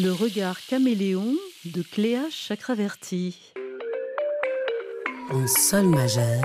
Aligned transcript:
Le 0.00 0.12
regard 0.12 0.64
caméléon 0.64 1.34
de 1.64 1.82
Cléa 1.82 2.22
Chakraverti. 2.30 3.36
En 5.28 5.44
sol 5.48 5.86
majeur, 5.86 6.40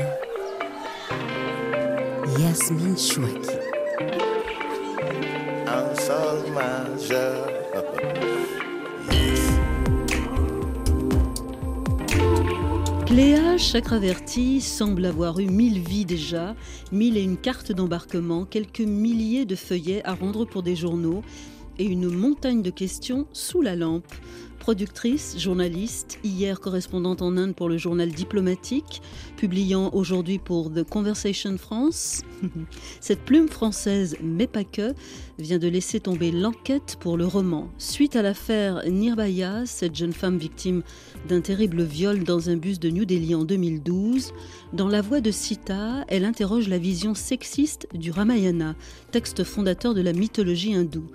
Yasmine 2.39 2.97
Chouaki. 2.97 3.49
En 5.67 5.95
sol 5.95 6.51
majeur. 6.51 7.47
Cléa 13.05 13.59
Chakraverti 13.59 14.61
semble 14.61 15.05
avoir 15.05 15.39
eu 15.39 15.45
mille 15.45 15.77
vies 15.77 16.05
déjà, 16.05 16.55
mille 16.91 17.15
et 17.15 17.21
une 17.21 17.37
cartes 17.37 17.71
d'embarquement, 17.71 18.45
quelques 18.45 18.79
milliers 18.79 19.45
de 19.45 19.55
feuillets 19.55 20.01
à 20.05 20.15
rendre 20.15 20.45
pour 20.45 20.63
des 20.63 20.75
journaux 20.75 21.21
et 21.79 21.85
une 21.85 22.09
montagne 22.09 22.61
de 22.61 22.69
questions 22.69 23.27
sous 23.33 23.61
la 23.61 23.75
lampe. 23.75 24.13
Productrice, 24.63 25.35
journaliste, 25.37 26.19
hier 26.23 26.61
correspondante 26.61 27.21
en 27.21 27.35
Inde 27.35 27.53
pour 27.53 27.67
le 27.67 27.77
journal 27.77 28.09
diplomatique, 28.09 29.01
publiant 29.35 29.89
aujourd'hui 29.93 30.39
pour 30.39 30.71
The 30.71 30.83
Conversation 30.83 31.57
France. 31.57 32.21
Cette 33.01 33.25
plume 33.25 33.49
française, 33.49 34.15
mais 34.23 34.47
pas 34.47 34.63
que, 34.63 34.93
vient 35.37 35.59
de 35.59 35.67
laisser 35.67 35.99
tomber 35.99 36.31
l'enquête 36.31 36.95
pour 37.01 37.17
le 37.17 37.25
roman. 37.25 37.67
Suite 37.77 38.15
à 38.15 38.21
l'affaire 38.21 38.83
Nirbhaya, 38.87 39.65
cette 39.65 39.97
jeune 39.97 40.13
femme 40.13 40.37
victime 40.37 40.81
d'un 41.27 41.41
terrible 41.41 41.83
viol 41.83 42.23
dans 42.23 42.49
un 42.49 42.55
bus 42.55 42.79
de 42.79 42.89
New 42.89 43.03
Delhi 43.03 43.35
en 43.35 43.43
2012, 43.43 44.31
dans 44.71 44.87
La 44.87 45.01
voix 45.01 45.19
de 45.19 45.31
Sita, 45.31 46.05
elle 46.07 46.23
interroge 46.23 46.69
la 46.69 46.77
vision 46.77 47.15
sexiste 47.15 47.89
du 47.93 48.11
Ramayana, 48.11 48.75
texte 49.11 49.43
fondateur 49.43 49.93
de 49.93 50.01
la 50.01 50.13
mythologie 50.13 50.73
hindoue. 50.73 51.09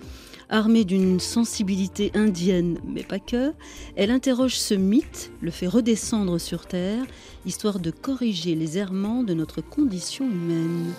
Armée 0.50 0.84
d'une 0.86 1.20
sensibilité 1.20 2.10
indienne, 2.14 2.78
mais 2.86 3.02
pas 3.02 3.18
que, 3.18 3.52
elle 3.96 4.10
interroge 4.10 4.56
ce 4.56 4.72
mythe, 4.72 5.30
le 5.42 5.50
fait 5.50 5.66
redescendre 5.66 6.40
sur 6.40 6.66
Terre, 6.66 7.04
histoire 7.44 7.78
de 7.80 7.90
corriger 7.90 8.54
les 8.54 8.78
errements 8.78 9.22
de 9.22 9.34
notre 9.34 9.60
condition 9.60 10.24
humaine. 10.24 10.94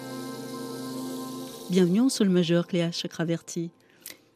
Bienvenue 1.72 2.02
en 2.02 2.10
Sol 2.10 2.30
Majeur, 2.30 2.68
Cléa 2.68 2.92
Chakraverti. 2.92 3.72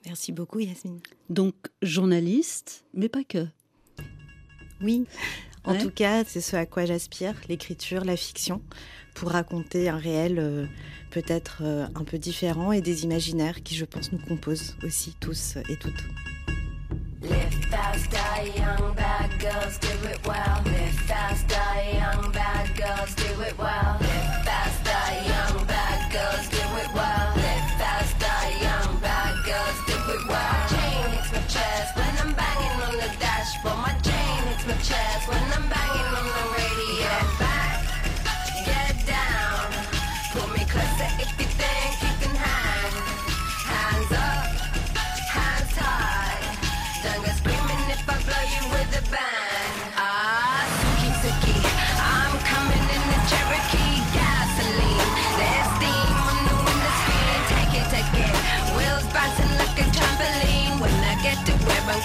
Merci 0.08 0.32
beaucoup, 0.32 0.60
Yasmine. 0.60 1.00
Donc, 1.30 1.54
journaliste, 1.84 2.84
mais 2.96 3.08
pas 3.08 3.24
que. 3.24 3.46
Oui, 4.82 5.06
en 5.64 5.74
Ouais. 5.74 5.78
tout 5.82 5.92
cas, 5.92 6.24
c'est 6.26 6.42
ce 6.42 6.56
à 6.56 6.66
quoi 6.66 6.86
j'aspire, 6.86 7.36
l'écriture, 7.48 8.04
la 8.04 8.18
fiction, 8.18 8.62
pour 9.14 9.30
raconter 9.30 9.90
un 9.90 9.98
réel 9.98 10.40
euh, 10.40 10.66
peut-être 11.12 11.62
euh, 11.64 11.86
un 11.96 12.04
peu 12.04 12.18
différent 12.18 12.72
et 12.72 12.82
des 12.82 13.04
imaginaires 13.04 13.64
qui, 13.64 13.76
je 13.76 13.86
pense, 13.86 14.12
nous 14.12 14.20
composent 14.20 14.76
aussi 14.84 15.16
tous 15.20 15.58
et 15.70 15.78
toutes. 15.78 16.04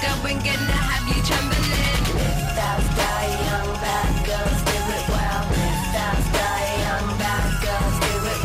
Going, 0.02 0.38
gonna 0.38 0.78
have 0.90 1.06
you 1.08 1.22
trembling. 1.24 1.58
Young, 3.48 3.70
bad 3.82 4.14
girls 4.26 4.60
do 4.68 4.78
it 4.94 5.08
young, 6.84 7.08
bad 7.18 7.48
girls 7.62 7.96
do 8.04 8.12
it 8.28 8.40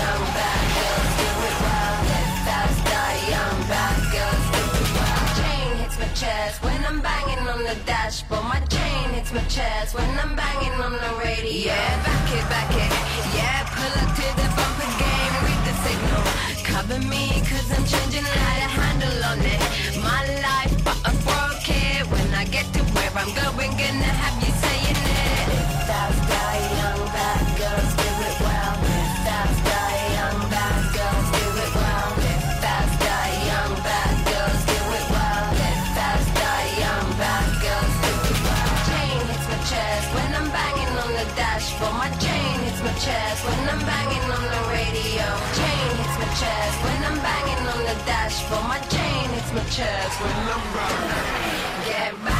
young, 0.00 0.22
bad 0.36 0.66
girls 0.76 1.18
do 1.20 2.94
it 3.08 3.22
young, 3.30 3.58
bad 3.70 4.00
girls 4.14 4.46
do 4.52 4.62
it. 4.76 4.90
Chain 5.38 5.70
hits 5.80 5.96
my 5.98 6.08
chest 6.14 6.62
when 6.62 6.84
I'm 6.84 7.00
banging 7.00 7.46
on 7.48 7.62
the 7.64 7.76
dashboard. 7.86 8.44
My 8.44 8.60
chain 8.66 9.10
hits 9.14 9.32
my 9.32 9.42
chest 9.44 9.94
when 9.94 10.10
I'm 10.18 10.36
banging 10.36 10.76
on 10.80 10.92
the 10.92 11.12
radio. 11.24 11.72
Yeah, 11.72 12.04
back 12.04 12.32
it, 12.32 12.44
back 12.52 12.70
it. 12.74 12.92
Yeah, 13.36 13.64
pull 13.74 13.94
up 14.02 14.10
to 14.16 14.26
the 14.40 14.46
bumper 14.56 14.90
game. 14.98 15.09
Cover 16.70 17.00
me, 17.00 17.26
cause 17.50 17.68
I'm 17.74 17.84
changing 17.84 18.22
light, 18.22 18.62
a 18.62 18.70
handle 18.70 19.24
on 19.30 19.40
it. 19.42 19.60
My 20.06 20.22
life, 20.38 20.74
but 20.86 20.98
I 21.04 21.10
broke 21.26 21.66
it. 21.66 22.06
When 22.06 22.28
I 22.32 22.44
get 22.46 22.66
to 22.74 22.80
where 22.94 23.10
I'm 23.18 23.30
going, 23.34 23.72
gonna 23.74 24.12
have 24.22 24.38
you 24.38 24.52
saying 24.54 25.02
it. 25.02 25.46
Fast, 25.90 26.20
die 26.30 26.62
young, 26.78 27.02
bad 27.10 27.44
girls 27.58 27.90
do 27.98 28.10
it 28.22 28.36
well. 28.38 28.74
Fast, 29.26 29.58
die 29.66 29.98
young, 30.14 30.40
bad 30.46 30.82
girls 30.94 31.28
do 31.34 31.46
it 31.58 31.72
well. 31.74 32.10
Fast, 32.62 32.94
die 33.02 33.34
young, 33.50 33.72
bad 33.82 34.14
girls 34.30 34.62
do 34.70 34.78
it 34.94 35.06
well. 35.10 35.46
Fast, 35.98 36.28
die 36.38 36.70
young, 36.86 37.08
bad 37.18 37.50
girls 37.66 37.94
do 38.06 38.14
it 38.30 38.38
well. 38.46 38.70
Chain 38.86 39.18
hits 39.26 39.46
my 39.50 39.58
chest 39.66 40.06
when 40.14 40.30
I'm 40.38 40.48
banging 40.54 40.94
on 41.02 41.10
the 41.18 41.26
dashboard. 41.34 41.98
My 41.98 42.10
chain 42.22 42.54
hits 42.62 42.80
my 42.80 42.94
chest 43.02 43.38
when 43.42 43.58
I'm 43.74 43.82
banging 43.82 44.26
on 44.30 44.44
the 44.54 44.62
radio. 44.70 45.26
Chain 45.58 45.79
chest 46.40 46.76
when 46.84 47.00
I'm 47.04 47.18
banging 47.20 47.64
on 47.68 47.80
the 47.84 47.96
dash, 48.08 48.40
dashboard. 48.40 48.64
My 48.72 48.80
chain 48.88 49.24
hits 49.36 49.52
my 49.52 49.64
chest 49.76 50.14
when 50.22 50.36
I'm 50.54 50.64
banging. 50.72 51.20
Get 51.88 52.12
back, 52.24 52.39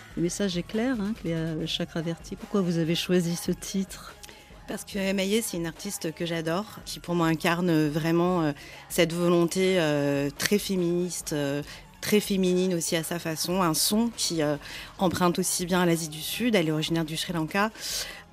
Le 0.17 0.23
message 0.23 0.57
est 0.57 0.63
clair, 0.63 0.97
hein, 0.99 1.13
Cléa 1.21 1.65
Chakraverti. 1.65 2.35
Pourquoi 2.35 2.61
vous 2.61 2.77
avez 2.77 2.95
choisi 2.95 3.37
ce 3.37 3.51
titre? 3.51 4.13
Parce 4.67 4.83
que 4.83 5.13
Maïe, 5.13 5.41
c'est 5.41 5.55
une 5.55 5.67
artiste 5.67 6.13
que 6.13 6.25
j'adore, 6.25 6.79
qui 6.85 6.99
pour 6.99 7.15
moi 7.15 7.27
incarne 7.27 7.87
vraiment 7.87 8.41
euh, 8.41 8.51
cette 8.89 9.13
volonté 9.13 9.79
euh, 9.79 10.29
très 10.37 10.59
féministe, 10.59 11.31
euh, 11.31 11.63
très 12.01 12.19
féminine 12.19 12.73
aussi 12.73 12.95
à 12.95 13.03
sa 13.03 13.19
façon, 13.19 13.61
un 13.61 13.73
son 13.73 14.09
qui 14.17 14.41
euh, 14.41 14.57
emprunte 14.97 15.39
aussi 15.39 15.65
bien 15.65 15.81
à 15.81 15.85
l'Asie 15.85 16.09
du 16.09 16.21
Sud, 16.21 16.55
elle 16.55 16.67
est 16.67 16.71
originaire 16.71 17.05
du 17.05 17.15
Sri 17.15 17.31
Lanka, 17.31 17.71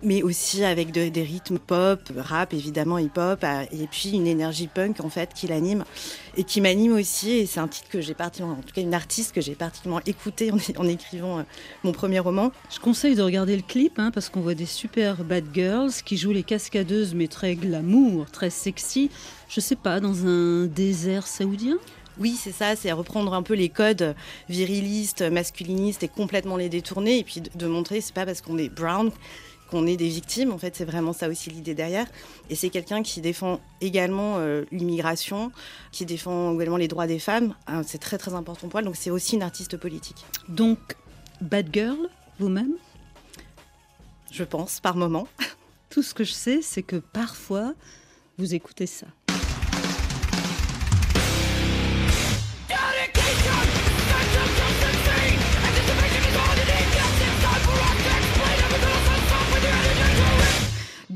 mais 0.03 0.23
aussi 0.23 0.65
avec 0.65 0.93
de- 0.93 1.09
des 1.09 1.23
rythmes 1.23 1.59
pop, 1.59 2.01
rap 2.17 2.55
évidemment 2.55 2.99
hip-hop, 2.99 3.45
et 3.73 3.87
puis 3.91 4.11
une 4.11 4.27
énergie 4.27 4.69
punk 4.69 5.01
en 5.01 5.09
fait 5.09 5.35
qui 5.35 5.47
l'anime 5.49 5.85
et 6.37 6.45
qui 6.45 6.61
m'anime 6.61 6.93
aussi. 6.95 7.31
Et 7.31 7.47
c'est 7.47 7.61
un 7.61 7.69
titre 7.69 7.89
que 7.89 8.01
j'ai 8.01 8.15
particulièrement, 8.15 8.59
en 8.61 8.63
tout 8.63 8.75
cas 8.75 8.81
une 8.81 8.95
artiste 8.95 9.35
que 9.35 9.41
j'ai 9.41 9.55
particulièrement 9.55 10.03
écouté 10.07 10.53
en, 10.53 10.59
en 10.77 10.89
écrivant 10.89 11.41
euh, 11.41 11.43
mon 11.83 11.93
premier 11.93 12.21
roman. 12.21 12.53
Je 12.71 12.79
conseille 12.79 13.17
de 13.17 13.23
regarder 13.23 13.57
le 13.57 13.63
clip 13.63 13.99
hein, 13.99 14.11
parce 14.13 14.29
qu'on 14.29 14.41
voit 14.41 14.55
des 14.55 14.67
super 14.67 15.25
bad 15.25 15.45
girls 15.53 15.93
qui 16.05 16.17
jouent 16.17 16.33
les 16.33 16.45
cascadeuses 16.45 17.15
mais 17.15 17.27
très 17.27 17.55
glamour, 17.57 18.31
très 18.31 18.51
sexy. 18.51 19.11
Je 19.49 19.61
sais 19.61 19.77
pas, 19.77 19.99
dans 19.99 20.27
un 20.27 20.67
désert 20.67 21.27
saoudien? 21.27 21.77
Oui, 22.21 22.37
c'est 22.37 22.53
ça, 22.53 22.75
c'est 22.75 22.91
reprendre 22.91 23.33
un 23.33 23.45
peu 23.45 23.55
les 23.55 23.69
codes 23.69 24.17
virilistes, 24.49 25.23
masculinistes 25.23 26.03
et 26.03 26.09
complètement 26.09 26.57
les 26.57 26.69
détourner 26.69 27.19
et 27.19 27.23
puis 27.25 27.41
de, 27.41 27.51
de 27.55 27.67
montrer 27.69 28.01
c'est 28.01 28.13
pas 28.13 28.27
parce 28.27 28.41
qu'on 28.41 28.59
est 28.59 28.69
brown 28.69 29.13
qu'on 29.71 29.87
est 29.87 29.97
des 29.97 30.09
victimes. 30.09 30.53
En 30.53 30.59
fait, 30.59 30.77
c'est 30.77 30.85
vraiment 30.85 31.13
ça 31.13 31.29
aussi 31.29 31.51
l'idée 31.51 31.75
derrière. 31.75 32.07
Et 32.51 32.55
c'est 32.55 32.71
quelqu'un 32.71 33.03
qui 33.03 33.21
défend 33.21 33.61
également 33.81 34.37
euh, 34.39 34.65
l'immigration, 34.73 35.53
qui 35.93 36.07
défend 36.07 36.55
également 36.55 36.77
les 36.77 36.89
droits 36.89 37.07
des 37.07 37.19
femmes. 37.19 37.55
Ah, 37.67 37.83
c'est 37.85 37.99
très 37.99 38.19
très 38.19 38.35
important 38.35 38.69
pour 38.69 38.79
elle. 38.79 38.87
Donc 38.87 38.97
c'est 38.97 39.11
aussi 39.11 39.37
une 39.37 39.43
artiste 39.43 39.77
politique. 39.77 40.25
Donc, 40.49 40.79
Bad 41.41 41.69
Girl, 41.73 42.09
vous-même 42.39 42.75
Je 44.33 44.45
pense, 44.45 44.81
par 44.81 44.97
moment. 44.97 45.29
Tout 45.91 46.03
ce 46.03 46.15
que 46.15 46.25
je 46.25 46.33
sais, 46.33 46.61
c'est 46.63 46.83
que 46.83 46.97
parfois, 46.97 47.75
vous 48.37 48.55
écoutez 48.55 48.87
ça. 48.87 49.07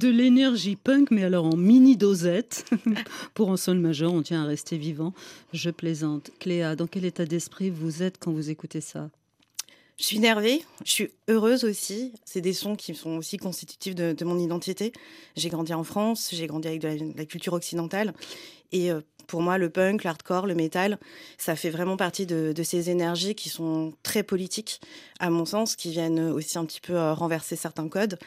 De 0.02 0.08
l'énergie 0.08 0.74
punk, 0.74 1.12
mais 1.12 1.22
alors 1.22 1.46
en 1.46 1.56
mini 1.56 1.96
dosette. 1.96 2.64
Pour 3.34 3.52
un 3.52 3.56
sol 3.56 3.78
majeur, 3.78 4.12
on 4.12 4.22
tient 4.22 4.42
à 4.42 4.46
rester 4.46 4.76
vivant. 4.76 5.14
Je 5.52 5.70
plaisante. 5.70 6.32
Cléa, 6.40 6.74
dans 6.74 6.88
quel 6.88 7.04
état 7.04 7.24
d'esprit 7.24 7.70
vous 7.70 8.02
êtes 8.02 8.18
quand 8.18 8.32
vous 8.32 8.50
écoutez 8.50 8.80
ça? 8.80 9.10
Je 10.00 10.04
suis 10.04 10.16
énervée, 10.16 10.64
je 10.84 10.90
suis 10.90 11.08
heureuse 11.28 11.62
aussi. 11.62 12.10
C'est 12.24 12.40
des 12.40 12.52
sons 12.52 12.74
qui 12.74 12.96
sont 12.96 13.16
aussi 13.16 13.36
constitutifs 13.36 13.94
de, 13.94 14.24
mon 14.24 14.40
identité. 14.40 14.92
J'ai 15.36 15.50
grandi 15.50 15.72
en 15.72 15.84
France, 15.84 16.30
j'ai 16.32 16.48
grandi 16.48 16.66
avec 16.66 16.80
de 16.80 16.88
la, 16.88 16.96
de 16.96 17.16
la 17.16 17.24
culture 17.24 17.52
occidentale. 17.52 18.12
Et 18.72 18.90
euh, 18.90 19.00
pour 19.26 19.40
moi, 19.40 19.58
le 19.58 19.70
punk, 19.70 20.04
l'hardcore, 20.04 20.46
le 20.46 20.54
métal, 20.54 20.98
ça 21.38 21.56
fait 21.56 21.70
vraiment 21.70 21.96
partie 21.96 22.26
de, 22.26 22.54
ces 22.62 22.90
énergies 22.90 23.34
qui 23.34 23.48
sont 23.48 23.94
très 24.02 24.22
politiques, 24.22 24.80
à 25.20 25.30
mon 25.30 25.44
sens, 25.44 25.76
qui 25.76 25.90
viennent 25.90 26.20
aussi 26.20 26.58
un 26.58 26.64
petit 26.64 26.80
peu 26.80 26.94
euh, 26.94 27.14
renverser 27.14 27.56
certains 27.56 27.88
codes. 27.88 28.18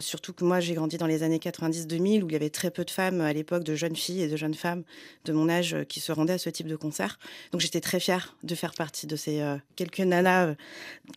Surtout 0.00 0.32
que 0.32 0.44
moi, 0.44 0.60
j'ai 0.60 0.74
grandi 0.74 0.96
dans 0.96 1.06
les 1.06 1.22
années 1.22 1.38
90-2000, 1.38 2.22
où 2.22 2.28
il 2.28 2.32
y 2.32 2.36
avait 2.36 2.50
très 2.50 2.70
peu 2.70 2.84
de 2.84 2.90
femmes 2.90 3.20
à 3.20 3.32
l'époque, 3.32 3.64
de 3.64 3.74
jeunes 3.74 3.96
filles 3.96 4.22
et 4.22 4.28
de 4.28 4.36
jeunes 4.36 4.54
femmes 4.54 4.84
de 5.24 5.32
mon 5.32 5.48
âge 5.48 5.76
qui 5.88 6.00
se 6.00 6.12
rendaient 6.12 6.34
à 6.34 6.38
ce 6.38 6.50
type 6.50 6.66
de 6.66 6.76
concert. 6.76 7.18
Donc 7.52 7.60
j'étais 7.60 7.80
très 7.80 8.00
fière 8.00 8.36
de 8.42 8.54
faire 8.54 8.74
partie 8.74 9.06
de 9.06 9.16
ces 9.16 9.40
euh, 9.40 9.56
quelques 9.76 10.00
nanas 10.00 10.46
euh, 10.46 10.54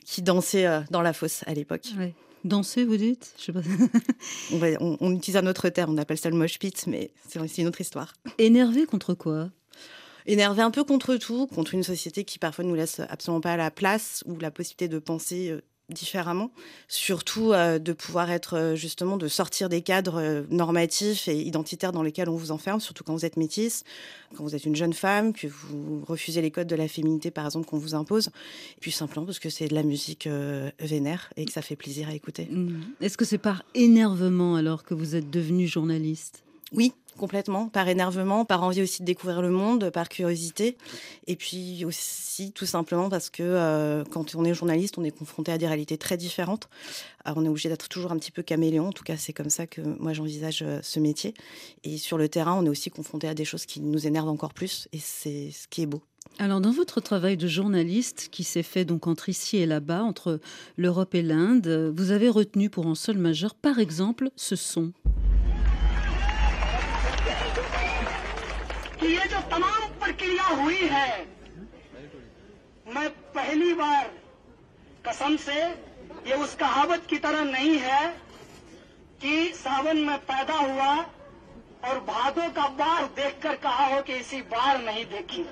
qui 0.06 0.22
dansaient 0.22 0.68
euh, 0.68 0.82
dans 0.92 1.02
la 1.02 1.14
fosse 1.14 1.44
à 1.48 1.54
l'époque. 1.54 1.88
Ouais. 1.98 2.14
Danser, 2.44 2.86
vous 2.86 2.98
dites? 2.98 3.34
Je 3.38 3.44
sais 3.46 3.54
pas. 3.54 3.62
on, 4.54 4.58
va, 4.58 4.68
on, 4.80 4.98
on, 5.00 5.14
utilise 5.14 5.38
un 5.38 5.48
autre 5.48 5.70
terme, 5.70 5.94
on 5.94 5.98
appelle 5.98 6.18
ça 6.18 6.30
le 6.30 6.36
mosh 6.36 6.60
pit, 6.60 6.86
mais 6.88 7.12
c'est 7.28 7.40
aussi 7.40 7.62
une 7.62 7.68
autre 7.68 7.82
histoire. 7.82 8.14
Énervé 8.38 8.86
contre 8.86 9.14
quoi? 9.14 9.50
Énervé 10.26 10.62
un 10.62 10.72
peu 10.72 10.84
contre 10.84 11.16
tout, 11.16 11.48
contre 11.48 11.74
une 11.74 11.84
société 11.84 12.26
qui 12.26 12.38
parfois 12.38 12.66
nous 12.66 12.76
laisse 12.76 13.00
absolument 13.10 13.42
pas 13.42 13.56
la 13.56 13.72
place 13.72 14.24
ou 14.28 14.38
la 14.40 14.52
possibilité 14.52 14.90
de 14.90 15.00
penser 15.00 15.50
euh, 15.50 15.62
différemment, 15.90 16.52
surtout 16.88 17.54
euh, 17.54 17.80
de 17.80 17.94
pouvoir 17.94 18.30
être 18.30 18.58
euh, 18.58 18.76
justement 18.76 19.16
de 19.16 19.28
sortir 19.28 19.70
des 19.70 19.82
cadres 19.82 20.20
euh, 20.20 20.44
normatifs 20.50 21.28
et 21.30 21.40
identitaires 21.40 21.94
dans 21.94 22.04
lesquels 22.04 22.30
on 22.30 22.36
vous 22.36 22.52
enferme, 22.52 22.82
surtout 22.82 23.04
quand 23.06 23.14
vous 23.14 23.26
êtes 23.26 23.38
métisse, 23.38 23.86
quand 24.36 24.44
vous 24.44 24.56
êtes 24.56 24.66
une 24.66 24.76
jeune 24.76 24.94
femme, 24.94 25.32
que 25.32 25.48
vous 25.48 26.04
refusez 26.06 26.42
les 26.42 26.52
codes 26.52 26.68
de 26.68 26.76
la 26.76 26.90
féminité 26.90 27.32
par 27.32 27.46
exemple 27.46 27.68
qu'on 27.68 27.78
vous 27.78 27.96
impose, 27.96 28.28
et 28.28 28.80
puis 28.82 28.92
simplement 28.92 29.26
parce 29.26 29.40
que 29.40 29.50
c'est 29.50 29.68
de 29.68 29.76
la 29.76 29.84
musique 29.84 30.28
euh, 30.28 30.70
vénère 30.80 31.32
et 31.38 31.46
que 31.46 31.54
ça 31.54 31.62
fait 31.62 31.78
plaisir 31.78 32.10
à 32.10 32.14
écouter. 32.14 32.48
Mmh. 32.52 32.82
Est-ce 33.00 33.18
que 33.18 33.26
c'est 33.26 33.38
par 33.38 33.64
énervement 33.74 34.56
alors 34.56 34.84
que 34.84 34.94
vous 34.94 35.16
êtes 35.16 35.30
devenue 35.30 35.68
journaliste? 35.68 36.44
Oui, 36.74 36.94
complètement, 37.18 37.70
par 37.70 37.88
énervement, 37.88 38.44
par 38.46 38.64
envie 38.64 38.82
aussi 38.82 39.02
de 39.02 39.06
découvrir 39.06 39.42
le 39.42 39.50
monde, 39.50 39.90
par 39.90 40.10
curiosité, 40.10 40.78
et 41.26 41.36
puis 41.36 41.86
aussi 41.86 42.52
tout 42.52 42.66
simplement 42.66 43.10
parce 43.10 43.30
que 43.30 43.42
euh, 43.44 44.04
quand 44.12 44.36
on 44.36 44.44
est 44.44 44.54
journaliste, 44.54 44.98
on 44.98 45.04
est 45.04 45.12
confronté 45.12 45.52
à 45.52 45.58
des 45.58 45.68
réalités 45.68 45.98
très 45.98 46.18
différentes. 46.18 46.70
Alors 47.24 47.38
on 47.38 47.46
est 47.46 47.50
obligé 47.50 47.70
d'être 47.70 47.88
toujours 47.88 48.12
un 48.12 48.18
petit 48.18 48.32
peu 48.32 48.44
caméléon, 48.44 48.88
en 48.88 48.92
tout 48.92 49.04
cas 49.04 49.18
c'est 49.18 49.34
comme 49.34 49.50
ça 49.50 49.66
que 49.66 49.82
moi 49.82 50.14
j'envisage 50.14 50.62
euh, 50.62 50.80
ce 50.84 51.00
métier. 51.00 51.34
Et 51.84 51.98
sur 51.98 52.18
le 52.18 52.28
terrain, 52.28 52.54
on 52.54 52.66
est 52.66 52.70
aussi 52.70 52.90
confronté 52.90 53.28
à 53.28 53.34
des 53.34 53.46
choses 53.46 53.66
qui 53.66 53.80
nous 53.80 54.06
énervent 54.06 54.30
encore 54.30 54.54
plus, 54.54 54.88
et 54.92 55.00
c'est 55.00 55.52
ce 55.52 55.68
qui 55.68 55.82
est 55.84 55.88
beau. 55.88 56.02
Alors, 56.40 56.62
dans 56.62 56.72
votre 56.72 57.00
travail 57.00 57.38
de 57.38 57.48
journaliste 57.48 58.28
qui 58.32 58.44
s'est 58.44 58.62
fait 58.62 58.86
donc 58.86 59.08
entre 59.08 59.30
ici 59.30 59.58
et 59.58 59.66
là-bas, 59.66 60.04
entre 60.04 60.40
l'Europe 60.76 61.16
et 61.16 61.24
l'Inde, 61.24 61.94
vous 61.96 62.12
avez 62.12 62.30
retenu 62.30 62.70
pour 62.70 62.86
un 62.86 62.96
sol 62.96 63.18
majeur, 63.18 63.56
par 63.56 63.80
exemple, 63.80 64.30
ce 64.36 64.56
son. 64.56 64.92
कि 69.00 69.08
ये 69.08 69.26
जो 69.32 69.40
तमाम 69.52 69.88
प्रक्रिया 70.04 70.46
हुई 70.62 70.88
है 70.94 71.10
मैं 72.96 73.10
पहली 73.36 73.74
बार 73.82 74.12
कसम 75.08 75.36
से 75.46 75.60
ये 76.28 76.34
उस 76.44 76.56
कहावत 76.60 77.06
की 77.10 77.18
तरह 77.26 77.44
नहीं 77.52 77.78
है 77.86 78.02
कि 79.22 79.36
सावन 79.56 79.98
में 80.08 80.18
पैदा 80.32 80.58
हुआ 80.58 80.96
और 81.90 82.00
भादों 82.10 82.50
का 82.58 82.68
बार 82.82 83.04
देखकर 83.16 83.56
कहा 83.64 83.86
हो 83.94 84.02
कि 84.08 84.14
इसी 84.24 84.42
बार 84.54 84.82
नहीं 84.84 85.06
देखी। 85.14 85.44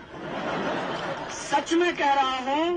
सच 1.39 1.73
में 1.81 1.95
कह 1.97 2.13
रहा 2.13 2.37
हूँ 2.49 2.67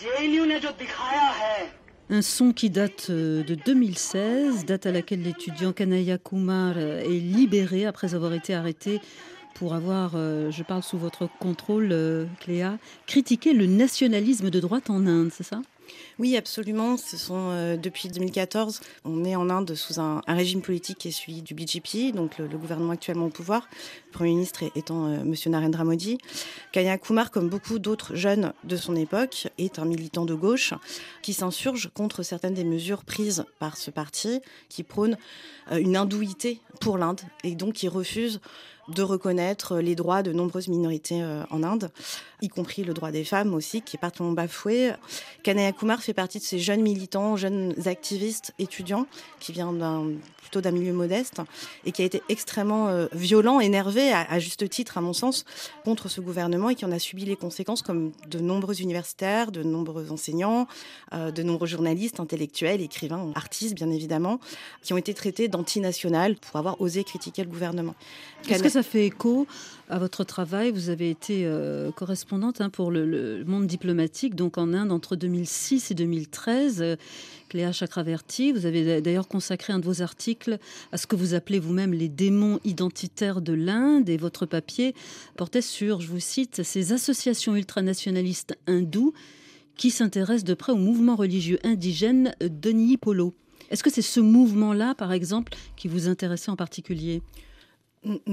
जेएनयू 0.00 0.44
ने 0.44 0.58
जो 0.60 0.70
दिखाया 0.84 1.28
है 1.42 1.60
Un 2.10 2.20
son 2.20 2.52
qui 2.52 2.68
date 2.68 3.06
euh, 3.10 3.42
de 3.44 3.54
2016, 3.54 4.64
date 4.66 4.86
à 4.86 4.90
laquelle 4.90 5.22
l'étudiant 5.22 5.72
Kanaya 5.72 6.18
Kumar 6.18 6.74
euh, 6.76 7.00
est 7.00 7.20
libéré 7.36 7.86
après 7.86 8.14
avoir 8.14 8.32
été 8.34 8.54
arrêté 8.54 9.00
pour 9.54 9.74
avoir, 9.74 10.12
euh, 10.14 10.50
je 10.50 10.62
parle 10.62 10.82
sous 10.82 10.98
votre 10.98 11.28
contrôle, 11.38 12.28
Cléa, 12.40 12.78
critiqué 13.06 13.52
le 13.52 13.66
nationalisme 13.66 14.50
de 14.50 14.60
droite 14.60 14.90
en 14.90 15.06
Inde, 15.06 15.30
c'est 15.32 15.44
ça? 15.44 15.60
Oui, 16.18 16.36
absolument. 16.36 16.96
Euh, 17.30 17.76
depuis 17.76 18.08
2014, 18.08 18.80
on 19.04 19.24
est 19.24 19.34
en 19.34 19.50
Inde 19.50 19.74
sous 19.74 20.00
un, 20.00 20.20
régime 20.28 20.62
politique 20.62 20.98
qui 20.98 21.08
est 21.08 21.12
celui 21.12 21.42
du 21.42 21.54
BJP, 21.54 22.14
donc 22.14 22.38
le, 22.38 22.46
gouvernement 22.48 22.92
actuellement 22.92 23.26
au 23.26 23.30
pouvoir, 23.30 23.68
le 24.06 24.12
premier 24.12 24.30
ministre 24.30 24.62
étant 24.76 25.06
euh, 25.06 25.24
Monsieur 25.24 25.50
Narendra 25.50 25.84
Modi. 25.84 26.18
Kanya 26.72 26.98
Kumar, 26.98 27.30
comme 27.30 27.48
beaucoup 27.48 27.78
d'autres 27.78 28.14
jeunes 28.14 28.52
de 28.64 28.76
son 28.76 28.94
époque, 28.94 29.48
est 29.58 29.78
un 29.78 29.84
militant 29.84 30.24
de 30.24 30.34
gauche 30.34 30.74
qui 31.22 31.32
s'insurge 31.32 31.90
contre 31.94 32.22
certaines 32.22 32.54
des 32.54 32.64
mesures 32.64 33.04
prises 33.04 33.44
par 33.58 33.76
ce 33.76 33.90
parti, 33.90 34.40
qui 34.68 34.82
prône 34.82 35.16
euh, 35.70 35.78
une 35.78 35.96
hindouité 35.96 36.60
pour 36.80 36.98
l'Inde 36.98 37.20
et 37.42 37.54
donc 37.54 37.74
qui 37.74 37.88
refuse 37.88 38.40
de 38.94 39.02
reconnaître 39.02 39.78
les 39.78 39.94
droits 39.94 40.22
de 40.22 40.32
nombreuses 40.32 40.68
minorités 40.68 41.22
euh, 41.22 41.42
en 41.50 41.62
Inde, 41.62 41.90
y 42.40 42.48
compris 42.48 42.84
le 42.84 42.94
droit 42.94 43.10
des 43.10 43.24
femmes 43.24 43.54
aussi, 43.54 43.82
qui 43.82 43.96
est 43.96 43.98
particulièrement 44.00 44.34
bafoué. 44.34 44.92
Kanaya 45.42 45.72
Kumar 45.72 46.02
fait 46.02 46.14
partie 46.14 46.38
de 46.38 46.44
ces 46.44 46.58
jeunes 46.58 46.82
militants, 46.82 47.36
jeunes 47.36 47.74
activistes, 47.86 48.52
étudiants, 48.58 49.06
qui 49.40 49.52
vient 49.52 49.72
plutôt 50.40 50.60
d'un 50.60 50.72
milieu 50.72 50.92
modeste 50.92 51.40
et 51.84 51.92
qui 51.92 52.02
a 52.02 52.04
été 52.04 52.22
extrêmement 52.28 52.88
euh, 52.88 53.06
violent, 53.12 53.60
énervé, 53.60 54.12
à, 54.12 54.22
à, 54.30 54.38
juste 54.38 54.68
titre, 54.68 54.98
à 54.98 55.00
mon 55.00 55.12
sens, 55.12 55.44
contre 55.84 56.08
ce 56.08 56.20
gouvernement 56.20 56.70
et 56.70 56.74
qui 56.74 56.84
en 56.84 56.92
a 56.92 56.98
subi 56.98 57.24
les 57.24 57.36
conséquences, 57.36 57.82
comme 57.82 58.12
de 58.28 58.38
nombreux 58.38 58.80
universitaires, 58.80 59.52
de 59.52 59.62
nombreux 59.62 60.10
enseignants, 60.10 60.66
euh, 61.12 61.30
de 61.30 61.42
nombreux 61.42 61.66
journalistes, 61.66 62.20
intellectuels, 62.20 62.80
écrivains, 62.80 63.30
artistes, 63.34 63.74
bien 63.74 63.90
évidemment, 63.90 64.40
qui 64.82 64.92
ont 64.92 64.96
été 64.96 65.14
traités 65.14 65.48
d'antinational 65.48 66.36
pour 66.36 66.56
avoir 66.56 66.80
osé 66.80 67.04
critiquer 67.04 67.42
le 67.44 67.50
gouvernement. 67.50 67.94
Est-ce 68.48 68.62
que 68.62 68.68
ça 68.68 68.81
fait 68.82 69.06
écho 69.06 69.46
à 69.88 69.98
votre 69.98 70.24
travail 70.24 70.70
Vous 70.70 70.88
avez 70.88 71.10
été 71.10 71.42
euh, 71.44 71.90
correspondante 71.90 72.60
hein, 72.60 72.70
pour 72.70 72.90
le, 72.90 73.44
monde 73.44 73.66
diplomatique, 73.66 74.34
donc 74.34 74.58
en 74.58 74.72
Inde 74.72 74.92
entre 74.92 75.16
2006 75.16 75.90
et 75.90 75.94
2013. 75.94 76.82
Euh, 76.82 76.96
Cléa 77.48 77.72
Chakraverti, 77.72 78.52
vous 78.52 78.64
avez 78.64 79.02
d'ailleurs 79.02 79.28
consacré 79.28 79.74
un 79.74 79.78
de 79.78 79.84
vos 79.84 80.00
articles 80.00 80.58
à 80.90 80.96
ce 80.96 81.06
que 81.06 81.16
vous 81.16 81.34
appelez 81.34 81.58
vous-même 81.58 81.92
les 81.92 82.08
démons 82.08 82.58
identitaires 82.64 83.42
de 83.42 83.52
l'Inde 83.52 84.08
et 84.08 84.16
votre 84.16 84.46
papier 84.46 84.94
portait 85.36 85.60
sur, 85.60 86.00
je 86.00 86.08
vous 86.08 86.20
cite, 86.20 86.62
ces 86.62 86.94
associations 86.94 87.54
ultranationalistes 87.54 88.56
hindous 88.66 89.12
qui 89.76 89.90
s'intéressent 89.90 90.44
de 90.44 90.54
près 90.54 90.72
au 90.72 90.76
mouvement 90.76 91.16
religieux 91.16 91.58
indigène 91.62 92.34
Denis 92.40 92.96
Polo. 92.96 93.34
Est-ce 93.70 93.82
que 93.82 93.90
c'est 93.90 94.02
ce 94.02 94.20
mouvement-là, 94.20 94.94
par 94.94 95.12
exemple, 95.12 95.54
qui 95.76 95.88
vous 95.88 96.08
intéressait 96.08 96.50
en 96.50 96.56
particulier? 96.56 97.22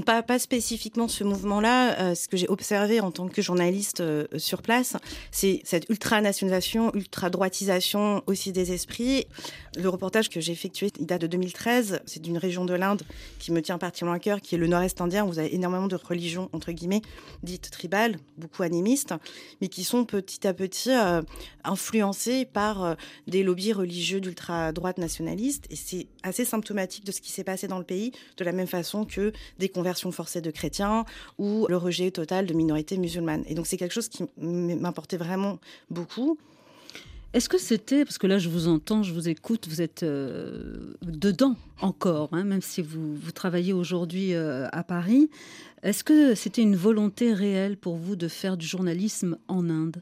Pas, 0.05 0.39
spécifiquement 0.39 1.07
ce 1.07 1.23
mouvement-là. 1.23 1.99
Euh, 1.99 2.15
ce 2.15 2.27
que 2.27 2.37
j'ai 2.37 2.47
observé 2.49 2.99
en 3.01 3.11
tant 3.11 3.27
que 3.27 3.41
journaliste 3.41 4.01
euh, 4.01 4.25
sur 4.37 4.61
place, 4.61 4.95
c'est 5.31 5.61
cette 5.63 5.89
ultra-nationalisation, 5.89 6.93
ultra-droitisation 6.95 8.23
aussi 8.27 8.51
des 8.51 8.71
esprits. 8.71 9.25
Le 9.77 9.87
reportage 9.89 10.29
que 10.29 10.39
j'ai 10.39 10.51
effectué, 10.51 10.91
il 10.99 11.05
date 11.05 11.21
de 11.21 11.27
2013. 11.27 12.01
C'est 12.05 12.21
d'une 12.21 12.37
région 12.37 12.65
de 12.65 12.73
l'Inde 12.73 13.03
qui 13.37 13.51
me 13.51 13.61
tient 13.61 13.77
particulièrement 13.77 14.15
à 14.17 14.19
cœur, 14.19 14.41
qui 14.41 14.55
est 14.55 14.57
le 14.57 14.67
nord-est 14.67 14.99
indien. 15.01 15.25
Vous 15.25 15.39
avez 15.39 15.53
énormément 15.53 15.87
de 15.87 15.95
religions, 15.95 16.49
entre 16.53 16.71
guillemets, 16.71 17.01
dites 17.43 17.69
tribales, 17.69 18.17
beaucoup 18.37 18.63
animistes, 18.63 19.13
mais 19.61 19.67
qui 19.67 19.83
sont 19.83 20.05
petit 20.05 20.47
à 20.47 20.53
petit 20.53 20.91
euh, 20.91 21.21
influencées 21.63 22.45
par 22.45 22.83
euh, 22.83 22.95
des 23.27 23.43
lobbies 23.43 23.73
religieux 23.73 24.21
d'ultra-droite 24.21 24.97
nationalistes. 24.97 25.65
Et 25.69 25.75
c'est 25.75 26.07
assez 26.23 26.45
symptomatique 26.45 27.05
de 27.05 27.11
ce 27.11 27.21
qui 27.21 27.31
s'est 27.31 27.43
passé 27.43 27.67
dans 27.67 27.77
le 27.77 27.85
pays, 27.85 28.11
de 28.37 28.43
la 28.43 28.51
même 28.51 28.67
façon 28.67 29.05
que 29.05 29.31
des 29.59 29.69
conversions 29.69 30.11
forcées 30.11 30.41
de 30.41 30.51
chrétiens 30.51 31.05
ou 31.37 31.67
le 31.69 31.77
rejet 31.77 32.09
total 32.11 32.47
de 32.47 32.53
minorités 32.53 32.97
musulmanes. 32.97 33.43
Et 33.47 33.53
donc 33.53 33.67
c'est 33.67 33.77
quelque 33.77 33.93
chose 33.93 34.09
qui 34.09 34.23
m'importait 34.37 35.17
vraiment 35.17 35.59
beaucoup. 35.89 36.37
Est-ce 37.33 37.47
que 37.47 37.59
c'était, 37.59 38.05
parce 38.05 38.17
que 38.17 38.25
là 38.25 38.39
je 38.39 38.49
vous 38.49 38.67
entends, 38.67 39.03
je 39.03 39.13
vous 39.13 39.29
écoute, 39.29 39.67
vous 39.67 39.81
êtes 39.81 40.01
euh, 40.01 40.95
dedans 41.03 41.55
encore, 41.79 42.29
hein, 42.31 42.43
même 42.43 42.61
si 42.61 42.81
vous, 42.81 43.19
travaillez 43.35 43.71
aujourd'hui 43.71 44.33
euh, 44.33 44.67
à 44.71 44.83
Paris, 44.83 45.29
est-ce 45.83 46.03
que 46.03 46.33
c'était 46.33 46.63
une 46.63 46.75
volonté 46.75 47.33
réelle 47.33 47.77
pour 47.77 47.97
vous 47.97 48.15
de 48.15 48.27
faire 48.27 48.57
du 48.57 48.65
journalisme 48.65 49.37
en 49.47 49.69
Inde? 49.69 50.01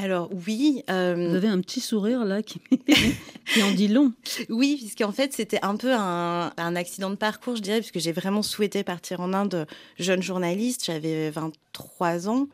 Alors 0.00 0.30
oui, 0.46 0.84
euh, 0.90 1.28
Vous 1.28 1.34
avez 1.34 1.48
un 1.48 1.60
petit 1.60 1.80
sourire 1.80 2.24
là 2.24 2.40
qui, 2.40 2.60
qui 3.52 3.62
en 3.64 3.72
dit 3.72 3.88
long. 3.88 4.12
oui, 4.48 4.76
puisqu'en 4.78 5.10
fait 5.10 5.32
c'était 5.32 5.58
un 5.62 5.76
peu 5.76 5.92
un, 5.92 6.52
un 6.56 6.76
accident 6.76 7.10
de 7.10 7.16
parcours, 7.16 7.56
je 7.56 7.62
dirais, 7.62 7.80
puisque 7.80 7.98
j'ai 7.98 8.12
vraiment 8.12 8.42
souhaité 8.42 8.84
partir 8.84 9.20
en 9.20 9.32
Inde 9.32 9.66
jeune 9.98 10.22
journaliste. 10.22 10.84
J'avais 10.84 11.30
23 11.30 12.28
ans. 12.28 12.46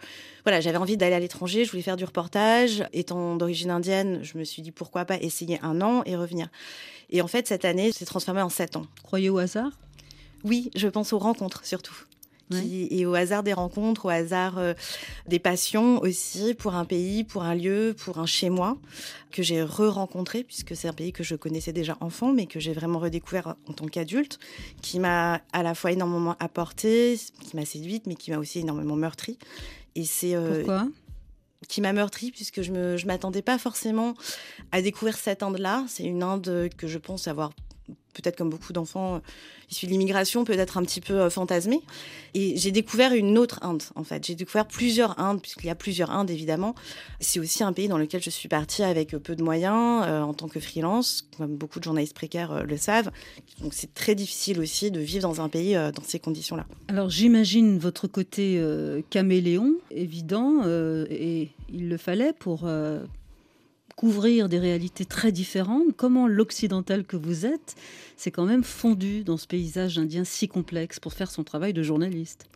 Voilà, 0.44 0.62
j'avais 0.62 0.78
envie 0.78 0.96
d'aller 0.96 1.14
à 1.14 1.20
l'étranger, 1.20 1.66
je 1.66 1.70
voulais 1.70 1.82
faire 1.82 1.96
du 1.96 2.04
reportage. 2.04 2.82
Étant 2.94 3.36
d'origine 3.36 3.70
indienne, 3.70 4.20
je 4.22 4.38
me 4.38 4.44
suis 4.44 4.62
dit 4.62 4.70
pourquoi 4.70 5.04
pas 5.04 5.18
essayer 5.20 5.58
un 5.62 5.82
an 5.82 6.02
et 6.06 6.16
revenir. 6.16 6.48
Et 7.10 7.20
en 7.20 7.26
fait, 7.26 7.46
cette 7.46 7.66
année 7.66 7.92
s'est 7.92 8.06
transformée 8.06 8.42
en 8.42 8.48
sept 8.48 8.76
ans. 8.76 8.86
Croyez 9.02 9.28
au 9.28 9.36
hasard? 9.36 9.70
Oui, 10.44 10.70
je 10.74 10.88
pense 10.88 11.12
aux 11.12 11.18
rencontres 11.18 11.66
surtout. 11.66 12.04
Qui- 12.50 12.88
et 12.90 13.06
au 13.06 13.14
hasard 13.14 13.42
des 13.42 13.52
rencontres, 13.54 14.04
au 14.04 14.08
hasard 14.10 14.58
euh, 14.58 14.74
des 15.26 15.38
passions 15.38 15.98
aussi, 16.02 16.54
pour 16.54 16.74
un 16.74 16.84
pays, 16.84 17.24
pour 17.24 17.42
un 17.42 17.54
lieu, 17.54 17.94
pour 17.98 18.18
un 18.18 18.26
chez-moi, 18.26 18.76
que 19.30 19.42
j'ai 19.42 19.62
re-rencontré, 19.62 20.44
puisque 20.44 20.76
c'est 20.76 20.86
un 20.88 20.92
pays 20.92 21.12
que 21.12 21.24
je 21.24 21.36
connaissais 21.36 21.72
déjà 21.72 21.96
enfant, 22.00 22.32
mais 22.32 22.46
que 22.46 22.60
j'ai 22.60 22.72
vraiment 22.74 22.98
redécouvert 22.98 23.56
en 23.68 23.72
tant 23.72 23.86
qu'adulte, 23.86 24.38
qui 24.82 25.00
m'a 25.00 25.40
à 25.52 25.62
la 25.62 25.74
fois 25.74 25.92
énormément 25.92 26.36
apporté, 26.38 27.18
qui 27.40 27.56
m'a 27.56 27.64
séduite, 27.64 28.06
mais 28.06 28.14
qui 28.14 28.30
m'a 28.30 28.38
aussi 28.38 28.60
énormément 28.60 28.96
meurtri. 28.96 29.38
Et 29.94 30.04
c'est 30.04 30.34
euh, 30.34 30.56
Pourquoi? 30.58 30.88
qui 31.66 31.80
m'a 31.80 31.94
meurtri 31.94 32.30
puisque 32.30 32.60
je 32.60 32.96
je 32.98 33.06
m'attendais 33.06 33.40
pas 33.40 33.56
forcément 33.56 34.12
à 34.70 34.82
découvrir 34.82 35.16
cette 35.16 35.42
Inde-là. 35.42 35.84
C'est 35.88 36.04
une 36.04 36.22
Inde 36.22 36.68
que 36.76 36.86
je 36.86 36.98
pense 36.98 37.26
avoir 37.26 37.52
peut-être 38.14 38.36
comme 38.36 38.50
beaucoup 38.50 38.72
d'enfants 38.72 39.16
euh, 39.16 39.18
issus 39.70 39.86
de 39.86 39.90
l'immigration, 39.90 40.44
peut-être 40.44 40.78
un 40.78 40.82
petit 40.84 41.00
peu 41.00 41.14
euh, 41.14 41.30
fantasmée. 41.30 41.80
Et 42.34 42.56
j'ai 42.56 42.70
découvert 42.70 43.12
une 43.12 43.38
autre 43.38 43.58
Inde, 43.62 43.82
en 43.94 44.04
fait. 44.04 44.24
J'ai 44.24 44.34
découvert 44.34 44.66
plusieurs 44.66 45.18
Indes, 45.20 45.40
puisqu'il 45.40 45.66
y 45.66 45.70
a 45.70 45.74
plusieurs 45.74 46.10
Indes, 46.10 46.30
évidemment. 46.30 46.74
C'est 47.20 47.40
aussi 47.40 47.62
un 47.62 47.72
pays 47.72 47.88
dans 47.88 47.98
lequel 47.98 48.22
je 48.22 48.30
suis 48.30 48.48
partie 48.48 48.82
avec 48.82 49.10
peu 49.10 49.36
de 49.36 49.42
moyens, 49.42 50.04
euh, 50.06 50.22
en 50.22 50.34
tant 50.34 50.48
que 50.48 50.60
freelance, 50.60 51.28
comme 51.36 51.56
beaucoup 51.56 51.78
de 51.78 51.84
journalistes 51.84 52.14
précaires 52.14 52.52
euh, 52.52 52.62
le 52.62 52.76
savent. 52.76 53.10
Donc 53.60 53.74
c'est 53.74 53.94
très 53.94 54.14
difficile 54.14 54.60
aussi 54.60 54.90
de 54.90 55.00
vivre 55.00 55.22
dans 55.22 55.40
un 55.40 55.48
pays 55.48 55.76
euh, 55.76 55.92
dans 55.92 56.02
ces 56.02 56.18
conditions-là. 56.18 56.66
Alors 56.88 57.10
j'imagine 57.10 57.78
votre 57.78 58.06
côté 58.06 58.56
euh, 58.58 59.02
caméléon, 59.10 59.74
évident, 59.90 60.62
euh, 60.64 61.06
et 61.10 61.50
il 61.72 61.88
le 61.88 61.96
fallait 61.96 62.32
pour 62.32 62.62
euh, 62.64 63.04
couvrir 63.96 64.48
des 64.48 64.58
réalités 64.58 65.04
très 65.04 65.32
différentes. 65.32 65.96
Comment 65.96 66.26
l'occidental 66.26 67.04
que 67.04 67.16
vous 67.16 67.46
êtes 67.46 67.76
s'est 68.16 68.30
quand 68.30 68.44
même 68.44 68.64
fondu 68.64 69.24
dans 69.24 69.36
ce 69.36 69.46
paysage 69.46 69.98
indien 69.98 70.24
si 70.24 70.48
complexe 70.48 71.00
pour 71.00 71.12
faire 71.12 71.30
son 71.30 71.44
travail 71.44 71.72
de 71.72 71.82
journaliste? 71.82 72.46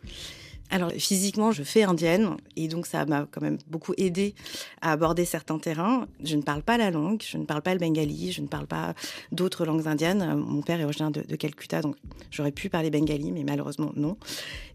Alors 0.71 0.91
physiquement, 0.91 1.51
je 1.51 1.63
fais 1.63 1.83
indienne 1.83 2.37
et 2.55 2.67
donc 2.67 2.85
ça 2.85 3.05
m'a 3.05 3.27
quand 3.31 3.41
même 3.41 3.57
beaucoup 3.67 3.93
aidé 3.97 4.35
à 4.81 4.91
aborder 4.91 5.25
certains 5.25 5.57
terrains. 5.57 6.07
Je 6.23 6.35
ne 6.35 6.43
parle 6.43 6.61
pas 6.61 6.77
la 6.77 6.91
langue, 6.91 7.23
je 7.27 7.37
ne 7.37 7.45
parle 7.45 7.63
pas 7.63 7.73
le 7.73 7.79
bengali, 7.79 8.31
je 8.31 8.41
ne 8.41 8.47
parle 8.47 8.67
pas 8.67 8.93
d'autres 9.31 9.65
langues 9.65 9.87
indiennes. 9.87 10.35
Mon 10.35 10.61
père 10.61 10.79
est 10.79 10.83
originaire 10.83 11.11
de, 11.11 11.21
de 11.21 11.35
Calcutta, 11.35 11.81
donc 11.81 11.95
j'aurais 12.29 12.51
pu 12.51 12.69
parler 12.69 12.91
bengali, 12.91 13.31
mais 13.31 13.43
malheureusement 13.43 13.91
non. 13.95 14.17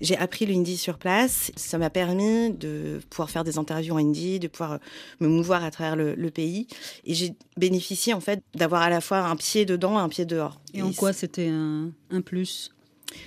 J'ai 0.01 0.17
appris 0.17 0.47
le 0.47 0.55
hindi 0.55 0.77
sur 0.77 0.99
place. 0.99 1.53
Ça 1.55 1.79
m'a 1.79 1.91
permis 1.91 2.51
de 2.51 3.01
pouvoir 3.09 3.31
faire 3.31 3.45
des 3.45 3.59
interviews 3.59 3.95
en 3.95 3.99
hindi, 3.99 4.41
de 4.41 4.49
pouvoir 4.49 4.73
euh, 4.73 4.79
me 5.21 5.29
mouvoir 5.29 5.63
à 5.63 5.71
travers 5.71 5.95
le, 5.95 6.15
le 6.15 6.31
pays. 6.31 6.67
Et 7.05 7.15
j'ai 7.15 7.35
bénéficié 7.57 8.15
en 8.15 8.21
fait 8.21 8.43
d'avoir 8.55 8.83
à 8.83 8.91
la 8.91 9.01
fois 9.01 9.19
un 9.19 9.37
pied 9.37 9.65
dedans 9.65 9.99
et 9.99 10.03
un 10.03 10.09
pied 10.09 10.25
dehors. 10.25 10.61
Et 10.73 10.83
en 10.83 10.93
quoi 10.93 11.13
c'était 11.13 11.49
un, 11.49 11.93
un 12.11 12.21
plus? 12.21 12.73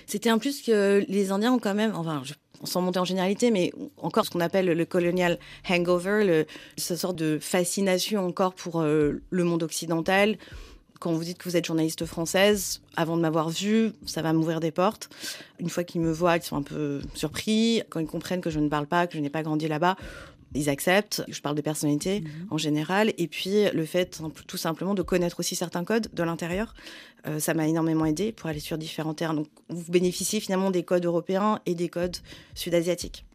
C'était 0.05 0.29
un 0.29 0.38
plus 0.38 0.62
que 0.62 1.05
les 1.07 1.31
Indiens 1.31 1.53
ont 1.53 1.59
quand 1.59 1.74
même, 1.74 1.95
enfin, 1.95 2.21
je, 2.25 2.33
sans 2.63 2.81
monter 2.81 2.99
en 2.99 3.05
généralité, 3.05 3.51
mais 3.51 3.71
encore 3.97 4.25
ce 4.25 4.31
qu'on 4.31 4.39
appelle 4.39 4.65
le 4.65 4.85
colonial 4.85 5.39
hangover, 5.69 6.23
le, 6.25 6.45
cette 6.77 6.97
sorte 6.97 7.15
de 7.15 7.37
fascination 7.41 8.25
encore 8.25 8.53
pour 8.53 8.81
euh, 8.81 9.21
le 9.29 9.43
monde 9.43 9.63
occidental. 9.63 10.37
Quand 10.99 11.11
vous 11.11 11.23
dites 11.23 11.37
que 11.37 11.47
vous 11.47 11.55
êtes 11.55 11.65
journaliste 11.65 12.05
française, 12.05 12.81
avant 12.95 13.17
de 13.17 13.21
m'avoir 13.21 13.49
vue, 13.49 13.91
ça 14.07 14.23
va 14.23 14.33
m'ouvrir 14.33 14.59
des 14.59 14.71
portes. 14.71 15.09
Une 15.59 15.69
fois 15.69 15.83
qu'ils 15.83 16.01
me 16.01 16.11
voient, 16.11 16.37
ils 16.37 16.41
sont 16.41 16.55
un 16.55 16.63
peu 16.63 17.01
surpris. 17.13 17.83
Quand 17.89 17.99
ils 17.99 18.07
comprennent 18.07 18.41
que 18.41 18.49
je 18.49 18.59
ne 18.59 18.67
parle 18.67 18.87
pas, 18.87 19.05
que 19.05 19.15
je 19.15 19.19
n'ai 19.21 19.29
pas 19.29 19.43
grandi 19.43 19.67
là-bas, 19.67 19.95
ils 20.57 20.69
acceptent. 20.69 21.23
Je 21.27 21.41
parle 21.41 21.55
de 21.55 21.61
personnalité 21.61 22.23
en 22.49 22.57
général. 22.57 23.13
Et 23.17 23.27
puis, 23.27 23.69
le 23.71 23.85
fait 23.85 24.21
tout 24.47 24.57
simplement 24.57 24.93
de 24.93 25.01
connaître 25.01 25.39
aussi 25.39 25.55
certains 25.55 25.83
codes 25.83 26.07
de 26.13 26.23
l'intérieur, 26.23 26.73
euh, 27.27 27.39
ça 27.39 27.53
m'a 27.53 27.67
énormément 27.67 28.05
aidé 28.05 28.31
pour 28.31 28.49
aller 28.49 28.59
sur 28.59 28.77
différents 28.77 29.13
terrains. 29.13 29.33
Donc, 29.33 29.47
vous 29.69 29.91
bénéficiez 29.91 30.39
finalement 30.39 30.71
des 30.71 30.83
codes 30.83 31.05
européens 31.05 31.59
et 31.65 31.75
des 31.75 31.89
codes 31.89 32.17
sud-asiatiques. 32.55 33.26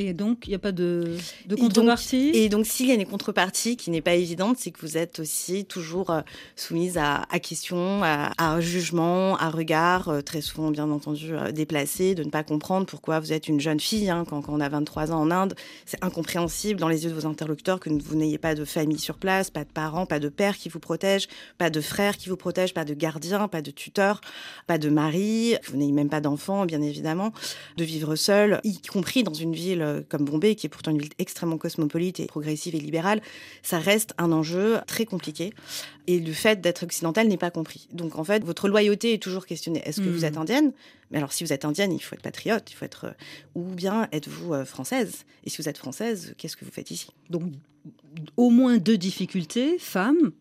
Et 0.00 0.14
donc, 0.14 0.46
il 0.46 0.50
n'y 0.50 0.54
a 0.54 0.58
pas 0.58 0.72
de, 0.72 1.14
de 1.46 1.54
Et 1.54 1.58
donc- 1.58 1.58
contrepartie? 1.74 2.30
Et 2.32 2.48
donc, 2.48 2.64
s'il 2.66 2.86
y 2.86 2.90
a 2.90 2.94
une 2.94 3.04
contrepartie 3.04 3.76
qui 3.76 3.90
n'est 3.90 4.00
pas 4.00 4.14
évidente, 4.14 4.56
c'est 4.58 4.70
que 4.70 4.80
vous 4.80 4.96
êtes 4.96 5.18
aussi 5.20 5.66
toujours 5.66 6.10
euh, 6.10 6.22
soumise 6.56 6.96
à, 6.96 7.26
à 7.30 7.38
questions, 7.38 8.02
à, 8.02 8.32
à 8.38 8.60
jugement, 8.60 9.36
à 9.36 9.50
regard, 9.50 10.08
euh, 10.08 10.20
très 10.22 10.40
souvent, 10.40 10.70
bien 10.70 10.90
entendu, 10.90 11.34
euh, 11.34 11.52
déplacé, 11.52 12.14
de 12.14 12.24
ne 12.24 12.30
pas 12.30 12.42
comprendre 12.42 12.86
pourquoi 12.86 13.20
vous 13.20 13.32
êtes 13.34 13.46
une 13.48 13.60
jeune 13.60 13.78
fille. 13.80 14.08
hein, 14.08 14.24
quand, 14.28 14.40
quand 14.40 14.54
on 14.54 14.60
a 14.60 14.68
23 14.70 15.12
ans 15.12 15.20
en 15.20 15.30
Inde, 15.30 15.54
c'est 15.84 16.02
incompréhensible 16.02 16.80
dans 16.80 16.88
les 16.88 17.04
yeux 17.04 17.10
de 17.10 17.14
vos 17.14 17.26
interlocuteurs 17.26 17.78
que 17.78 17.90
vous 17.90 18.14
n'ayez 18.16 18.38
pas 18.38 18.54
de 18.54 18.64
famille 18.64 18.98
sur 18.98 19.18
place, 19.18 19.50
pas 19.50 19.64
de 19.64 19.70
parents, 19.70 20.06
pas 20.06 20.18
de 20.18 20.28
père 20.30 20.56
qui 20.56 20.70
vous 20.70 20.80
protège, 20.80 21.28
pas 21.58 21.68
de 21.68 21.80
frère 21.82 22.16
qui 22.16 22.28
vous 22.30 22.36
protège, 22.38 22.72
pas 22.72 22.86
de 22.86 22.94
gardien, 22.94 23.48
pas 23.48 23.60
de 23.60 23.70
tuteur, 23.70 24.22
pas 24.66 24.78
de 24.78 24.88
mari, 24.88 25.56
que 25.62 25.70
vous 25.70 25.76
n'ayez 25.76 25.92
même 25.92 26.08
pas 26.08 26.20
d'enfant, 26.22 26.64
bien 26.64 26.80
évidemment, 26.80 27.32
de 27.76 27.84
vivre 27.84 28.16
seul, 28.16 28.60
y 28.64 28.78
compris 28.80 29.22
dans 29.24 29.34
une 29.34 29.52
ville 29.54 29.82
euh, 29.90 30.00
comme 30.08 30.24
Bombay, 30.24 30.54
qui 30.54 30.66
est 30.66 30.70
pourtant 30.70 30.90
une 30.90 31.00
ville 31.00 31.12
extrêmement 31.18 31.58
cosmopolite 31.58 32.20
et 32.20 32.26
progressive 32.26 32.74
et 32.74 32.80
libérale, 32.80 33.20
ça 33.62 33.78
reste 33.78 34.14
un 34.18 34.32
enjeu 34.32 34.78
très 34.86 35.04
compliqué. 35.04 35.52
Et 36.06 36.18
le 36.20 36.32
fait 36.32 36.60
d'être 36.60 36.82
occidental 36.84 37.28
n'est 37.28 37.36
pas 37.36 37.50
compris. 37.50 37.88
Donc 37.92 38.16
en 38.18 38.24
fait, 38.24 38.42
votre 38.44 38.68
loyauté 38.68 39.12
est 39.14 39.22
toujours 39.22 39.46
questionnée. 39.46 39.82
Est-ce 39.84 40.00
que 40.00 40.06
Mhm. 40.06 40.12
vous 40.12 40.24
êtes 40.24 40.36
indienne? 40.36 40.72
Mais 41.10 41.18
alors 41.18 41.32
si 41.32 41.44
vous 41.44 41.52
êtes 41.52 41.64
indienne, 41.64 41.92
il 41.92 42.00
faut 42.00 42.14
être 42.14 42.22
patriote, 42.22 42.70
il 42.70 42.74
faut 42.74 42.84
être... 42.84 43.04
euh, 43.06 43.12
Ou 43.54 43.64
bien 43.64 44.08
êtes-vous 44.12 44.54
euh, 44.54 44.64
française? 44.64 45.24
Et 45.44 45.50
si 45.50 45.60
vous 45.60 45.68
êtes 45.68 45.78
française, 45.78 46.34
qu'est-ce 46.38 46.56
que 46.56 46.64
vous 46.64 46.70
faites 46.70 46.90
ici? 46.90 47.08
Donc, 47.28 47.42
au 48.36 48.50
moins 48.50 48.78
deux 48.78 48.98
difficultés, 48.98 49.78
femme, 49.78 50.32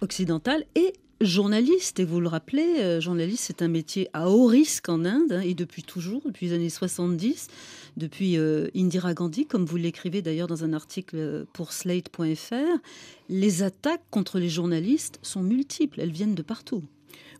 occidentale 0.00 0.64
et 0.74 0.92
journaliste. 1.20 2.00
Et 2.00 2.04
vous 2.04 2.20
le 2.20 2.28
rappelez, 2.28 2.80
euh, 2.80 3.00
journaliste, 3.00 3.44
c'est 3.46 3.62
un 3.62 3.68
métier 3.68 4.08
à 4.12 4.28
haut 4.28 4.46
risque 4.46 4.88
en 4.88 5.04
Inde, 5.04 5.32
hein, 5.32 5.40
et 5.40 5.54
depuis 5.54 5.82
toujours, 5.82 6.22
depuis 6.24 6.46
les 6.46 6.54
années 6.54 6.70
70, 6.70 7.48
depuis 7.96 8.36
euh, 8.36 8.68
Indira 8.74 9.14
Gandhi, 9.14 9.46
comme 9.46 9.64
vous 9.64 9.76
l'écrivez 9.76 10.22
d'ailleurs 10.22 10.48
dans 10.48 10.64
un 10.64 10.72
article 10.72 11.16
euh, 11.16 11.44
pour 11.52 11.72
slate.fr. 11.72 12.78
Les 13.28 13.62
attaques 13.62 14.04
contre 14.10 14.38
les 14.38 14.48
journalistes 14.48 15.18
sont 15.22 15.42
multiples, 15.42 16.00
elles 16.00 16.12
viennent 16.12 16.34
de 16.34 16.42
partout. 16.42 16.82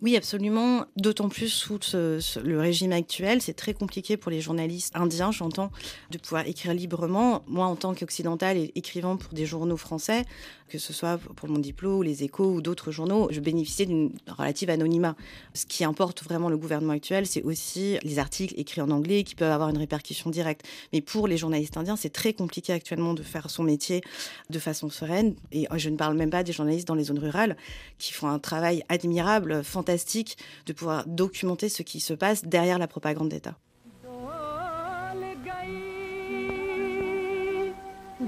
Oui, 0.03 0.17
absolument. 0.17 0.85
D'autant 0.97 1.31
plus 1.31 1.49
sous 1.49 1.79
le 1.95 2.59
régime 2.59 2.93
actuel, 2.93 3.41
c'est 3.41 3.55
très 3.55 3.73
compliqué 3.73 4.19
pour 4.19 4.31
les 4.31 4.43
journalistes 4.43 4.95
indiens, 4.95 5.33
j'entends, 5.33 5.71
de 6.11 6.19
pouvoir 6.19 6.47
écrire 6.47 6.75
librement. 6.75 7.43
Moi, 7.47 7.65
en 7.65 7.75
tant 7.75 7.95
qu'occidental 7.95 8.59
et 8.59 8.73
écrivant 8.75 9.17
pour 9.17 9.33
des 9.33 9.47
journaux 9.47 9.79
français, 9.79 10.25
que 10.70 10.78
ce 10.78 10.94
soit 10.94 11.18
pour 11.18 11.50
mon 11.50 11.60
diplôme, 11.60 12.04
les 12.04 12.24
échos 12.24 12.52
ou 12.52 12.62
d'autres 12.62 12.92
journaux, 12.92 13.28
je 13.32 13.40
bénéficiais 13.40 13.86
d'une 13.86 14.12
relative 14.28 14.70
anonymat. 14.70 15.16
Ce 15.54 15.66
qui 15.66 15.84
importe 15.84 16.24
vraiment 16.24 16.50
le 16.50 16.58
gouvernement 16.58 16.94
actuel, 16.94 17.26
c'est 17.26 17.44
aussi 17.44 17.98
les 18.04 18.20
articles 18.20 18.54
écrits 18.58 18.82
en 18.82 18.90
anglais 18.92 19.24
qui 19.24 19.36
peuvent 19.36 19.52
avoir 19.52 19.70
une 19.70 19.78
répercussion 19.78 20.30
directe. 20.30 20.66
Mais 20.94 21.02
pour 21.02 21.28
les 21.28 21.38
journalistes 21.38 21.78
indiens, 21.78 21.96
c'est 21.96 22.12
très 22.12 22.34
compliqué 22.34 22.74
actuellement 22.74 23.14
de 23.14 23.24
faire 23.24 23.50
son 23.50 23.64
métier 23.64 24.02
de 24.50 24.60
façon 24.60 24.90
sereine. 24.90 25.36
Et 25.52 25.68
je 25.76 25.90
ne 25.90 25.98
parle 25.98 26.16
même 26.16 26.30
pas 26.30 26.44
des 26.44 26.54
journalistes 26.54 26.88
dans 26.88 26.96
les 26.96 27.06
zones 27.06 27.20
rurales 27.20 27.58
qui 27.98 28.14
font 28.14 28.28
un 28.28 28.40
travail 28.40 28.84
admirable, 28.90 29.64
fantastique, 29.64 30.38
de 30.66 30.74
pouvoir 30.74 31.06
documenter 31.08 31.70
ce 31.70 31.84
qui 31.84 32.00
se 32.00 32.14
passe 32.14 32.46
derrière 32.46 32.78
la 32.80 32.88
propagande 32.88 33.30
d'État. 33.30 33.58
डोल 34.04 35.24
गई 35.46 36.00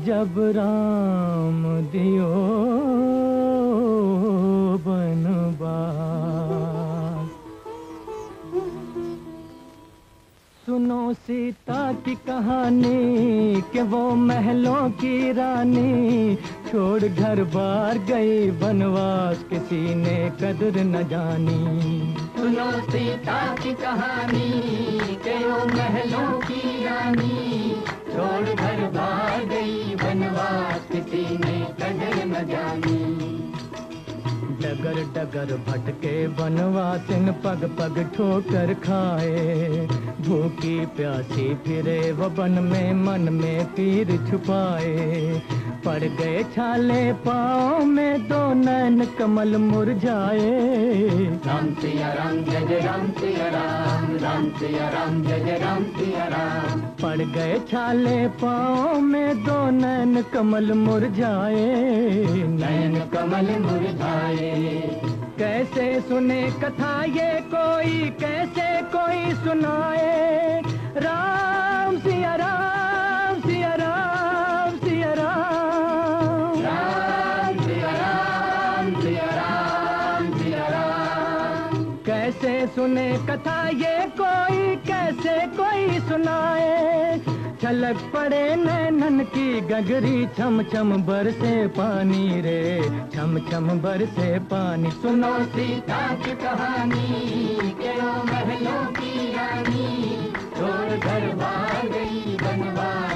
जब 0.05 0.33
राम 0.55 1.59
दियो 1.91 2.33
सीता 11.13 11.81
की 12.05 12.15
कहानी 12.27 13.61
के 13.73 13.81
वो 13.81 14.09
महलों 14.15 14.89
की 14.91 15.31
रानी 15.31 16.35
छोड़ 16.71 17.03
घर 17.03 17.43
बार 17.55 17.97
गई 18.09 18.51
बनवास 18.51 19.43
किसी 19.49 19.95
ने 19.95 20.17
कदर 20.41 20.79
न 20.83 21.03
जानी। 21.07 21.61
सुनो 22.37 22.71
सीता 22.89 23.41
की 23.55 23.73
कहानी 23.73 24.49
के 25.25 25.37
वो 25.45 25.57
महलों 25.75 26.39
की 26.41 26.85
रानी 26.85 27.75
छोड़ 28.13 28.55
घर 28.55 28.81
बार 28.89 29.45
गई 29.45 29.95
बनवास 29.95 30.87
किसी 30.91 31.25
ने 31.37 31.57
कदर 31.79 32.25
न 32.25 32.47
जानी। 32.47 33.02
डगर 34.83 35.03
डगर 35.03 35.55
भटके 35.67 36.27
बनवा 36.27 36.51
बनवासिन 36.51 37.31
पग 37.31 37.75
पग 37.79 38.11
ठोकर 38.15 38.73
खाए। 38.73 39.87
भूखी 40.21 40.85
प्यासी 40.85 41.55
फिरे 41.55 42.11
वो 42.11 42.29
बन 42.29 42.51
में 42.51 42.93
मन 42.93 43.33
में 43.33 43.65
पीर 43.65 44.17
छुपाए। 44.31 45.41
पड़ 45.85 46.03
गए 46.03 46.43
छाले 46.43 47.13
पाँव 47.13 47.85
में 47.85 48.27
दो 48.27 48.53
नैन 48.53 49.05
कमल 49.19 49.55
मुरझाए। 49.57 50.51
राम 51.45 51.73
सिया 51.73 52.11
राम 52.13 52.37
जय 52.43 52.61
जय 52.67 52.79
राम 52.79 53.09
सिया 53.11 53.47
राम 53.47 54.15
राम 54.17 54.49
सिया 54.49 54.87
राम 54.89 55.21
जय 55.23 55.39
जय 55.39 55.57
राम 55.57 55.83
सिया 55.83 56.25
राम। 56.25 56.81
पड़ 57.01 57.17
गए 57.17 57.59
छाले 57.71 58.27
पाँव 58.27 58.99
में 59.01 59.43
दो 59.43 59.69
नैन 59.69 60.21
कमल 60.33 60.73
मुरझाए। 60.73 61.65
नैन 62.53 62.99
कमल 63.13 63.51
मुरझाए। 63.59 64.51
कैसे 65.39 65.99
सुने 66.01 66.41
कथा 66.63 67.03
ये 67.03 67.31
कोई 67.53 68.09
कैसे 68.19 68.69
कोई 68.95 69.33
सुनाए? 69.35 70.61
राम 70.97 71.97
सिया 71.97 72.35
राम। 72.35 72.82
छलक 87.73 88.01
पड़े 88.13 88.55
नैनन 88.55 89.19
की 89.23 89.61
गगरी 89.61 90.25
छम 90.37 90.63
छम 90.63 90.89
बरसे 91.03 91.53
पानी 91.67 92.41
रे। 92.41 92.89
छम 93.15 93.39
छम 93.49 93.69
बरसे 93.81 94.27
पानी। 94.39 94.91
सुनो 94.91 95.33
सीता 95.45 96.01
की 96.15 96.35
कहानी 96.35 97.07
महलों 98.25 98.83
की 98.93 99.33
रानी। 99.33 99.87
छोड़ 100.57 100.99
घर 100.99 101.27
भाग 101.35 101.87
गई 101.87 102.37
बनवास। 102.43 103.12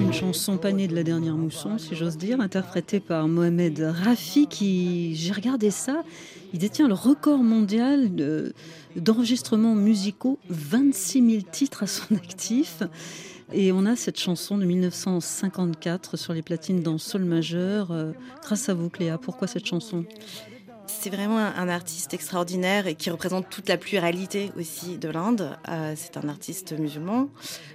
Une 0.00 0.12
chanson 0.12 0.58
panée 0.58 0.86
de 0.86 0.94
la 0.94 1.02
dernière 1.02 1.34
mousson, 1.34 1.78
si 1.78 1.96
j'ose 1.96 2.16
dire, 2.16 2.40
interprétée 2.40 3.00
par 3.00 3.26
Mohamed 3.26 3.80
Rafi, 3.80 4.46
qui, 4.46 5.16
j'ai 5.16 5.32
regardé 5.32 5.70
ça, 5.70 6.04
il 6.52 6.60
détient 6.60 6.86
le 6.86 6.94
record 6.94 7.42
mondial 7.42 8.10
d'enregistrements 8.94 9.74
musicaux, 9.74 10.38
26 10.48 11.30
000 11.30 11.42
titres 11.50 11.82
à 11.82 11.86
son 11.86 12.14
actif. 12.14 12.82
Et 13.52 13.72
on 13.72 13.86
a 13.86 13.96
cette 13.96 14.18
chanson 14.18 14.58
de 14.58 14.64
1954 14.64 16.16
sur 16.16 16.32
les 16.32 16.42
platines 16.42 16.82
dans 16.82 16.98
Sol 16.98 17.24
majeur. 17.24 17.90
Euh, 17.90 18.12
grâce 18.42 18.68
à 18.68 18.74
vous, 18.74 18.88
Cléa, 18.88 19.18
pourquoi 19.18 19.46
cette 19.46 19.66
chanson? 19.66 20.04
C'est 20.86 21.10
vraiment 21.10 21.38
un, 21.38 21.68
artiste 21.68 22.14
extraordinaire 22.14 22.86
et 22.86 22.94
qui 22.94 23.10
représente 23.10 23.48
toute 23.50 23.68
la 23.68 23.76
pluralité 23.76 24.52
aussi 24.58 24.98
de 24.98 25.08
l'Inde. 25.08 25.56
Euh, 25.68 25.94
c'est 25.96 26.16
un 26.16 26.28
artiste 26.28 26.78
musulman. 26.78 27.28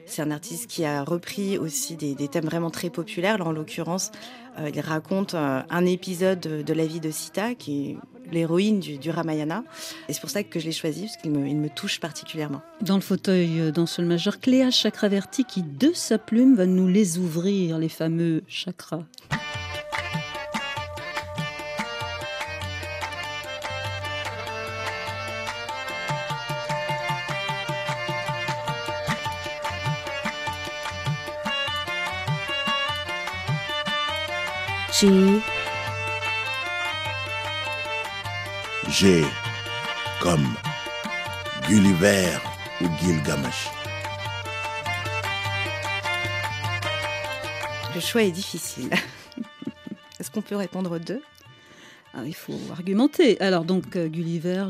C'est 0.06 0.22
un 0.22 0.32
artiste 0.32 0.68
qui 0.68 0.86
a 0.86 1.04
repris 1.04 1.58
aussi 1.58 1.96
des, 1.96 2.16
thèmes 2.28 2.46
vraiment 2.46 2.70
très 2.70 2.90
populaires. 2.90 3.38
Là, 3.38 3.46
en 3.46 3.52
l'occurrence, 3.52 4.12
euh, 4.60 4.70
il 4.74 4.80
raconte 4.82 5.34
euh, 5.34 5.62
un 5.70 5.86
épisode 5.86 6.40
de, 6.40 6.74
la 6.74 6.86
vie 6.86 7.00
de 7.00 7.12
Sita, 7.12 7.54
qui 7.54 7.92
est 7.92 7.98
l'héroïne 8.32 8.80
du, 8.80 9.10
Ramayana. 9.10 9.64
Et 10.08 10.14
c'est 10.14 10.22
pour 10.22 10.30
ça 10.30 10.44
que 10.44 10.60
je 10.60 10.66
l'ai 10.66 10.72
choisi, 10.72 11.04
parce 11.04 11.18
qu'il 11.18 11.32
me, 11.32 11.70
touche 11.70 12.00
particulièrement. 12.00 12.62
Dans 12.82 12.96
le 12.96 13.02
fauteuil 13.02 13.72
dans 13.72 13.86
Sol 13.86 14.06
majeur, 14.06 14.40
Cléa 14.40 14.72
Chakraverti, 14.72 15.44
qui 15.44 15.64
de 15.64 15.92
sa 15.94 16.18
plume 16.18 16.56
va 16.56 16.66
nous 16.66 16.88
les 16.88 17.18
ouvrir, 17.18 17.78
les 17.78 17.90
fameux 17.90 18.44
chakras. 18.48 19.04
G, 35.02 35.08
G 38.88 39.24
comme 40.22 40.46
Gulliver 41.68 42.38
ou 42.82 42.86
Gilgamesh. 43.00 43.72
Le 47.96 48.00
choix 48.00 48.22
est 48.22 48.30
difficile. 48.30 48.92
Est-ce 50.20 50.30
qu'on 50.30 50.44
peut 50.44 50.56
répondre 50.56 50.92
aux 50.92 51.00
deux? 51.00 51.24
Ah, 52.14 52.24
il 52.26 52.36
faut 52.36 52.60
argumenter. 52.72 53.40
Alors 53.40 53.64
donc 53.64 53.96
euh, 53.96 54.08
Gulliver, 54.08 54.66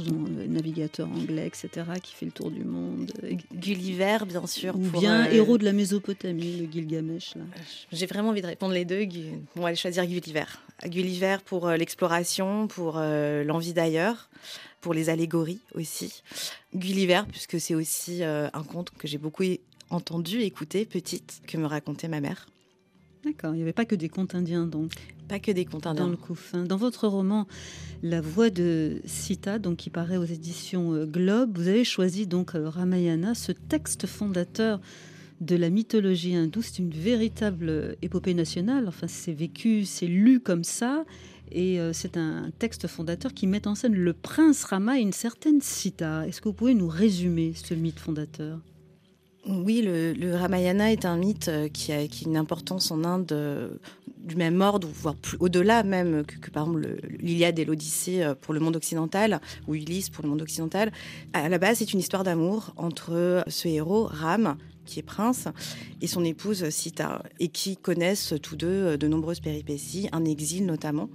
navigateur 0.47 1.09
anglais, 1.09 1.47
etc., 1.47 1.87
qui 2.01 2.13
fait 2.13 2.27
le 2.27 2.31
tour 2.31 2.51
du 2.51 2.63
monde, 2.63 3.11
euh, 3.23 3.33
Gulliver, 3.53 4.19
bien 4.27 4.45
sûr. 4.45 4.75
ou 4.75 4.99
bien 4.99 5.25
euh, 5.25 5.31
héros 5.31 5.57
de 5.57 5.65
la 5.65 5.73
Mésopotamie, 5.73 6.57
le 6.57 6.71
Gilgamesh. 6.71 7.35
Là. 7.35 7.43
J'ai 7.91 8.05
vraiment 8.05 8.29
envie 8.29 8.43
de 8.43 8.47
répondre 8.47 8.73
les 8.73 8.85
deux. 8.85 9.07
On 9.55 9.61
va 9.61 9.69
aller 9.69 9.75
choisir 9.75 10.05
Gulliver. 10.05 10.45
Gulliver 10.85 11.37
pour 11.43 11.69
l'exploration, 11.69 12.67
pour 12.67 12.99
l'envie 12.99 13.73
d'ailleurs, 13.73 14.29
pour 14.79 14.93
les 14.93 15.09
allégories 15.09 15.59
aussi. 15.73 16.21
Gulliver, 16.75 17.21
puisque 17.29 17.59
c'est 17.59 17.75
aussi 17.75 18.23
un 18.23 18.63
conte 18.63 18.91
que 18.97 19.07
j'ai 19.07 19.17
beaucoup 19.17 19.43
entendu, 19.89 20.41
écouté, 20.41 20.85
petite, 20.85 21.41
que 21.47 21.57
me 21.57 21.65
racontait 21.65 22.07
ma 22.07 22.19
mère. 22.19 22.47
D'accord, 23.23 23.53
il 23.53 23.57
n'y 23.57 23.61
avait 23.61 23.73
pas 23.73 23.85
que 23.85 23.93
des 23.95 24.09
contes 24.09 24.33
indiens 24.33 24.65
donc 24.65 24.91
Pas 25.27 25.39
que 25.39 25.51
des 25.51 25.65
contes 25.65 25.83
dans 25.83 25.91
indiens. 25.91 26.09
le 26.09 26.17
couffin. 26.17 26.63
Dans 26.63 26.77
votre 26.77 27.07
roman 27.07 27.47
La 28.01 28.19
voix 28.19 28.49
de 28.49 28.99
Sita, 29.05 29.59
donc 29.59 29.77
qui 29.77 29.91
paraît 29.91 30.17
aux 30.17 30.25
éditions 30.25 30.93
euh, 30.93 31.05
Globe, 31.05 31.55
vous 31.57 31.67
avez 31.67 31.83
choisi 31.83 32.25
donc 32.25 32.55
euh, 32.55 32.67
Ramayana, 32.67 33.35
ce 33.35 33.51
texte 33.51 34.07
fondateur 34.07 34.81
de 35.39 35.55
la 35.55 35.69
mythologie 35.69 36.35
hindoue. 36.35 36.63
C'est 36.63 36.79
une 36.79 36.89
véritable 36.89 37.69
euh, 37.69 37.93
épopée 38.01 38.33
nationale. 38.33 38.87
Enfin, 38.87 39.07
c'est 39.07 39.33
vécu, 39.33 39.85
c'est 39.85 40.07
lu 40.07 40.39
comme 40.39 40.63
ça. 40.63 41.05
Et 41.53 41.79
c'est 41.91 42.15
un 42.15 42.49
texte 42.59 42.87
fondateur 42.87 43.33
qui 43.33 43.45
met 43.45 43.67
en 43.67 43.75
scène 43.75 43.93
le 43.93 44.13
prince 44.13 44.63
Rama 44.63 44.97
et 44.97 45.01
une 45.01 45.11
certaine 45.11 45.59
Sita. 45.59 46.25
Est-ce 46.25 46.39
que 46.39 46.47
vous 46.47 46.53
pouvez 46.53 46.73
nous 46.73 46.87
résumer 46.87 47.51
ce 47.55 47.73
mythe 47.73 47.99
fondateur? 47.99 48.61
Oui, 49.47 49.81
le, 49.81 50.35
Ramayana 50.35 50.91
est 50.91 51.03
un 51.05 51.17
mythe 51.17 51.47
euh, 51.47 51.67
qui 51.67 51.91
a, 51.91 52.03
une 52.25 52.37
importance 52.37 52.91
en 52.91 53.03
Inde 53.03 53.31
euh, 53.31 53.69
du 54.19 54.35
même 54.35 54.61
ordre, 54.61 54.87
voire 54.93 55.15
plus 55.15 55.35
au-delà 55.39 55.81
même 55.81 56.23
que, 56.23 56.51
par 56.51 56.63
exemple 56.67 56.81
le- 56.81 56.97
l'Iliade 57.17 57.57
et 57.57 57.65
l'Odyssée 57.65 58.21
euh, 58.21 58.35
pour 58.35 58.53
le 58.53 58.59
monde 58.59 58.75
occidental, 58.75 59.41
ou 59.67 59.73
Ulysse 59.73 60.11
pour 60.11 60.23
le 60.23 60.29
monde 60.29 60.43
occidental. 60.43 60.91
À 61.33 61.49
la 61.49 61.57
base, 61.57 61.79
c'est 61.79 61.91
une 61.91 61.99
histoire 61.99 62.23
d'amour 62.23 62.71
entre 62.77 63.43
ce 63.47 63.67
héros, 63.67 64.03
Ram, 64.05 64.57
qui 64.85 64.99
est 64.99 65.03
prince, 65.03 65.47
et 66.01 66.07
son 66.07 66.23
épouse 66.23 66.69
Sita, 66.69 67.23
et 67.39 67.47
qui 67.47 67.77
connaissent 67.77 68.35
tous 68.43 68.55
deux 68.55 68.95
de 68.95 69.07
nombreuses 69.07 69.39
péripéties, 69.39 70.07
un 70.11 70.23
exil 70.23 70.67
notamment, 70.67 71.09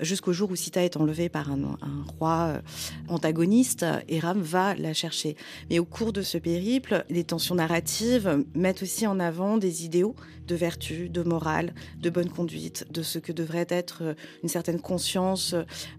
jusqu'au 0.00 0.32
jour 0.32 0.50
où 0.50 0.56
Sita 0.56 0.82
est 0.82 0.96
enlevée 0.96 1.28
par 1.28 1.50
un, 1.50 1.76
roi 2.18 2.46
euh, 2.48 2.60
antagoniste, 3.08 3.84
et 4.08 4.18
Ram 4.20 4.40
va 4.40 4.74
la 4.74 4.94
chercher. 4.94 5.36
Mais 5.70 5.78
au 5.78 5.84
cours 5.84 6.12
de 6.12 6.22
ce 6.22 6.38
périple, 6.38 7.04
les 7.10 7.24
tensions 7.24 7.54
narratives 7.54 8.44
mettent 8.54 8.82
aussi 8.82 9.06
en 9.06 9.20
avant 9.20 9.56
des 9.56 9.84
idéaux 9.84 10.14
de 10.46 10.54
vertu, 10.54 11.08
de 11.08 11.22
morale, 11.22 11.74
de 11.98 12.10
bonne 12.10 12.28
conduite, 12.28 12.86
de 12.90 13.02
ce 13.02 13.18
que 13.18 13.32
devrait 13.32 13.66
être 13.68 14.02
euh, 14.02 14.14
une 14.42 14.48
certaine 14.48 14.80
conscience 14.80 15.54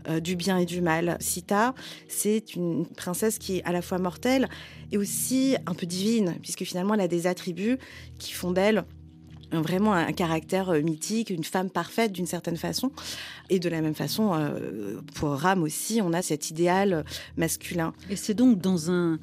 euh, 0.08 0.19
du 0.19 0.36
bien 0.36 0.58
et 0.58 0.65
du 0.65 0.81
mal. 0.81 1.17
Sita, 1.19 1.73
c'est 2.08 2.55
une 2.55 2.86
princesse 2.86 3.39
qui 3.39 3.58
est 3.58 3.63
à 3.63 3.71
la 3.71 3.81
fois 3.81 3.97
mortelle 3.97 4.47
et 4.91 4.97
aussi 4.97 5.55
un 5.65 5.73
peu 5.73 5.86
divine, 5.86 6.36
puisque 6.41 6.63
finalement 6.63 6.93
elle 6.93 7.01
a 7.01 7.08
des 7.08 7.27
attributs 7.27 7.77
qui 8.19 8.34
font 8.34 8.51
d'elle 8.51 8.86
vraiment 9.62 9.94
un 9.94 10.12
caractère 10.13 10.70
euh, 10.70 10.82
mythique, 10.82 11.30
une 11.30 11.44
femme 11.44 11.70
parfaite 11.70 12.12
d'une 12.12 12.26
certaine 12.26 12.58
façon. 12.58 12.91
Et 13.50 13.60
de 13.60 13.70
la 13.70 13.82
même 13.82 13.96
façon, 13.96 14.34
euh, 14.34 15.00
pour 15.15 15.30
Ram 15.32 15.63
aussi, 15.63 16.02
on 16.02 16.13
a 16.13 16.22
cet 16.22 16.50
idéal 16.50 17.06
masculin. 17.38 17.94
Et 18.10 18.15
c'est 18.15 18.34
donc 18.34 18.60
dans 18.60 18.91
un, 18.91 19.20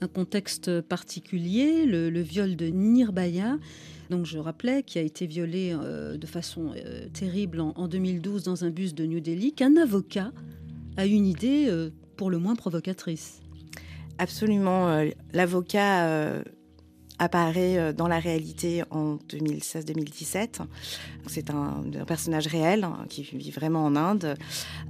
un 0.00 0.08
contexte 0.08 0.80
particulier, 0.82 1.84
le, 1.86 2.10
le 2.10 2.20
viol 2.20 2.56
de 2.56 2.66
Nirbaya, 2.66 3.58
donc 4.10 4.26
je 4.26 4.38
rappelais, 4.38 4.82
qui 4.82 4.98
a 4.98 5.02
été 5.02 5.26
violé 5.26 5.72
euh, 5.72 6.16
de 6.16 6.26
façon 6.26 6.72
euh, 6.74 7.06
terrible 7.12 7.60
en, 7.60 7.72
en 7.76 7.86
2012 7.86 8.42
dans 8.42 8.64
un 8.64 8.70
bus 8.70 8.92
de 8.94 9.04
New 9.06 9.20
Delhi, 9.20 9.52
qu'un 9.52 9.76
avocat 9.76 10.32
a 10.96 11.06
une 11.06 11.26
idée 11.26 11.66
euh, 11.68 11.90
pour 12.16 12.28
le 12.30 12.38
moins 12.38 12.56
provocatrice. 12.56 13.40
Absolument. 14.18 14.88
euh, 14.88 15.10
L'avocat 15.32 16.06
euh, 16.08 16.42
apparaît 17.20 17.78
euh, 17.78 17.92
dans 17.92 18.08
la 18.08 18.18
réalité 18.18 18.82
en 18.90 19.16
2016-2017. 19.28 20.60
C'est 21.28 21.50
un, 21.50 21.84
un 21.94 22.04
personnage 22.04 22.48
réel 22.48 22.82
hein, 22.82 23.04
qui 23.08 23.22
vit 23.22 23.50
vraiment 23.52 23.84
en 23.84 23.94
Inde. 23.94 24.36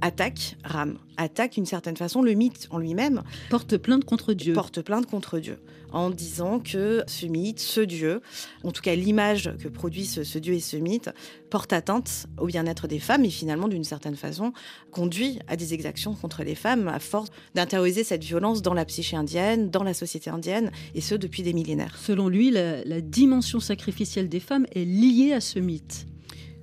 Attaque 0.01 0.57
Ram, 0.63 0.97
attaque 1.17 1.53
d'une 1.53 1.65
certaine 1.67 1.97
façon 1.97 2.23
le 2.23 2.33
mythe 2.33 2.67
en 2.71 2.79
lui-même, 2.79 3.21
Porte 3.49 3.77
plainte 3.77 4.05
contre 4.05 4.33
Dieu. 4.33 4.53
porte 4.53 4.81
plainte 4.81 5.05
contre 5.05 5.37
Dieu 5.37 5.59
en 5.91 6.09
disant 6.09 6.59
que 6.59 7.03
ce 7.07 7.25
mythe, 7.25 7.59
ce 7.59 7.81
Dieu, 7.81 8.21
en 8.63 8.71
tout 8.71 8.81
cas 8.81 8.95
l'image 8.95 9.51
que 9.61 9.67
produit 9.67 10.05
ce, 10.05 10.23
ce 10.23 10.39
Dieu 10.39 10.53
et 10.53 10.59
ce 10.59 10.77
mythe, 10.77 11.09
porte 11.49 11.73
atteinte 11.73 12.27
au 12.37 12.45
bien-être 12.45 12.87
des 12.87 12.99
femmes 12.99 13.25
et 13.25 13.29
finalement 13.29 13.67
d'une 13.67 13.83
certaine 13.83 14.15
façon 14.15 14.53
conduit 14.91 15.39
à 15.47 15.55
des 15.55 15.73
exactions 15.73 16.15
contre 16.15 16.43
les 16.43 16.55
femmes 16.55 16.87
à 16.87 16.99
force 16.99 17.29
d'intérioriser 17.55 18.03
cette 18.03 18.23
violence 18.23 18.61
dans 18.61 18.73
la 18.73 18.85
psyché 18.85 19.17
indienne, 19.17 19.69
dans 19.69 19.83
la 19.83 19.93
société 19.93 20.29
indienne 20.29 20.71
et 20.95 21.01
ce 21.01 21.15
depuis 21.15 21.43
des 21.43 21.53
millénaires. 21.53 21.97
Selon 21.97 22.29
lui, 22.29 22.51
la, 22.51 22.83
la 22.85 23.01
dimension 23.01 23.59
sacrificielle 23.59 24.29
des 24.29 24.39
femmes 24.39 24.65
est 24.73 24.85
liée 24.85 25.33
à 25.33 25.41
ce 25.41 25.59
mythe. 25.59 26.07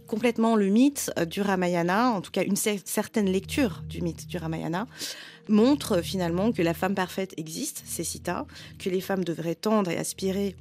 complètement 0.07 0.57
le 0.57 0.69
mythe 0.69 1.13
du 1.29 1.43
Ramayana, 1.43 2.13
en 2.13 2.23
tout 2.23 2.31
cas 2.31 2.43
une 2.43 2.55
cer- 2.57 2.81
certaine 2.87 3.31
lecture 3.31 3.83
du 3.87 4.01
mythe 4.01 4.27
du 4.27 4.39
Ramayana, 4.39 4.87
montre 5.49 5.99
euh, 5.99 6.03
finalement 6.03 6.53
que 6.53 6.63
la 6.63 6.75
femme 6.75 6.95
parfaite 6.95 7.35
existe, 7.37 7.83
c'est 7.85 8.05
Sita, 8.05 8.47
que 8.79 8.91
les 8.91 9.01
femmes 9.01 9.25
devraient 9.25 9.55
tendre 9.55 9.91
et 9.91 9.97
aspirer 9.97 10.57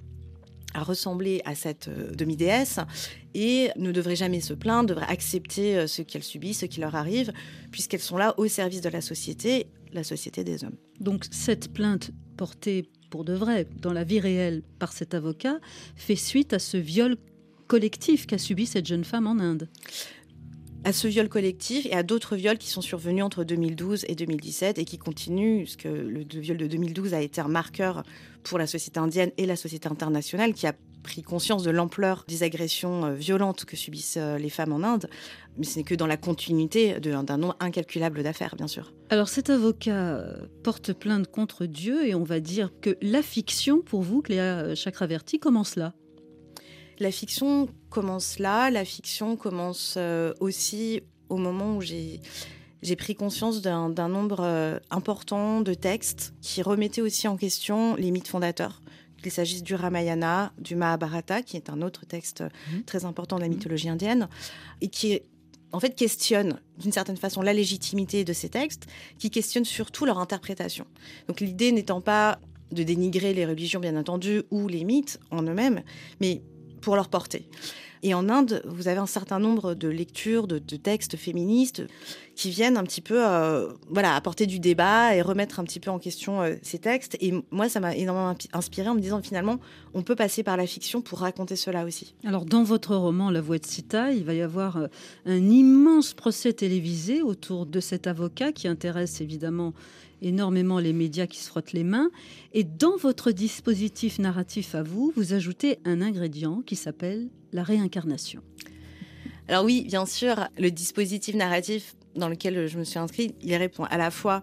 à 0.74 0.84
ressembler 0.84 1.42
à 1.46 1.56
cette 1.56 1.88
euh, 1.88 2.12
demi-déesse 2.12 2.80
et 3.34 3.72
ne 3.78 3.92
devraient 3.92 4.16
jamais 4.16 4.42
se 4.42 4.54
plaindre, 4.54 4.90
devraient 4.90 5.08
accepter 5.08 5.78
euh, 5.78 5.88
ce 5.88 6.02
qu'elles 6.02 6.24
subissent, 6.24 6.60
ce 6.60 6.66
qui 6.66 6.80
leur 6.80 6.96
arrive, 6.96 7.34
puisqu'elles 7.72 8.02
sont 8.02 8.18
là 8.18 8.34
au 8.38 8.48
service 8.48 8.82
de 8.82 8.90
la 8.90 9.02
société, 9.02 9.68
la 9.94 10.04
société 10.04 10.44
des 10.44 10.64
hommes. 10.64 10.78
Donc 11.00 11.26
cette 11.32 11.74
plainte 11.74 12.12
portée 12.36 12.90
pour 13.10 13.24
de 13.24 13.34
vrai 13.34 13.68
dans 13.82 13.94
la 13.94 14.04
vie 14.04 14.20
réelle 14.20 14.64
par 14.80 14.92
cet 14.92 15.14
avocat 15.14 15.60
fait 15.96 16.16
suite 16.16 16.54
à 16.54 16.60
ce 16.60 16.78
viol 16.78 17.18
collectif 17.68 18.28
qu'a 18.28 18.38
subi 18.38 18.66
cette 18.66 18.86
jeune 18.86 19.04
femme 19.04 19.28
en 19.28 19.40
Inde. 19.40 19.70
À 20.84 20.94
ce 20.94 21.08
viol 21.08 21.28
collectif 21.30 21.86
et 21.86 21.94
à 21.94 22.04
d'autres 22.04 22.36
viols 22.36 22.58
qui 22.58 22.70
sont 22.70 22.82
survenus 22.82 23.24
entre 23.24 23.44
2012 23.44 24.06
et 24.08 24.16
2017 24.16 24.78
et 24.78 24.86
qui 24.86 24.98
continuent, 24.98 25.64
puisque 25.64 25.86
le 25.86 26.24
viol 26.40 26.58
de 26.58 26.68
2012 26.68 27.14
a 27.14 27.22
été 27.22 27.42
un 27.42 27.48
marqueur 27.48 28.04
pour 28.44 28.58
la 28.58 28.68
société 28.68 29.00
indienne 29.00 29.32
et 29.38 29.46
la 29.46 29.56
société 29.56 29.90
internationale 29.90 30.54
qui 30.54 30.68
a 30.68 30.74
pris 31.04 31.22
conscience 31.22 31.64
de 31.64 31.72
l'ampleur 31.72 32.26
des 32.28 32.44
agressions 32.44 33.06
euh, 33.06 33.14
violentes 33.14 33.66
que 33.66 33.78
subissent 33.78 34.18
euh, 34.18 34.38
les 34.38 34.50
femmes 34.50 34.74
en 34.74 34.84
Inde. 34.84 35.10
Mais 35.58 35.66
ce 35.66 35.78
n'est 35.78 35.84
que 35.84 35.96
dans 35.96 36.06
la 36.06 36.18
continuité 36.18 37.00
d'un 37.00 37.38
nombre 37.38 37.56
incalculable 37.60 38.24
d'affaires, 38.24 38.56
bien 38.56 38.68
sûr. 38.68 38.94
Alors 39.10 39.30
cet 39.30 39.50
avocat 39.50 40.18
euh, 40.18 40.46
porte 40.64 40.94
plainte 40.94 41.32
contre 41.32 41.66
Dieu 41.66 42.06
et 42.06 42.14
on 42.14 42.24
va 42.24 42.40
dire 42.40 42.72
que 42.82 42.98
la 43.02 43.22
fiction, 43.22 43.82
pour 43.82 44.02
vous, 44.02 44.22
Cléa 44.22 44.76
Chakraverti, 44.76 45.40
commence 45.40 45.76
là. 45.76 45.94
La 47.00 47.12
fiction 47.12 47.68
commence 47.90 48.40
là. 48.40 48.70
La 48.70 48.86
fiction 48.86 49.36
commence 49.36 49.96
euh, 49.98 50.34
aussi 50.40 51.02
au 51.30 51.38
moment 51.38 51.78
où 51.78 51.82
j'ai 51.82 52.22
j'ai 52.84 52.96
pris 52.96 53.16
conscience 53.16 53.62
d'un 53.62 53.90
nombre 54.08 54.38
euh, 54.42 54.78
important 54.92 55.62
de 55.62 55.74
textes 55.74 56.34
qui 56.42 56.62
remettaient 56.62 57.02
aussi 57.02 57.28
en 57.28 57.36
question 57.36 57.96
les 57.96 58.12
mythes 58.12 58.28
fondateurs. 58.28 58.84
Qu'il 59.22 59.32
s'agisse 59.32 59.64
du 59.64 59.74
Ramayana, 59.74 60.54
du 60.60 60.76
Mahabharata, 60.76 61.42
qui 61.42 61.58
est 61.58 61.72
un 61.72 61.82
autre 61.82 62.06
texte 62.06 62.44
Mhm. 62.72 62.84
très 62.84 63.04
important 63.04 63.38
de 63.38 63.42
la 63.42 63.48
mythologie 63.48 63.90
indienne, 63.90 64.30
et 64.82 64.90
qui 64.90 65.22
en 65.72 65.80
fait 65.80 65.96
questionne 65.96 66.60
d'une 66.78 66.92
certaine 66.92 67.18
façon 67.18 67.42
la 67.42 67.52
légitimité 67.52 68.24
de 68.24 68.32
ces 68.32 68.48
textes, 68.50 68.86
qui 69.18 69.32
questionne 69.32 69.66
surtout 69.66 70.06
leur 70.06 70.20
interprétation. 70.20 70.86
Donc 71.28 71.40
l'idée 71.42 71.72
n'étant 71.72 72.00
pas 72.00 72.40
de 72.72 72.84
dénigrer 72.84 73.34
les 73.34 73.46
religions, 73.48 73.80
bien 73.80 73.98
entendu, 73.98 74.44
ou 74.52 74.68
les 74.68 74.84
mythes 74.84 75.20
en 75.32 75.42
eux-mêmes, 75.42 75.82
mais 76.22 76.44
pour 76.82 76.96
leur 76.96 77.10
portée. 77.10 77.48
Et 78.04 78.14
en 78.14 78.30
Inde, 78.30 78.62
vous 78.66 78.88
avez 78.88 79.00
un 79.00 79.08
certain 79.08 79.40
nombre 79.40 79.74
de 79.74 79.88
lectures, 79.88 80.48
de, 80.48 80.60
textes 80.60 81.18
féministes 81.18 81.84
qui 82.36 82.52
viennent 82.52 82.78
un 82.78 82.84
petit 82.84 83.02
peu 83.02 83.26
euh, 83.26 83.74
voilà, 83.90 84.16
apporter 84.16 84.46
du 84.46 84.60
débat 84.60 85.16
et 85.16 85.22
remettre 85.22 85.60
un 85.60 85.64
petit 85.64 85.80
peu 85.80 85.90
en 85.90 85.98
question 85.98 86.42
euh, 86.42 86.56
ces 86.62 86.78
textes. 86.78 87.18
Et 87.20 87.34
moi, 87.50 87.68
ça 87.68 87.80
m'a 87.80 87.96
énormément 87.96 88.36
inspiré 88.54 88.88
en 88.90 88.96
me 88.96 89.00
disant 89.00 89.22
finalement, 89.22 89.60
on 89.96 90.04
peut 90.04 90.16
passer 90.16 90.44
par 90.44 90.58
la 90.58 90.68
fiction 90.68 91.02
pour 91.02 91.20
raconter 91.20 91.56
cela 91.56 91.84
aussi. 91.84 92.14
Alors 92.24 92.46
dans 92.46 92.64
votre 92.64 92.96
roman 92.96 93.32
La 93.32 93.42
Voix 93.42 93.58
de 93.58 93.66
Sita, 93.66 94.12
il 94.12 94.24
va 94.24 94.36
y 94.36 94.42
avoir 94.42 94.78
euh, 94.78 94.88
un 95.26 95.50
immense 95.50 96.14
procès 96.14 96.54
télévisé 96.54 97.24
autour 97.24 97.66
de 97.66 97.80
cet 97.80 98.06
avocat 98.06 98.52
qui 98.52 98.68
intéresse 98.68 99.20
évidemment 99.22 99.74
énormément 100.22 100.80
les 100.80 100.94
médias 100.94 101.28
qui 101.28 101.40
se 101.40 101.48
frottent 101.48 101.74
les 101.74 101.84
mains. 101.84 102.10
Et 102.54 102.64
dans 102.64 102.98
votre 102.98 103.32
dispositif 103.32 104.20
narratif 104.20 104.76
à 104.76 104.84
vous, 104.84 105.14
vous 105.16 105.34
ajoutez 105.34 105.80
un 105.86 106.02
ingrédient 106.02 106.62
qui 106.66 106.76
s'appelle 106.76 107.30
la 107.54 107.64
réincarnation. 107.64 108.42
Alors 109.48 109.64
oui, 109.64 109.86
bien 109.88 110.06
sûr, 110.06 110.48
le 110.58 110.72
dispositif 110.72 111.36
narratif 111.36 111.96
dans 112.18 112.30
lequel 112.30 112.68
je 112.68 112.78
me 112.78 112.84
suis 112.84 113.00
inscrite, 113.00 113.36
il 113.42 113.56
répond 113.56 113.84
à 113.86 113.98
la 113.98 114.12
fois 114.12 114.42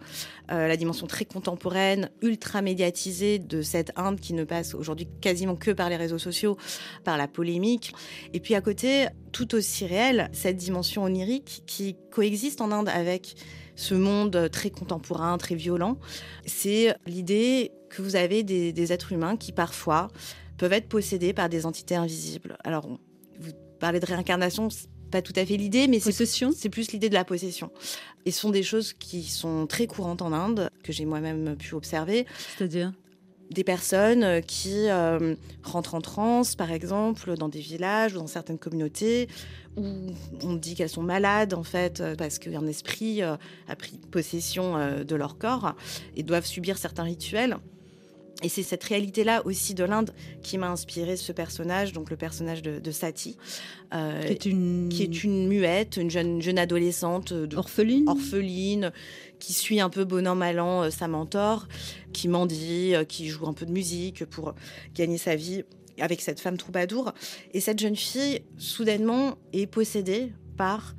euh, 0.51 0.69
la 0.69 0.77
dimension 0.77 1.07
très 1.07 1.25
contemporaine, 1.25 2.11
ultra 2.23 2.63
médiatisée 2.63 3.39
de 3.39 3.63
cette 3.63 3.93
Inde 3.97 4.21
qui 4.21 4.33
ne 4.33 4.45
passe 4.45 4.75
aujourd'hui 4.75 5.09
quasiment 5.21 5.57
que 5.57 5.73
par 5.73 5.91
les 5.91 5.97
réseaux 5.97 6.19
sociaux, 6.19 6.57
par 7.03 7.19
la 7.19 7.29
polémique, 7.29 7.93
et 8.33 8.41
puis 8.41 8.55
à 8.55 8.61
côté, 8.61 9.09
tout 9.33 9.55
aussi 9.55 9.87
réel, 9.87 10.31
cette 10.33 10.57
dimension 10.57 11.05
onirique 11.05 11.63
qui 11.67 11.97
coexiste 12.11 12.61
en 12.61 12.71
Inde 12.71 12.89
avec 12.89 13.35
ce 13.77 13.95
monde 13.95 14.49
très 14.53 14.71
contemporain, 14.71 15.37
très 15.39 15.55
violent. 15.55 15.99
C'est 16.47 16.95
l'idée 17.07 17.73
que 17.91 18.03
vous 18.03 18.17
avez 18.17 18.43
des, 18.43 18.73
des 18.73 18.93
êtres 18.93 19.13
humains 19.13 19.37
qui 19.37 19.53
parfois 19.53 20.09
peuvent 20.59 20.73
être 20.73 20.89
possédés 20.89 21.33
par 21.33 21.49
des 21.49 21.67
entités 21.67 21.97
invisibles. 21.97 22.57
Alors, 22.65 22.87
on- 22.87 22.99
vous 23.41 23.53
parlez 23.81 24.01
de 24.01 24.07
réincarnation, 24.07 24.71
c'est 24.71 24.89
pas 25.11 25.23
tout 25.23 25.33
à 25.37 25.45
fait 25.45 25.57
l'idée, 25.57 25.87
mais 25.89 26.01
c'est 26.53 26.69
plus 26.69 26.91
l'idée 26.93 27.09
de 27.09 27.15
la 27.15 27.25
possession. 27.25 27.71
Et 28.25 28.31
ce 28.31 28.41
sont 28.41 28.51
des 28.51 28.63
choses 28.63 28.93
qui 28.93 29.23
sont 29.25 29.67
très 29.67 29.87
courantes 29.87 30.23
en 30.23 30.33
Inde, 30.33 30.71
que 30.83 30.93
j'ai 30.93 31.05
moi-même 31.05 31.57
pu 31.57 31.75
observer. 31.75 32.27
C'est-à-dire? 32.57 32.93
Des 33.51 33.65
personnes 33.65 34.25
euh, 34.25 34.41
qui 34.41 34.89
euh, 34.89 35.35
rentrent 35.63 35.95
en 35.95 36.01
transe, 36.01 36.57
par 36.57 36.73
exemple, 36.73 37.37
dans 37.37 37.49
des 37.49 37.61
villages 37.61 38.15
ou 38.15 38.19
dans 38.19 38.27
certaines 38.27 38.59
communautés, 38.59 39.29
où 39.77 39.85
on 40.43 40.55
dit 40.55 40.75
qu'elles 40.75 40.89
sont 40.89 41.03
malades, 41.03 41.53
en 41.53 41.63
fait, 41.63 42.01
euh, 42.01 42.15
parce 42.17 42.39
qu'un 42.39 42.67
esprit 42.67 43.23
euh, 43.23 43.37
a 43.69 43.77
pris 43.77 43.99
possession 44.11 44.77
euh, 44.77 45.05
de 45.05 45.15
leur 45.15 45.37
corps 45.37 45.75
et 46.17 46.23
doivent 46.23 46.47
subir 46.47 46.79
certains 46.79 47.03
rituels. 47.05 47.57
Et 48.43 48.49
c'est 48.49 48.65
cette 48.65 48.85
réalité-là 48.85 49.43
aussi 49.47 49.75
de 49.75 49.85
l'Inde 49.85 50.11
qui 50.43 50.59
m'a 50.59 50.69
inspiré 50.69 51.17
ce 51.17 51.31
personnage, 51.31 51.93
donc 51.93 52.11
le 52.11 52.17
personnage 52.17 52.63
de, 52.63 52.81
de 52.81 52.91
Sati, 52.91 53.37
qui 53.93 53.97
est 53.97 54.45
une, 54.45 54.89
qui 54.91 55.03
est 55.05 55.23
une 55.23 55.47
muette, 55.47 55.97
une 55.97 56.11
jeune, 56.11 56.43
jeune 56.43 56.59
adolescente 56.59 57.33
de- 57.33 57.57
orpheline 57.57 58.09
orpheline, 58.09 58.93
qui 59.39 59.53
suit 59.53 59.81
un 59.81 59.89
peu 59.89 60.05
bon 60.05 60.27
an, 60.27 60.35
mal 60.35 60.59
an 60.59 60.91
sa 60.91 61.07
mentor, 61.07 61.69
qui 62.15 62.29
mendie, 62.29 62.95
euh, 62.95 63.05
qui 63.05 63.29
joue 63.29 63.47
un 63.47 63.53
peu 63.53 63.67
de 63.67 63.73
musique 63.73 64.25
pour 64.25 64.55
gagner 64.95 65.19
sa 65.19 65.37
vie 65.37 65.65
avec 66.01 66.23
cette 66.23 66.41
femme 66.41 66.57
troubadour. 66.57 67.13
Et 67.53 67.61
cette 67.61 67.79
jeune 67.79 67.97
fille, 67.97 68.41
soudainement, 68.57 69.37
est 69.53 69.67
possédée 69.67 70.33
par 70.57 70.95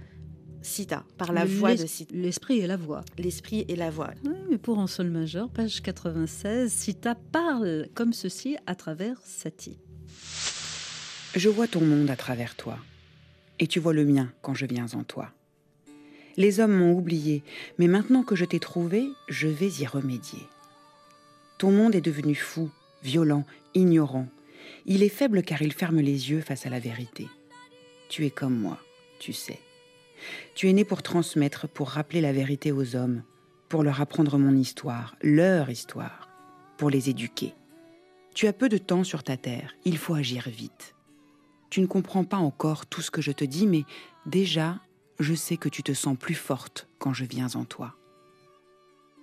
Sita, 0.62 1.04
par 1.18 1.32
la 1.32 1.46
voix 1.46 1.76
de 1.76 1.86
Sita, 1.86 2.14
L'esprit 2.16 2.60
et 2.60 2.68
la 2.68 2.76
voix. 2.78 3.04
l'esprit 3.18 3.66
et 3.68 3.76
la 3.76 3.92
voix. 3.92 4.12
Oui, 4.24 4.34
mais 4.50 4.58
pour 4.58 4.80
en 4.80 4.88
sol 4.88 5.10
majeur, 5.10 5.50
page 5.50 5.82
96, 5.82 6.72
Sita 6.72 7.16
parle 7.32 7.88
comme 7.94 8.14
ceci 8.14 8.58
à 8.66 8.74
travers 8.76 9.18
Sati. 9.24 9.78
Je 11.36 11.50
vois 11.50 11.68
ton 11.68 11.82
monde 11.82 12.10
à 12.10 12.16
travers 12.16 12.56
toi, 12.56 12.80
et 13.60 13.68
tu 13.68 13.80
vois 13.80 13.94
le 13.94 14.06
mien 14.06 14.32
quand 14.42 14.56
je 14.56 14.66
viens 14.66 14.88
en 14.94 15.04
toi. 15.04 15.32
Les 16.38 16.60
hommes 16.60 16.76
m'ont 16.76 16.94
oublié, 16.94 17.44
mais 17.78 17.88
maintenant 17.88 18.24
que 18.24 18.36
je 18.36 18.46
t'ai 18.46 18.60
trouvé, 18.60 19.08
je 19.30 19.48
vais 19.48 19.70
y 19.70 19.86
remédier. 19.86 20.40
Ton 21.58 21.72
monde 21.72 21.96
est 21.96 22.02
devenu 22.02 22.36
fou, 22.36 22.70
violent, 23.02 23.46
ignorant. 23.74 24.28
Il 24.86 25.04
est 25.04 25.10
faible 25.10 25.42
car 25.42 25.62
il 25.62 25.74
ferme 25.74 26.00
les 26.00 26.30
yeux 26.32 26.42
face 26.42 26.66
à 26.66 26.70
la 26.70 26.80
vérité. 26.80 27.28
Tu 28.10 28.26
es 28.26 28.30
comme 28.30 28.58
moi, 28.58 28.78
tu 29.20 29.34
sais. 29.34 29.60
Tu 30.54 30.70
es 30.70 30.74
né 30.74 30.84
pour 30.84 31.02
transmettre, 31.02 31.68
pour 31.68 31.90
rappeler 31.90 32.22
la 32.22 32.34
vérité 32.34 32.72
aux 32.72 32.96
hommes, 32.96 33.24
pour 33.70 33.84
leur 33.84 34.02
apprendre 34.02 34.38
mon 34.38 34.56
histoire, 34.56 35.16
leur 35.22 35.70
histoire, 35.70 36.30
pour 36.78 36.90
les 36.90 37.10
éduquer. 37.10 37.54
Tu 38.34 38.48
as 38.48 38.54
peu 38.54 38.68
de 38.68 38.78
temps 38.78 39.04
sur 39.04 39.24
ta 39.24 39.38
terre, 39.38 39.74
il 39.86 39.98
faut 39.98 40.14
agir 40.14 40.50
vite. 40.50 40.94
Tu 41.70 41.82
ne 41.82 41.88
comprends 41.88 42.26
pas 42.26 42.38
encore 42.38 42.86
tout 42.86 43.02
ce 43.02 43.12
que 43.12 43.22
je 43.22 43.32
te 43.32 43.46
dis, 43.46 43.66
mais 43.66 43.84
déjà, 44.26 44.80
je 45.20 45.34
sais 45.34 45.58
que 45.58 45.70
tu 45.70 45.84
te 45.84 45.94
sens 45.94 46.18
plus 46.18 46.36
forte 46.36 46.88
quand 47.00 47.14
je 47.14 47.26
viens 47.26 47.50
en 47.56 47.64
toi. 47.64 47.96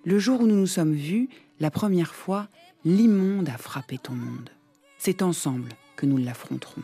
Le 0.05 0.18
jour 0.18 0.40
où 0.40 0.47
nous 0.47 0.57
nous 0.57 0.66
sommes 0.66 0.95
vus, 0.95 1.29
la 1.62 1.70
première 1.70 2.12
fois, 2.12 2.48
l'immonde 2.85 3.48
a 3.48 3.57
frappé 3.57 3.96
ton 3.96 4.14
monde. 4.14 4.51
C'est 4.98 5.22
ensemble 5.22 5.68
que 5.94 6.07
nous 6.07 6.16
l'affronterons. 6.16 6.83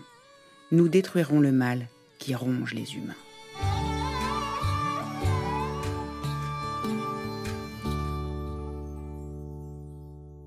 Nous 0.71 0.89
détruirons 0.89 1.41
le 1.41 1.51
mal 1.51 1.89
qui 2.21 2.33
ronge 2.37 2.75
les 2.75 2.95
humains. 2.95 3.17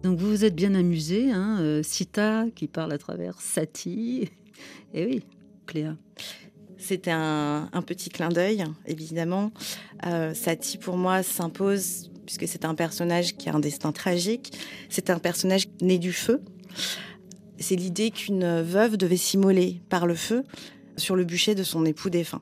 Donc 0.04 0.18
vous 0.18 0.30
vous 0.30 0.46
êtes 0.46 0.56
bien 0.56 0.76
amusé, 0.76 1.30
hein, 1.30 1.58
euh, 1.60 1.84
Sita 1.84 2.46
qui 2.56 2.68
parle 2.68 2.94
à 2.94 2.98
travers 2.98 3.42
Sati. 3.42 4.30
Et 4.94 5.06
oui, 5.06 5.24
Cléa. 5.68 5.98
C'était 6.78 7.12
un, 7.12 7.70
un 7.74 7.82
petit 7.82 8.10
clin 8.10 8.30
d'œil, 8.30 8.64
évidemment. 8.86 9.52
Euh, 10.06 10.34
Satie, 10.34 10.78
pour 10.78 10.96
moi, 10.96 11.22
s'impose 11.22 12.11
puisque 12.32 12.50
c'est 12.50 12.64
un 12.64 12.76
personnage 12.76 13.36
qui 13.36 13.50
a 13.50 13.54
un 13.54 13.60
destin 13.60 13.92
tragique. 13.92 14.58
C'est 14.88 15.10
un 15.10 15.20
personnage 15.20 15.68
né 15.82 15.98
du 15.98 16.14
feu. 16.14 16.42
C'est 17.60 17.76
l'idée 17.76 18.10
qu'une 18.10 18.62
veuve 18.62 18.96
devait 18.96 19.18
s'immoler 19.18 19.82
par 19.90 20.08
le 20.08 20.16
feu 20.16 20.46
sur 20.96 21.18
le 21.18 21.26
bûcher 21.26 21.56
de 21.56 21.64
son 21.64 21.86
époux 21.86 22.10
défunt. 22.10 22.42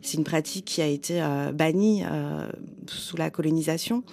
C'est 0.00 0.16
une 0.16 0.22
pratique 0.22 0.64
qui 0.64 0.80
a 0.80 0.86
été 0.86 1.20
euh, 1.20 1.50
bannie 1.50 2.04
euh, 2.04 2.48
sous 2.86 3.16
la 3.16 3.30
colonisation. 3.30 4.04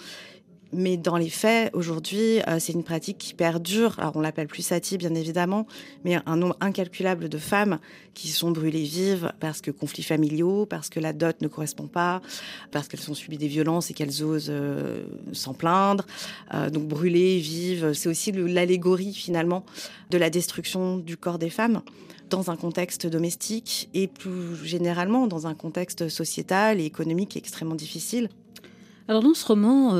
Mais 0.74 0.96
dans 0.96 1.16
les 1.16 1.28
faits, 1.28 1.70
aujourd'hui, 1.72 2.40
euh, 2.48 2.58
c'est 2.58 2.72
une 2.72 2.82
pratique 2.82 3.18
qui 3.18 3.32
perdure. 3.32 3.94
Alors, 3.98 4.16
on 4.16 4.20
l'appelle 4.20 4.48
plus 4.48 4.62
sati, 4.62 4.98
bien 4.98 5.14
évidemment, 5.14 5.66
mais 6.04 6.18
un 6.26 6.36
nombre 6.36 6.56
incalculable 6.60 7.28
de 7.28 7.38
femmes 7.38 7.78
qui 8.12 8.28
sont 8.28 8.50
brûlées 8.50 8.82
vives 8.82 9.32
parce 9.38 9.60
que 9.60 9.70
conflits 9.70 10.02
familiaux, 10.02 10.66
parce 10.66 10.88
que 10.88 10.98
la 10.98 11.12
dot 11.12 11.40
ne 11.42 11.48
correspond 11.48 11.86
pas, 11.86 12.20
parce 12.72 12.88
qu'elles 12.88 13.08
ont 13.08 13.14
subi 13.14 13.38
des 13.38 13.46
violences 13.46 13.90
et 13.90 13.94
qu'elles 13.94 14.24
osent 14.24 14.48
euh, 14.50 15.04
s'en 15.32 15.54
plaindre. 15.54 16.06
Euh, 16.52 16.70
donc, 16.70 16.88
brûlées 16.88 17.38
vives, 17.38 17.92
c'est 17.92 18.08
aussi 18.08 18.32
l'allégorie, 18.32 19.14
finalement, 19.14 19.64
de 20.10 20.18
la 20.18 20.28
destruction 20.28 20.98
du 20.98 21.16
corps 21.16 21.38
des 21.38 21.50
femmes 21.50 21.82
dans 22.30 22.50
un 22.50 22.56
contexte 22.56 23.06
domestique 23.06 23.88
et 23.94 24.08
plus 24.08 24.56
généralement 24.64 25.28
dans 25.28 25.46
un 25.46 25.54
contexte 25.54 26.08
sociétal 26.08 26.80
et 26.80 26.84
économique 26.84 27.36
extrêmement 27.36 27.76
difficile. 27.76 28.28
Alors 29.06 29.22
dans 29.22 29.34
ce 29.34 29.46
roman 29.46 29.92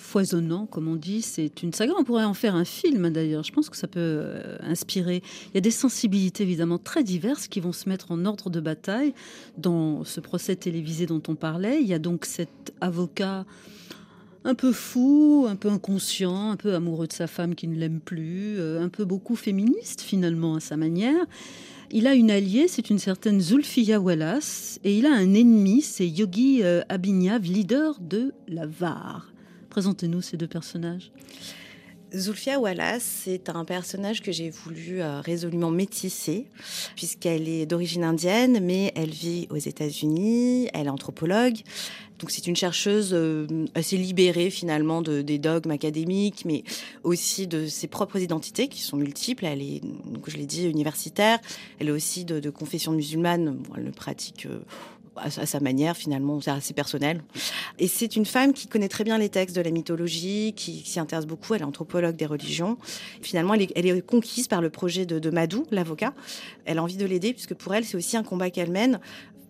foisonnant, 0.00 0.66
comme 0.66 0.88
on 0.88 0.96
dit, 0.96 1.22
c'est 1.22 1.62
une 1.62 1.72
saga. 1.72 1.92
On 1.98 2.04
pourrait 2.04 2.24
en 2.24 2.34
faire 2.34 2.54
un 2.54 2.64
film 2.64 3.10
d'ailleurs. 3.10 3.44
Je 3.44 3.52
pense 3.52 3.70
que 3.70 3.76
ça 3.76 3.86
peut 3.86 4.00
euh, 4.00 4.56
inspirer. 4.62 5.22
Il 5.48 5.54
y 5.54 5.58
a 5.58 5.60
des 5.60 5.70
sensibilités 5.70 6.42
évidemment 6.42 6.78
très 6.78 7.04
diverses 7.04 7.48
qui 7.48 7.60
vont 7.60 7.72
se 7.72 7.88
mettre 7.88 8.10
en 8.10 8.24
ordre 8.24 8.50
de 8.50 8.60
bataille 8.60 9.14
dans 9.58 10.04
ce 10.04 10.20
procès 10.20 10.56
télévisé 10.56 11.06
dont 11.06 11.22
on 11.28 11.34
parlait. 11.34 11.80
Il 11.80 11.86
y 11.86 11.94
a 11.94 11.98
donc 11.98 12.24
cet 12.24 12.72
avocat 12.80 13.44
un 14.44 14.54
peu 14.54 14.72
fou, 14.72 15.46
un 15.48 15.56
peu 15.56 15.68
inconscient, 15.68 16.50
un 16.50 16.56
peu 16.56 16.74
amoureux 16.74 17.06
de 17.06 17.12
sa 17.12 17.26
femme 17.26 17.54
qui 17.54 17.68
ne 17.68 17.76
l'aime 17.76 18.00
plus, 18.00 18.58
euh, 18.58 18.82
un 18.82 18.88
peu 18.88 19.04
beaucoup 19.04 19.36
féministe 19.36 20.00
finalement 20.00 20.54
à 20.54 20.60
sa 20.60 20.76
manière. 20.76 21.26
Il 21.92 22.06
a 22.06 22.14
une 22.14 22.30
alliée, 22.30 22.68
c'est 22.68 22.88
une 22.88 23.00
certaine 23.00 23.40
Zulfiya 23.40 24.00
Wallace, 24.00 24.78
et 24.84 24.96
il 24.96 25.06
a 25.06 25.12
un 25.12 25.34
ennemi, 25.34 25.82
c'est 25.82 26.06
Yogi 26.06 26.60
euh, 26.62 26.82
Abhinav, 26.88 27.42
leader 27.42 27.98
de 28.00 28.32
la 28.46 28.66
VAR. 28.66 29.29
Présentez-nous 29.70 30.20
ces 30.20 30.36
deux 30.36 30.48
personnages. 30.48 31.12
Zulfia 32.12 32.58
Wallace, 32.58 33.22
c'est 33.24 33.48
un 33.50 33.64
personnage 33.64 34.20
que 34.20 34.32
j'ai 34.32 34.50
voulu 34.50 35.00
euh, 35.00 35.20
résolument 35.20 35.70
métisser, 35.70 36.46
puisqu'elle 36.96 37.48
est 37.48 37.66
d'origine 37.66 38.02
indienne, 38.02 38.58
mais 38.60 38.92
elle 38.96 39.10
vit 39.10 39.46
aux 39.50 39.56
États-Unis, 39.56 40.68
elle 40.74 40.86
est 40.86 40.90
anthropologue. 40.90 41.58
Donc 42.18 42.32
c'est 42.32 42.46
une 42.46 42.56
chercheuse 42.56 43.10
euh, 43.12 43.46
assez 43.74 43.96
libérée 43.96 44.50
finalement 44.50 45.02
de, 45.02 45.22
des 45.22 45.38
dogmes 45.38 45.70
académiques, 45.70 46.44
mais 46.44 46.64
aussi 47.04 47.46
de 47.46 47.66
ses 47.66 47.86
propres 47.86 48.18
identités 48.18 48.68
qui 48.68 48.82
sont 48.82 48.96
multiples. 48.96 49.46
Elle 49.46 49.62
est, 49.62 49.80
donc 49.80 50.28
je 50.28 50.36
l'ai 50.36 50.46
dit, 50.46 50.68
universitaire. 50.68 51.38
Elle 51.78 51.88
est 51.88 51.92
aussi 51.92 52.24
de, 52.24 52.40
de 52.40 52.50
confession 52.50 52.92
musulmane. 52.92 53.56
Bon, 53.56 53.74
elle 53.76 53.84
le 53.84 53.92
pratique 53.92 54.46
euh, 54.46 54.58
à, 55.16 55.30
sa 55.30 55.60
manière 55.60 55.96
finalement, 55.96 56.40
c'est 56.40 56.50
assez 56.50 56.74
personnel. 56.74 57.22
Et 57.78 57.88
c'est 57.88 58.16
une 58.16 58.26
femme 58.26 58.52
qui 58.52 58.66
connaît 58.66 58.88
très 58.88 59.04
bien 59.04 59.18
les 59.18 59.28
textes 59.28 59.56
de 59.56 59.60
la 59.60 59.70
mythologie, 59.70 60.52
qui, 60.56 60.82
s'y 60.84 61.00
intéresse 61.00 61.26
beaucoup. 61.26 61.54
Elle 61.54 61.62
est 61.62 61.64
anthropologue 61.64 62.16
des 62.16 62.26
religions. 62.26 62.78
Finalement, 63.22 63.54
elle 63.54 63.86
est, 63.86 64.06
conquise 64.06 64.48
par 64.48 64.60
le 64.60 64.70
projet 64.70 65.06
de, 65.06 65.30
Madou, 65.30 65.66
l'avocat. 65.70 66.14
Elle 66.64 66.78
a 66.78 66.82
envie 66.82 66.96
de 66.96 67.06
l'aider 67.06 67.32
puisque 67.32 67.54
pour 67.54 67.74
elle, 67.74 67.84
c'est 67.84 67.96
aussi 67.96 68.16
un 68.16 68.22
combat 68.22 68.50
qu'elle 68.50 68.70
mène 68.70 69.00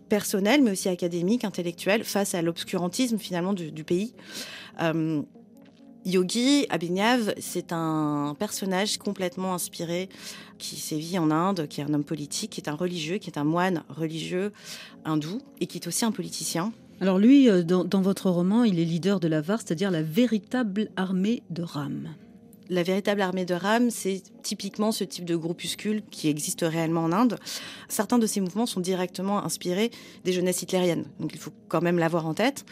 personnel, 0.08 0.62
mais 0.62 0.72
aussi 0.72 0.88
académique, 0.88 1.44
intellectuel, 1.44 2.04
face 2.04 2.34
à 2.34 2.42
l'obscurantisme 2.42 3.18
finalement 3.18 3.52
du, 3.52 3.70
du 3.70 3.84
pays. 3.84 4.12
Euh, 4.82 5.22
Yogi 6.06 6.66
Abhinav, 6.70 7.34
c'est 7.38 7.72
un 7.72 8.34
personnage 8.38 8.96
complètement 8.96 9.54
inspiré 9.54 10.08
qui 10.58 10.76
sévit 10.76 11.18
en 11.18 11.30
Inde, 11.30 11.66
qui 11.68 11.80
est 11.80 11.84
un 11.84 11.92
homme 11.92 12.04
politique, 12.04 12.50
qui 12.50 12.60
est 12.60 12.68
un 12.68 12.74
religieux, 12.74 13.18
qui 13.18 13.28
est 13.28 13.38
un 13.38 13.44
moine 13.44 13.82
religieux 13.88 14.52
hindou 15.04 15.40
et 15.60 15.66
qui 15.66 15.78
est 15.78 15.86
aussi 15.86 16.04
un 16.04 16.12
politicien. 16.12 16.72
Alors 17.00 17.18
lui, 17.18 17.48
euh, 17.48 17.62
dans, 17.62 18.02
votre 18.02 18.30
roman, 18.30 18.64
il 18.64 18.78
est 18.78 18.84
leader 18.84 19.20
de 19.20 19.28
la 19.28 19.40
VAR, 19.40 19.60
c'est-à-dire 19.60 19.90
la 19.90 20.02
véritable 20.02 20.90
armée 20.96 21.42
de 21.50 21.62
Ram. 21.62 22.08
La 22.70 22.85
véritable 22.85 23.20
armée 23.20 23.44
de 23.44 23.52
Ram, 23.54 23.90
c'est 23.90 24.22
typiquement 24.44 24.92
ce 24.92 25.02
type 25.02 25.24
de 25.24 25.35
groupuscule 25.35 26.02
qui 26.09 26.28
existe 26.28 26.61
réellement 26.62 27.02
en 27.02 27.11
Inde. 27.11 27.37
Certains 27.88 28.20
de 28.20 28.28
ces 28.28 28.40
mouvements 28.40 28.64
sont 28.64 28.78
directement 28.78 29.44
inspirés 29.44 29.90
des 30.24 30.33
jeunesses 30.33 30.62
hitlériennes, 30.62 31.04
donc 31.18 31.33
il 31.35 31.40
faut 31.40 31.50
quand 31.66 31.83
même 31.83 31.98
l'avoir 31.98 32.28
en 32.28 32.35
tête, 32.35 32.64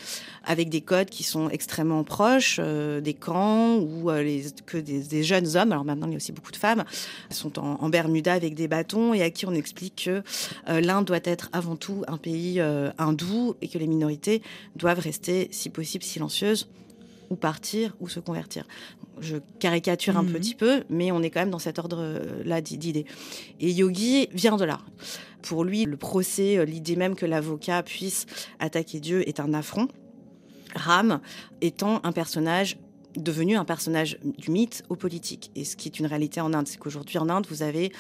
avec 0.45 0.69
des 0.69 0.83
codes 0.83 1.11
qui 1.11 1.25
sont 1.25 1.51
extrêmement 1.51 2.05
proches, 2.05 2.61
euh, 2.63 3.01
des 3.01 3.13
camps 3.13 3.75
où 3.79 4.09
euh, 4.09 4.23
les, 4.23 4.45
que 4.67 4.79
des, 4.79 5.25
jeunes 5.25 5.57
hommes, 5.57 5.73
alors 5.73 5.85
maintenant 5.85 6.07
il 6.07 6.13
y 6.13 6.15
a 6.15 6.19
aussi 6.19 6.31
beaucoup 6.31 6.53
de 6.53 6.57
femmes, 6.57 6.85
sont 7.31 7.59
en, 7.59 7.89
Bermuda 7.89 8.35
avec 8.35 8.55
des 8.55 8.69
bâtons 8.69 9.15
et 9.15 9.23
à 9.23 9.31
qui 9.31 9.47
on 9.47 9.53
explique 9.53 10.05
que 10.05 10.23
euh, 10.69 10.81
l'Inde 10.81 11.07
doit 11.07 11.19
être 11.25 11.49
avant 11.53 11.75
tout 11.75 12.05
un 12.07 12.19
pays 12.19 12.61
hindou 12.99 13.57
et 13.63 13.67
que 13.67 13.79
les 13.79 13.89
minorités 13.89 14.43
doivent 14.77 15.01
rester, 15.01 15.49
si 15.51 15.71
possible, 15.71 16.05
silencieuses 16.05 16.69
ou 17.31 17.37
partir 17.37 17.97
ou 18.01 18.09
se 18.09 18.21
convertir. 18.21 18.65
Je 19.21 19.37
caricature 19.59 20.17
un 20.17 20.23
Mhm. 20.23 20.33
petit 20.33 20.55
peu, 20.55 20.85
mais 20.89 21.11
on 21.13 21.23
est 21.23 21.31
quand 21.31 21.41
même 21.41 21.51
dans 21.51 21.59
cet 21.59 21.79
ordre-là 21.79 22.61
d'idées. 22.61 23.05
Et 23.61 23.71
Yogi 23.73 24.29
vient 24.33 24.57
de 24.57 24.65
là. 24.65 24.81
Pour 25.43 25.65
lui, 25.65 25.85
le 25.85 25.97
procès, 25.97 26.59
euh, 26.59 26.65
l'idée 26.65 26.97
même 26.97 27.15
que 27.15 27.27
l'avocat 27.27 27.83
puisse 27.83 28.27
attaquer 28.59 29.01
Dieu 29.01 29.29
est 29.29 29.41
un 29.41 29.55
affront. 29.55 29.89
Ram 30.75 31.21
étant 31.61 32.01
un 32.05 32.13
personnage 32.13 32.77
devenu 33.19 33.57
un 33.57 33.65
personnage 33.65 34.19
du 34.39 34.51
mythe 34.51 34.85
au 34.89 34.97
politique. 34.97 35.51
Et 35.57 35.65
ce 35.65 35.77
qui 35.77 35.89
est 35.89 35.99
une 35.99 36.07
réalité 36.07 36.41
en 36.41 36.55
Inde, 36.55 36.67
c'est 36.69 36.79
qu'aujourd'hui 36.79 37.19
en 37.19 37.29
Inde, 37.29 37.47
vous 37.51 37.63
avez 37.63 37.93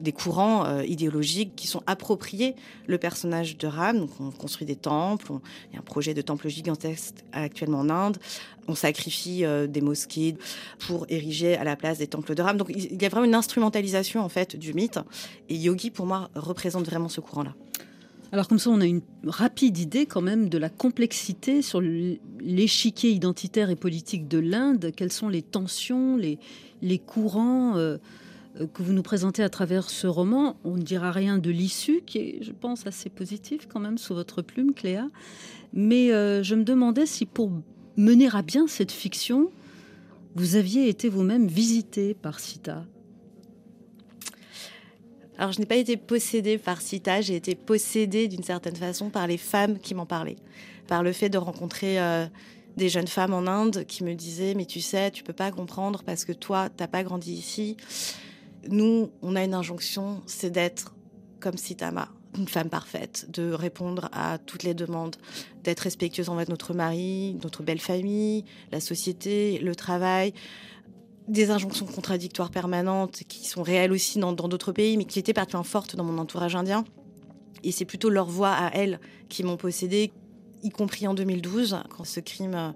des 0.00 0.12
courants 0.12 0.64
euh, 0.66 0.84
idéologiques 0.84 1.54
qui 1.56 1.66
sont 1.66 1.82
appropriés 1.86 2.54
le 2.86 2.98
personnage 2.98 3.56
de 3.56 3.66
Ram. 3.66 3.98
Donc 4.00 4.10
on 4.20 4.30
construit 4.30 4.66
des 4.66 4.76
temples, 4.76 5.32
on- 5.32 5.40
il 5.70 5.74
y 5.74 5.76
a 5.76 5.80
un 5.80 5.82
projet 5.84 6.14
de 6.14 6.22
temple 6.22 6.48
gigantesque 6.48 7.14
actuellement 7.32 7.80
en 7.80 7.90
Inde. 7.90 8.18
On 8.68 8.74
sacrifie 8.74 9.44
euh, 9.44 9.66
des 9.66 9.80
mosquées 9.80 10.36
pour 10.86 11.06
ériger 11.08 11.56
à 11.56 11.64
la 11.64 11.76
place 11.76 11.98
des 11.98 12.06
temples 12.08 12.34
de 12.34 12.42
Ram. 12.42 12.56
Donc 12.56 12.70
il 12.74 13.00
y 13.00 13.06
a 13.06 13.08
vraiment 13.08 13.26
une 13.26 13.34
instrumentalisation 13.34 14.20
en 14.22 14.28
fait 14.28 14.56
du 14.56 14.74
mythe. 14.74 14.98
Et 15.48 15.56
Yogi, 15.56 15.90
pour 15.90 16.06
moi, 16.06 16.30
représente 16.34 16.84
vraiment 16.86 17.08
ce 17.08 17.20
courant-là. 17.20 17.54
Alors 18.32 18.48
comme 18.48 18.58
ça, 18.58 18.70
on 18.70 18.80
a 18.80 18.86
une 18.86 19.02
rapide 19.24 19.78
idée 19.78 20.06
quand 20.06 20.20
même 20.20 20.48
de 20.48 20.58
la 20.58 20.68
complexité 20.68 21.62
sur 21.62 21.80
l'échiquier 22.40 23.10
identitaire 23.10 23.70
et 23.70 23.76
politique 23.76 24.26
de 24.26 24.38
l'Inde. 24.38 24.92
Quelles 24.96 25.12
sont 25.12 25.28
les 25.28 25.42
tensions, 25.42 26.16
les, 26.16 26.98
courants 26.98 27.76
euh, 27.76 27.98
euh, 28.60 28.66
que 28.66 28.82
vous 28.82 28.92
nous 28.92 29.02
présentez 29.02 29.42
à 29.42 29.48
travers 29.48 29.90
ce 29.90 30.06
roman? 30.06 30.56
On 30.64 30.76
ne 30.76 30.82
dira 30.82 31.12
rien 31.12 31.38
de 31.38 31.50
l'issue, 31.50 32.02
qui 32.04 32.18
est, 32.18 32.38
je 32.42 32.52
pense, 32.52 32.86
assez 32.86 33.10
positif 33.10 33.68
quand 33.68 33.80
même 33.80 33.98
sous 33.98 34.14
votre 34.14 34.42
plume, 34.42 34.74
Cléa. 34.74 35.08
Mais 35.72 36.12
euh, 36.12 36.42
je 36.42 36.56
me 36.56 36.64
demandais 36.64 37.06
si 37.06 37.26
pour 37.26 37.52
mener 37.96 38.28
à 38.32 38.42
bien 38.42 38.66
cette 38.66 38.92
fiction, 38.92 39.50
vous 40.34 40.56
aviez 40.56 40.88
été 40.88 41.08
vous-même 41.08 41.46
visité 41.46 42.14
par 42.14 42.40
Sita. 42.40 42.84
Alors, 45.38 45.52
je 45.52 45.60
n'ai 45.60 45.66
pas 45.66 45.76
été 45.76 45.96
possédée 45.96 46.56
par 46.56 46.80
Sita, 46.80 47.20
j'ai 47.20 47.36
été 47.36 47.54
possédée 47.54 48.26
d'une 48.26 48.42
certaine 48.42 48.76
façon 48.76 49.10
par 49.10 49.26
les 49.26 49.36
femmes 49.36 49.78
qui 49.78 49.94
m'en 49.94 50.06
parlaient. 50.06 50.36
Par 50.88 51.02
le 51.02 51.12
fait 51.12 51.28
de 51.28 51.36
rencontrer 51.36 52.00
euh, 52.00 52.26
des 52.76 52.88
jeunes 52.88 53.08
femmes 53.08 53.34
en 53.34 53.46
Inde 53.46 53.84
qui 53.86 54.02
me 54.02 54.14
disaient 54.14 54.54
Mais 54.54 54.64
tu 54.64 54.80
sais, 54.80 55.10
tu 55.10 55.22
peux 55.22 55.34
pas 55.34 55.50
comprendre 55.50 56.02
parce 56.04 56.24
que 56.24 56.32
toi, 56.32 56.70
t'as 56.74 56.86
pas 56.86 57.02
grandi 57.02 57.34
ici. 57.34 57.76
Nous, 58.68 59.10
on 59.20 59.36
a 59.36 59.44
une 59.44 59.54
injonction, 59.54 60.22
c'est 60.26 60.50
d'être 60.50 60.94
comme 61.38 61.58
Sitama, 61.58 62.08
une 62.38 62.48
femme 62.48 62.70
parfaite, 62.70 63.26
de 63.30 63.52
répondre 63.52 64.08
à 64.12 64.38
toutes 64.38 64.62
les 64.62 64.74
demandes, 64.74 65.16
d'être 65.64 65.80
respectueuse 65.80 66.30
envers 66.30 66.48
notre 66.48 66.72
mari, 66.72 67.36
notre 67.42 67.62
belle 67.62 67.80
famille, 67.80 68.44
la 68.72 68.80
société, 68.80 69.58
le 69.58 69.74
travail 69.74 70.32
des 71.28 71.50
injonctions 71.50 71.86
contradictoires 71.86 72.50
permanentes 72.50 73.22
qui 73.28 73.46
sont 73.46 73.62
réelles 73.62 73.92
aussi 73.92 74.18
dans 74.18 74.32
d'autres 74.32 74.72
pays, 74.72 74.96
mais 74.96 75.04
qui 75.04 75.18
étaient 75.18 75.32
particulièrement 75.32 75.64
fortes 75.64 75.96
dans 75.96 76.04
mon 76.04 76.18
entourage 76.18 76.54
indien. 76.54 76.84
Et 77.64 77.72
c'est 77.72 77.84
plutôt 77.84 78.10
leur 78.10 78.26
voix 78.26 78.52
à 78.52 78.70
elles 78.74 79.00
qui 79.28 79.42
m'ont 79.42 79.56
possédée, 79.56 80.12
y 80.62 80.70
compris 80.70 81.06
en 81.08 81.14
2012, 81.14 81.78
quand 81.96 82.04
ce 82.04 82.20
crime 82.20 82.54
euh, 82.54 82.70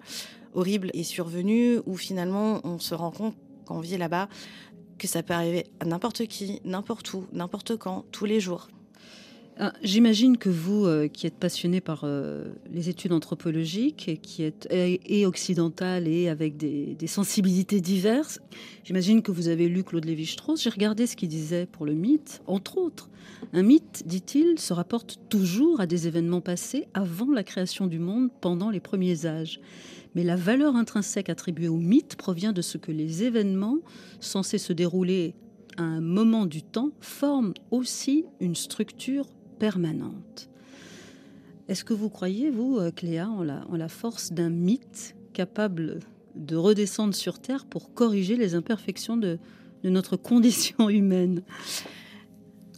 horrible 0.55 0.91
est 0.95 1.05
survenu, 1.05 1.79
où 1.87 1.97
finalement 1.97 2.61
on 2.65 2.79
se 2.79 2.95
rend 2.95 3.11
compte 3.11 3.35
quand 3.65 3.77
on 3.77 3.81
vit 3.81 3.97
là-bas 3.97 4.29
que 4.99 5.07
ça 5.07 5.23
peut 5.23 5.33
arriver 5.33 5.67
à 5.81 5.85
n'importe 5.85 6.27
qui, 6.27 6.61
n'importe 6.65 7.15
où, 7.15 7.27
n'importe 7.33 7.77
quand, 7.77 8.05
tous 8.11 8.27
les 8.27 8.41
jours. 8.41 8.69
Ah, 9.63 9.75
J'imagine 9.83 10.39
que 10.39 10.49
vous, 10.49 10.87
euh, 10.87 11.07
qui 11.07 11.27
êtes 11.27 11.35
passionné 11.35 11.83
par 11.83 12.05
euh, 12.05 12.47
les 12.73 12.89
études 12.89 13.13
anthropologiques 13.13 14.09
et 14.09 14.17
qui 14.17 14.43
êtes 14.43 14.67
et, 14.71 15.21
et 15.21 15.27
et 15.27 16.29
avec 16.31 16.57
des 16.57 17.07
sensibilités 17.07 17.83
diverses, 17.83 18.41
j'imagine 18.85 19.21
que 19.21 19.31
vous 19.31 19.49
avez 19.49 19.69
lu 19.69 19.85
Claude 19.85 20.07
Lévi-Strauss. 20.07 20.63
J'ai 20.63 20.71
regardé 20.71 21.07
ce 21.07 21.15
qu'il 21.15 21.29
disait 21.29 21.67
pour 21.67 21.85
le 21.85 21.93
mythe, 21.93 22.41
entre 22.47 22.79
autres. 22.79 23.11
Un 23.53 23.63
mythe, 23.63 24.03
dit-il, 24.07 24.59
se 24.59 24.73
rapporte 24.73 25.19
toujours 25.29 25.79
à 25.79 25.87
des 25.87 26.07
événements 26.07 26.41
passés 26.41 26.87
avant 26.95 27.31
la 27.31 27.45
création 27.45 27.87
du 27.87 27.99
monde, 27.99 28.31
pendant 28.41 28.71
les 28.71 28.81
premiers 28.81 29.27
âges. 29.27 29.61
Mais 30.15 30.25
la 30.25 30.37
valeur 30.37 30.75
intrinsèque 30.75 31.29
attribuée 31.29 31.69
au 31.69 31.77
mythe 31.77 32.17
provient 32.17 32.55
de 32.55 32.63
ce 32.63 32.79
que 32.79 32.93
les 32.93 33.25
événements 33.25 33.81
censés 34.21 34.57
se 34.57 34.73
dérouler 34.73 35.35
à 35.77 35.83
un 35.83 36.01
moment 36.01 36.47
du 36.47 36.63
temps 36.63 36.93
forment 37.01 37.53
aussi 37.71 38.25
une 38.41 38.55
structure 38.55 39.27
permanente. 39.61 40.49
Est-ce 41.69 41.85
que 41.85 41.95
vous 41.95 42.09
croyez, 42.09 42.51
vous, 42.51 42.79
euh, 42.79 42.91
Cléa, 42.91 43.29
en 43.29 43.45
la, 43.45 43.65
en 43.69 43.77
la 43.77 43.89
force 43.89 44.33
d'un 44.33 44.51
mythe 44.51 45.15
capable 45.33 46.01
de 46.35 46.57
redescendre 46.57 47.15
sur 47.15 47.39
Terre 47.39 47.65
pour 47.67 47.95
corriger 47.95 48.35
les 48.35 48.57
imperfections 48.57 49.17
de, 49.17 49.39
de 49.85 49.91
notre 49.91 50.17
condition 50.31 50.91
humaine? 50.91 51.43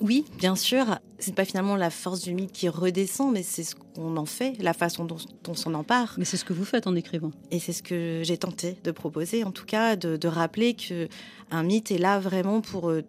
Oui, 0.02 0.24
bien 0.36 0.56
sûr. 0.56 0.98
C'est 1.18 1.34
pas 1.34 1.44
finalement 1.44 1.76
la 1.76 1.88
force 1.88 2.22
du 2.22 2.34
mythe 2.34 2.50
qui 2.50 2.68
redescend, 2.68 3.32
mais 3.32 3.44
c'est 3.44 3.62
ce 3.62 3.76
qu'on 3.76 4.16
en 4.16 4.26
fait, 4.26 4.60
la 4.60 4.72
façon 4.74 5.04
dont, 5.04 5.16
dont 5.44 5.52
on 5.52 5.54
s'en 5.54 5.72
empare. 5.74 6.16
Mais 6.18 6.24
c'est 6.24 6.36
ce 6.36 6.44
que 6.44 6.52
vous 6.52 6.64
faites 6.64 6.88
en 6.88 6.96
écrivant. 6.96 7.30
Et 7.52 7.60
c'est 7.60 7.72
ce 7.72 7.82
que 7.82 8.22
j'ai 8.24 8.36
tenté 8.36 8.76
de 8.82 8.90
proposer, 8.90 9.44
en 9.44 9.52
tout 9.52 9.64
cas, 9.64 9.94
de, 9.94 10.16
de 10.16 10.28
rappeler 10.28 10.74
que 10.74 11.08
un 11.52 11.62
mythe 11.62 11.92
est 11.92 11.98
là 11.98 12.18
vraiment 12.18 12.60
pour 12.60 12.90
euh, 12.90 13.02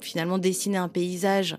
finalement 0.00 0.38
dessiner 0.38 0.76
un 0.76 0.88
paysage 0.88 1.56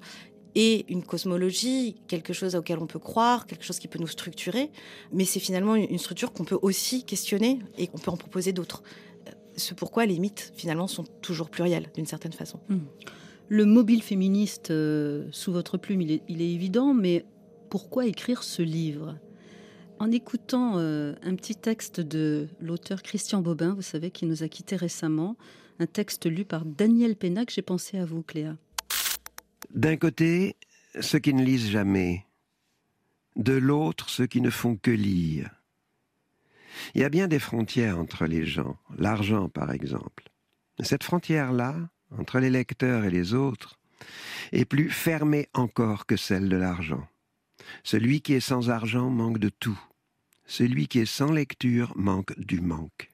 et 0.60 0.92
une 0.92 1.04
cosmologie, 1.04 1.96
quelque 2.08 2.34
chose 2.34 2.56
auquel 2.56 2.80
on 2.80 2.88
peut 2.88 2.98
croire, 2.98 3.46
quelque 3.46 3.64
chose 3.64 3.78
qui 3.78 3.88
peut 3.88 4.00
nous 4.00 4.08
structurer. 4.08 4.72
Mais 5.14 5.24
c'est 5.24 5.40
finalement 5.40 5.76
une 5.76 6.00
structure 6.00 6.34
qu'on 6.34 6.46
peut 6.46 6.58
aussi 6.64 7.04
questionner 7.04 7.60
et 7.78 7.86
qu'on 7.86 8.00
peut 8.00 8.10
en 8.10 8.18
proposer 8.18 8.54
d'autres. 8.54 8.82
Euh, 9.28 9.32
C'est 9.56 9.78
pourquoi 9.78 10.08
les 10.08 10.18
mythes, 10.18 10.52
finalement, 10.56 10.88
sont 10.88 11.04
toujours 11.22 11.52
pluriels, 11.52 11.92
d'une 11.94 12.08
certaine 12.08 12.34
façon. 12.34 12.60
Le 13.50 13.66
mobile 13.66 14.02
féministe 14.02 14.72
euh, 14.72 15.28
sous 15.32 15.54
votre 15.54 15.78
plume, 15.78 16.02
il 16.02 16.12
est, 16.12 16.24
il 16.28 16.42
est 16.42 16.52
évident, 16.52 16.96
mais 16.96 17.24
pourquoi 17.70 18.08
écrire 18.08 18.42
ce 18.42 18.64
livre? 18.64 19.16
En 20.00 20.12
écoutant 20.12 20.80
euh, 20.80 21.14
un 21.22 21.36
petit 21.36 21.56
texte 21.56 22.00
de 22.02 22.48
l'auteur 22.60 23.04
Christian 23.04 23.44
Bobin, 23.44 23.76
vous 23.76 23.84
savez, 23.84 24.10
qui 24.10 24.26
nous 24.26 24.42
a 24.42 24.48
quittés 24.48 24.76
récemment, 24.76 25.38
un 25.78 25.86
texte 25.86 26.26
lu 26.26 26.46
par 26.46 26.66
Daniel 26.66 27.16
Pénac, 27.16 27.52
j'ai 27.52 27.62
pensé 27.62 28.00
à 28.00 28.06
vous, 28.06 28.24
Cléa. 28.24 28.58
D'un 29.72 29.98
côté, 29.98 30.56
ceux 31.00 31.20
qui 31.20 31.34
ne 31.34 31.44
lisent 31.44 31.70
jamais, 31.70 32.26
de 33.36 33.54
l'autre, 33.54 34.10
ceux 34.10 34.26
qui 34.26 34.42
ne 34.42 34.50
font 34.50 34.76
que 34.76 34.92
lire. 34.92 35.52
Il 36.96 37.02
y 37.02 37.04
a 37.04 37.10
bien 37.10 37.28
des 37.28 37.40
frontières 37.40 37.98
entre 37.98 38.26
les 38.26 38.46
gens, 38.46 38.78
l'argent 38.98 39.50
par 39.50 39.72
exemple. 39.72 40.30
Cette 40.80 41.04
frontière-là, 41.04 41.90
entre 42.18 42.40
les 42.40 42.50
lecteurs 42.50 43.04
et 43.04 43.12
les 43.12 43.34
autres, 43.34 43.80
est 44.52 44.66
plus 44.66 44.90
fermée 44.90 45.50
encore 45.54 46.06
que 46.06 46.16
celle 46.16 46.50
de 46.50 46.58
l'argent. 46.58 47.08
Celui 47.84 48.22
qui 48.22 48.34
est 48.34 48.40
sans 48.40 48.70
argent 48.70 49.10
manque 49.10 49.40
de 49.40 49.50
tout. 49.50 49.80
Celui 50.46 50.88
qui 50.88 51.00
est 51.00 51.06
sans 51.06 51.32
lecture 51.32 51.92
manque 51.98 52.38
du 52.40 52.62
manque. 52.62 53.12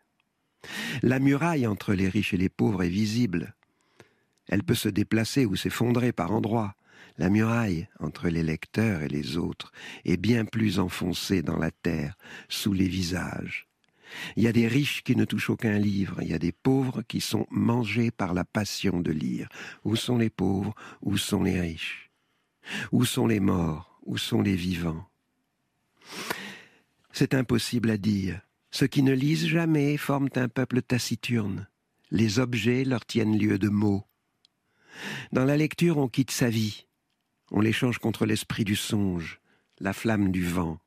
La 1.02 1.20
muraille 1.20 1.68
entre 1.68 1.94
les 1.94 2.08
riches 2.08 2.34
et 2.34 2.38
les 2.38 2.50
pauvres 2.50 2.84
est 2.84 2.90
visible. 2.90 3.56
Elle 4.48 4.64
peut 4.64 4.76
se 4.76 4.90
déplacer 4.90 5.46
ou 5.46 5.56
s'effondrer 5.56 6.12
par 6.12 6.32
endroits. 6.32 6.76
La 7.18 7.30
muraille 7.30 7.88
entre 8.00 8.30
les 8.30 8.44
lecteurs 8.44 9.02
et 9.04 9.08
les 9.08 9.38
autres 9.38 9.72
est 10.04 10.18
bien 10.18 10.46
plus 10.46 10.80
enfoncée 10.80 11.42
dans 11.42 11.58
la 11.58 11.72
terre, 11.72 12.18
sous 12.50 12.74
les 12.74 12.88
visages. 12.88 13.68
Il 14.36 14.44
y 14.44 14.48
a 14.48 14.52
des 14.52 14.68
riches 14.68 15.04
qui 15.04 15.16
ne 15.16 15.26
touchent 15.26 15.50
aucun 15.50 15.78
livre, 15.78 16.22
il 16.22 16.30
y 16.30 16.34
a 16.34 16.40
des 16.40 16.52
pauvres 16.52 17.02
qui 17.04 17.22
sont 17.22 17.46
mangés 17.50 18.12
par 18.12 18.34
la 18.34 18.44
passion 18.44 19.00
de 19.00 19.12
lire. 19.12 19.50
Où 19.84 19.96
sont 19.96 20.18
les 20.18 20.30
pauvres 20.30 20.74
Où 21.02 21.18
sont 21.18 21.44
les 21.44 21.60
riches? 21.60 22.12
Où 22.92 23.06
sont 23.06 23.28
les 23.28 23.40
morts 23.40 24.00
Où 24.06 24.18
sont 24.18 24.42
les 24.42 24.56
vivants? 24.56 25.06
C'est 27.12 27.34
impossible 27.34 27.92
à 27.92 27.98
dire. 27.98 28.42
Ceux 28.72 28.88
qui 28.88 29.04
ne 29.04 29.14
lisent 29.14 29.48
jamais 29.48 29.98
forment 29.98 30.30
un 30.36 30.50
peuple 30.50 30.82
taciturne. 30.82 31.68
Les 32.10 32.40
objets 32.40 32.84
leur 32.84 33.06
tiennent 33.06 33.38
lieu 33.38 33.60
de 33.60 33.70
mots. 33.70 34.04
Dans 35.32 35.46
la 35.46 35.58
lecture, 35.58 35.98
on 35.98 36.08
quitte 36.08 36.32
sa 36.32 36.50
vie. 36.50 36.86
On 37.52 37.62
l'échange 37.62 38.00
contre 38.00 38.26
l'esprit 38.26 38.64
du 38.64 38.76
songe, 38.76 39.40
la 39.80 39.94
flamme 39.94 40.32
du 40.32 40.46
vent. 40.46 40.80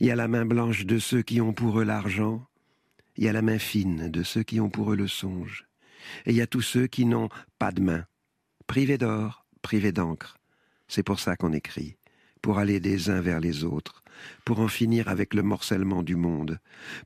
Il 0.00 0.06
y 0.06 0.10
a 0.10 0.16
la 0.16 0.28
main 0.28 0.44
blanche 0.44 0.84
de 0.84 0.98
ceux 0.98 1.22
qui 1.22 1.40
ont 1.40 1.52
pour 1.52 1.80
eux 1.80 1.84
l'argent, 1.84 2.46
il 3.16 3.24
y 3.24 3.28
a 3.28 3.32
la 3.32 3.42
main 3.42 3.58
fine 3.58 4.10
de 4.10 4.22
ceux 4.22 4.42
qui 4.42 4.60
ont 4.60 4.70
pour 4.70 4.92
eux 4.92 4.96
le 4.96 5.08
songe, 5.08 5.66
et 6.26 6.30
il 6.30 6.36
y 6.36 6.42
a 6.42 6.46
tous 6.46 6.62
ceux 6.62 6.86
qui 6.86 7.06
n'ont 7.06 7.28
pas 7.58 7.72
de 7.72 7.80
main, 7.80 8.04
privés 8.66 8.98
d'or, 8.98 9.46
privés 9.62 9.92
d'encre. 9.92 10.36
C'est 10.88 11.02
pour 11.02 11.20
ça 11.20 11.36
qu'on 11.36 11.52
écrit, 11.52 11.96
pour 12.42 12.58
aller 12.58 12.80
des 12.80 13.10
uns 13.10 13.20
vers 13.20 13.40
les 13.40 13.64
autres, 13.64 14.02
pour 14.44 14.60
en 14.60 14.68
finir 14.68 15.08
avec 15.08 15.34
le 15.34 15.42
morcellement 15.42 16.02
du 16.02 16.16
monde, 16.16 16.58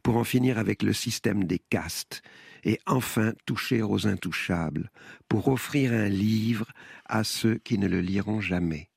pour 0.02 0.16
en 0.16 0.24
finir 0.24 0.58
avec 0.58 0.82
le 0.82 0.92
système 0.92 1.44
des 1.44 1.58
castes, 1.58 2.22
et 2.64 2.78
enfin 2.86 3.32
toucher 3.46 3.82
aux 3.82 4.06
intouchables, 4.06 4.90
pour 5.28 5.48
offrir 5.48 5.92
un 5.92 6.08
livre 6.08 6.66
à 7.06 7.24
ceux 7.24 7.56
qui 7.58 7.78
ne 7.78 7.88
le 7.88 8.00
liront 8.00 8.40
jamais. 8.40 8.88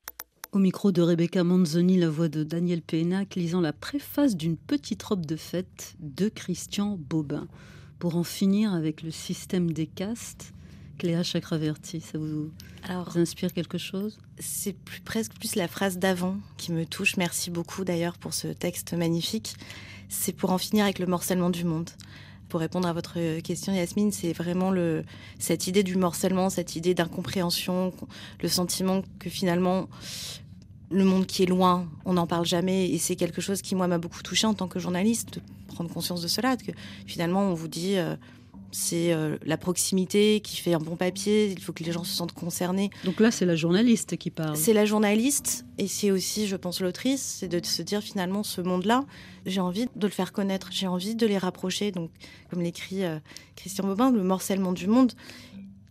Au 0.52 0.60
micro 0.60 0.92
de 0.92 1.02
Rebecca 1.02 1.44
Manzoni, 1.44 1.98
la 1.98 2.10
voix 2.10 2.28
de 2.28 2.44
Daniel 2.44 2.82
Pénac, 2.82 3.36
lisant 3.36 3.62
la 3.62 3.72
préface 3.72 4.36
d'une 4.36 4.58
petite 4.58 5.02
robe 5.02 5.26
de 5.26 5.38
fête 5.38 5.96
de 6.00 6.28
Christian 6.28 6.98
Bobin. 7.00 7.48
Pour 8.00 8.18
en 8.18 8.24
finir 8.24 8.74
avec 8.74 9.02
le 9.02 9.12
système 9.12 9.72
des 9.72 9.88
castes, 9.88 10.54
Cléa 10.98 11.24
Chakraverti, 11.24 12.02
ça 12.02 12.18
vous, 12.18 12.52
Alors, 12.84 13.10
vous 13.10 13.20
inspire 13.20 13.54
quelque 13.54 13.78
chose? 13.78 14.20
c'est 14.40 14.74
plus, 14.74 15.02
presque 15.02 15.34
plus 15.34 15.56
la 15.56 15.68
phrase 15.68 15.98
d'avant 15.98 16.38
qui 16.58 16.72
me 16.72 16.86
touche. 16.86 17.16
Merci 17.16 17.50
beaucoup 17.50 17.86
d'ailleurs 17.86 18.18
pour 18.18 18.34
ce 18.34 18.48
texte 18.48 18.94
magnifique. 18.94 19.56
C'est 20.10 20.34
pour 20.34 20.52
en 20.52 20.58
finir 20.58 20.84
avec 20.84 21.00
le 21.00 21.06
morcellement 21.06 21.50
du 21.50 21.64
monde. 21.64 21.90
Pour 22.52 22.60
répondre 22.60 22.86
à 22.86 22.92
votre 22.92 23.40
question, 23.40 23.72
Yasmine, 23.72 24.12
c'est 24.12 24.34
vraiment 24.34 24.72
le, 24.72 25.06
cette 25.40 25.68
idée 25.68 25.84
du 25.84 25.96
morcellement, 25.96 26.50
cette 26.50 26.76
idée 26.76 26.94
d'incompréhension, 26.94 27.94
le 28.42 28.50
sentiment 28.50 29.04
que 29.20 29.30
finalement, 29.30 29.88
le 30.90 31.06
monde 31.06 31.28
qui 31.28 31.44
est 31.44 31.46
loin, 31.46 31.88
on 32.04 32.16
n'en 32.16 32.28
parle 32.28 32.46
jamais. 32.46 32.90
Et 32.90 32.98
c'est 32.98 33.16
quelque 33.16 33.40
chose 33.40 33.62
qui, 33.62 33.74
moi, 33.74 33.88
m'a 33.88 34.00
beaucoup 34.00 34.22
touché 34.22 34.48
en 34.48 34.54
tant 34.54 34.68
que 34.68 34.80
journaliste, 34.80 35.36
de 35.36 35.42
prendre 35.74 35.90
conscience 35.90 36.22
de 36.22 36.28
cela, 36.28 36.58
que 36.58 36.74
finalement, 37.08 37.44
on 37.44 37.54
vous 37.54 37.70
dit, 37.70 37.96
euh, 37.96 38.18
c'est 38.72 39.14
euh, 39.14 39.38
la 39.46 39.58
proximité 39.58 40.40
qui 40.40 40.58
fait 40.58 40.74
un 40.74 40.80
bon 40.80 40.96
papier, 40.96 41.52
il 41.52 41.62
faut 41.62 41.74
que 41.74 41.84
les 41.84 41.92
gens 41.92 42.04
se 42.04 42.16
sentent 42.16 42.34
concernés. 42.34 42.90
Donc 43.04 43.20
là, 43.20 43.32
c'est 43.32 43.46
la 43.46 43.56
journaliste 43.56 44.18
qui 44.18 44.32
parle. 44.32 44.56
C'est 44.56 44.74
la 44.74 44.86
journaliste 44.86 45.66
et 45.78 45.88
c'est 45.88 46.12
aussi, 46.12 46.48
je 46.48 46.56
pense, 46.56 46.82
l'autrice, 46.82 47.38
c'est 47.40 47.48
de 47.48 47.64
se 47.66 47.82
dire 47.82 48.02
finalement 48.02 48.44
ce 48.44 48.62
monde-là, 48.62 49.06
j'ai 49.46 49.62
envie 49.62 49.88
de 49.96 50.08
le 50.08 50.14
faire 50.14 50.32
connaître, 50.32 50.70
j'ai 50.72 50.88
envie 50.88 51.16
de 51.16 51.26
les 51.26 51.38
rapprocher. 51.38 51.92
Donc, 51.92 52.12
comme 52.50 52.62
l'écrit 52.62 53.04
euh, 53.04 53.20
Christian 53.56 53.86
Bobin, 53.86 54.12
le 54.12 54.24
morcellement 54.24 54.72
du 54.72 54.88
monde, 54.88 55.14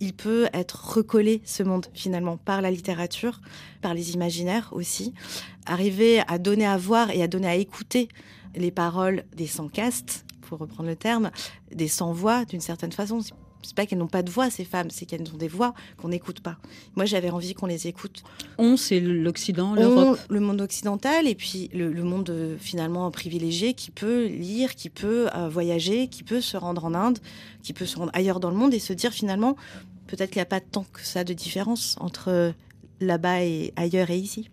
il 0.00 0.14
peut 0.14 0.48
être 0.54 0.94
recollé, 0.94 1.42
ce 1.44 1.62
monde, 1.62 1.86
finalement, 1.92 2.38
par 2.38 2.62
la 2.62 2.70
littérature, 2.70 3.40
par 3.82 3.92
les 3.92 4.14
imaginaires 4.14 4.70
aussi. 4.72 5.12
Arriver 5.66 6.22
à 6.26 6.38
donner 6.38 6.66
à 6.66 6.78
voir 6.78 7.10
et 7.10 7.22
à 7.22 7.28
donner 7.28 7.48
à 7.48 7.56
écouter 7.56 8.08
les 8.56 8.70
paroles 8.70 9.24
des 9.36 9.46
sans-castes, 9.46 10.24
pour 10.50 10.58
reprendre 10.58 10.88
le 10.88 10.96
terme, 10.96 11.30
des 11.72 11.86
sans-voix, 11.86 12.44
d'une 12.44 12.60
certaine 12.60 12.90
façon. 12.90 13.20
C'est 13.62 13.74
pas 13.74 13.86
qu'elles 13.86 13.98
n'ont 13.98 14.08
pas 14.08 14.22
de 14.22 14.30
voix, 14.30 14.50
ces 14.50 14.64
femmes, 14.64 14.90
c'est 14.90 15.06
qu'elles 15.06 15.22
ont 15.32 15.36
des 15.36 15.48
voix 15.48 15.74
qu'on 15.98 16.08
n'écoute 16.08 16.40
pas. 16.40 16.56
Moi, 16.96 17.04
j'avais 17.04 17.30
envie 17.30 17.54
qu'on 17.54 17.66
les 17.66 17.86
écoute. 17.86 18.24
On, 18.58 18.76
c'est 18.76 19.00
l'Occident, 19.00 19.74
l'Europe. 19.74 20.18
le 20.28 20.40
monde 20.40 20.60
occidental 20.60 21.28
et 21.28 21.34
puis 21.34 21.70
le, 21.72 21.92
le 21.92 22.02
monde 22.02 22.30
euh, 22.30 22.56
finalement 22.58 23.08
privilégié 23.10 23.74
qui 23.74 23.90
peut 23.90 24.26
lire, 24.26 24.74
qui 24.74 24.90
peut 24.90 25.28
euh, 25.36 25.48
voyager, 25.48 26.08
qui 26.08 26.24
peut 26.24 26.40
se 26.40 26.56
rendre 26.56 26.84
en 26.84 26.94
Inde, 26.94 27.18
qui 27.62 27.72
peut 27.72 27.86
se 27.86 27.96
rendre 27.96 28.10
ailleurs 28.14 28.40
dans 28.40 28.50
le 28.50 28.56
monde 28.56 28.74
et 28.74 28.80
se 28.80 28.92
dire 28.92 29.12
finalement 29.12 29.56
peut-être 30.08 30.30
qu'il 30.30 30.40
n'y 30.40 30.42
a 30.42 30.46
pas 30.46 30.60
tant 30.60 30.84
que 30.92 31.02
ça 31.02 31.22
de 31.22 31.34
différence 31.34 31.96
entre 32.00 32.28
euh, 32.28 32.52
là-bas 33.00 33.44
et 33.44 33.72
ailleurs 33.76 34.10
et 34.10 34.18
ici. 34.18 34.50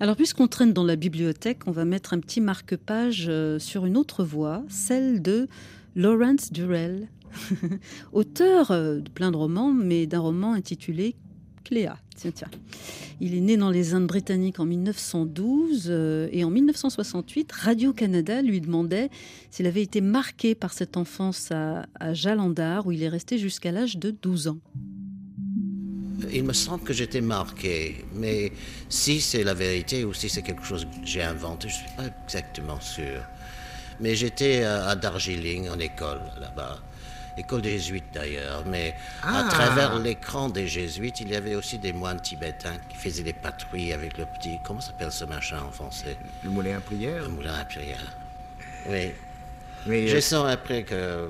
Alors, 0.00 0.16
puisqu'on 0.16 0.48
traîne 0.48 0.72
dans 0.72 0.84
la 0.84 0.96
bibliothèque, 0.96 1.60
on 1.66 1.70
va 1.70 1.84
mettre 1.84 2.14
un 2.14 2.20
petit 2.20 2.40
marque-page 2.40 3.26
euh, 3.28 3.58
sur 3.58 3.86
une 3.86 3.96
autre 3.96 4.24
voie, 4.24 4.64
celle 4.68 5.22
de 5.22 5.46
Lawrence 5.94 6.52
Durrell, 6.52 7.08
auteur 8.12 8.70
euh, 8.70 8.98
de 8.98 9.08
plein 9.08 9.30
de 9.30 9.36
romans, 9.36 9.72
mais 9.72 10.06
d'un 10.06 10.18
roman 10.18 10.52
intitulé 10.52 11.14
Cléa. 11.62 11.96
Tiens, 12.16 12.32
tiens. 12.32 12.50
Il 13.20 13.34
est 13.34 13.40
né 13.40 13.56
dans 13.56 13.70
les 13.70 13.94
Indes 13.94 14.06
britanniques 14.06 14.60
en 14.60 14.66
1912 14.66 15.86
euh, 15.88 16.28
et 16.32 16.44
en 16.44 16.50
1968, 16.50 17.52
Radio-Canada 17.52 18.42
lui 18.42 18.60
demandait 18.60 19.10
s'il 19.50 19.66
avait 19.66 19.82
été 19.82 20.00
marqué 20.00 20.54
par 20.54 20.72
cette 20.72 20.96
enfance 20.96 21.50
à, 21.52 21.86
à 21.98 22.14
Jalandhar 22.14 22.86
où 22.86 22.92
il 22.92 23.02
est 23.02 23.08
resté 23.08 23.38
jusqu'à 23.38 23.72
l'âge 23.72 23.96
de 23.96 24.10
12 24.10 24.48
ans. 24.48 24.58
Il 26.32 26.44
me 26.44 26.52
semble 26.52 26.84
que 26.84 26.92
j'étais 26.92 27.20
marqué, 27.20 28.04
mais 28.14 28.52
si 28.88 29.20
c'est 29.20 29.42
la 29.44 29.54
vérité 29.54 30.04
ou 30.04 30.12
si 30.14 30.28
c'est 30.28 30.42
quelque 30.42 30.64
chose 30.64 30.84
que 30.84 31.06
j'ai 31.06 31.22
inventé, 31.22 31.68
je 31.68 31.74
ne 31.74 31.78
suis 31.80 31.96
pas 31.96 32.04
exactement 32.24 32.80
sûr. 32.80 33.20
Mais 34.00 34.14
j'étais 34.14 34.62
à, 34.64 34.86
à 34.88 34.96
Darjeeling 34.96 35.68
en 35.70 35.78
école 35.78 36.20
là-bas, 36.40 36.78
école 37.36 37.62
des 37.62 37.72
jésuites 37.78 38.04
d'ailleurs, 38.12 38.64
mais 38.66 38.94
à 39.22 39.40
Ah. 39.40 39.48
travers 39.48 39.98
l'écran 39.98 40.48
des 40.48 40.68
jésuites, 40.68 41.20
il 41.20 41.30
y 41.30 41.36
avait 41.36 41.54
aussi 41.54 41.78
des 41.78 41.92
moines 41.92 42.20
tibétains 42.20 42.76
qui 42.88 42.96
faisaient 42.96 43.22
des 43.22 43.32
patrouilles 43.32 43.92
avec 43.92 44.18
le 44.18 44.26
petit, 44.26 44.58
comment 44.64 44.80
s'appelle 44.80 45.10
ce 45.12 45.24
machin 45.24 45.58
en 45.66 45.70
français? 45.72 46.16
Le 46.44 46.50
moulin 46.50 46.76
à 46.76 46.80
prière 46.80 47.22
Le 47.22 47.28
moulin 47.28 47.54
à 47.54 47.64
prière. 47.64 48.16
Oui. 48.88 49.10
Mais, 49.86 50.06
Je 50.08 50.16
euh, 50.16 50.20
sens 50.20 50.48
après 50.50 50.82
que, 50.82 50.94
euh, 50.94 51.28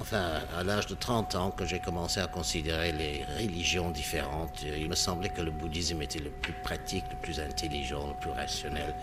enfin, 0.00 0.40
à 0.56 0.64
l'âge 0.64 0.86
de 0.86 0.94
30 0.94 1.34
ans, 1.34 1.50
que 1.50 1.64
j'ai 1.64 1.78
commencé 1.78 2.20
à 2.20 2.26
considérer 2.26 2.92
les 2.92 3.24
religions 3.38 3.90
différentes. 3.90 4.62
Il 4.62 4.88
me 4.88 4.94
semblait 4.94 5.28
que 5.28 5.42
le 5.42 5.50
bouddhisme 5.50 6.00
était 6.02 6.18
le 6.18 6.30
plus 6.30 6.52
pratique, 6.52 7.04
le 7.10 7.16
plus 7.16 7.40
intelligent, 7.40 8.08
le 8.08 8.14
plus 8.14 8.30
rationnel. 8.30 8.94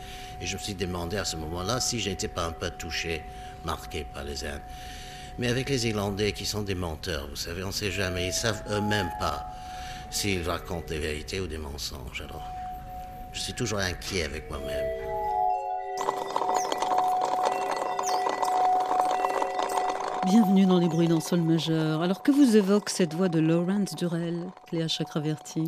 Et 0.41 0.45
je 0.45 0.57
me 0.57 0.61
suis 0.61 0.75
demandé 0.75 1.17
à 1.17 1.25
ce 1.25 1.35
moment-là 1.37 1.79
si 1.79 1.99
j'étais 1.99 2.27
pas 2.27 2.45
un 2.45 2.51
peu 2.51 2.69
touché, 2.71 3.23
marqué 3.63 4.05
par 4.13 4.23
les 4.23 4.43
Indes. 4.45 4.61
Mais 5.39 5.47
avec 5.49 5.69
les 5.69 5.87
Irlandais 5.87 6.31
qui 6.31 6.45
sont 6.45 6.63
des 6.63 6.75
menteurs, 6.75 7.27
vous 7.29 7.35
savez, 7.35 7.63
on 7.63 7.67
ne 7.67 7.71
sait 7.71 7.91
jamais, 7.91 8.27
ils 8.27 8.33
savent 8.33 8.63
eux-mêmes 8.71 9.11
pas 9.19 9.45
s'ils 10.09 10.47
racontent 10.47 10.87
des 10.87 10.99
vérités 10.99 11.39
ou 11.39 11.47
des 11.47 11.59
mensonges. 11.59 12.21
Alors, 12.21 12.43
je 13.33 13.39
suis 13.39 13.53
toujours 13.53 13.79
inquiet 13.79 14.23
avec 14.23 14.49
moi-même. 14.49 15.16
Bienvenue 20.29 20.65
dans 20.65 20.77
les 20.77 20.89
bruits 20.89 21.07
d'un 21.07 21.21
sol 21.21 21.39
majeur. 21.39 22.01
Alors 22.01 22.21
que 22.21 22.33
vous 22.33 22.57
évoque 22.57 22.89
cette 22.89 23.13
voix 23.13 23.29
de 23.29 23.39
Lawrence 23.39 23.95
Durrell, 23.95 24.51
Cléa 24.65 24.89
Chakraverti 24.89 25.63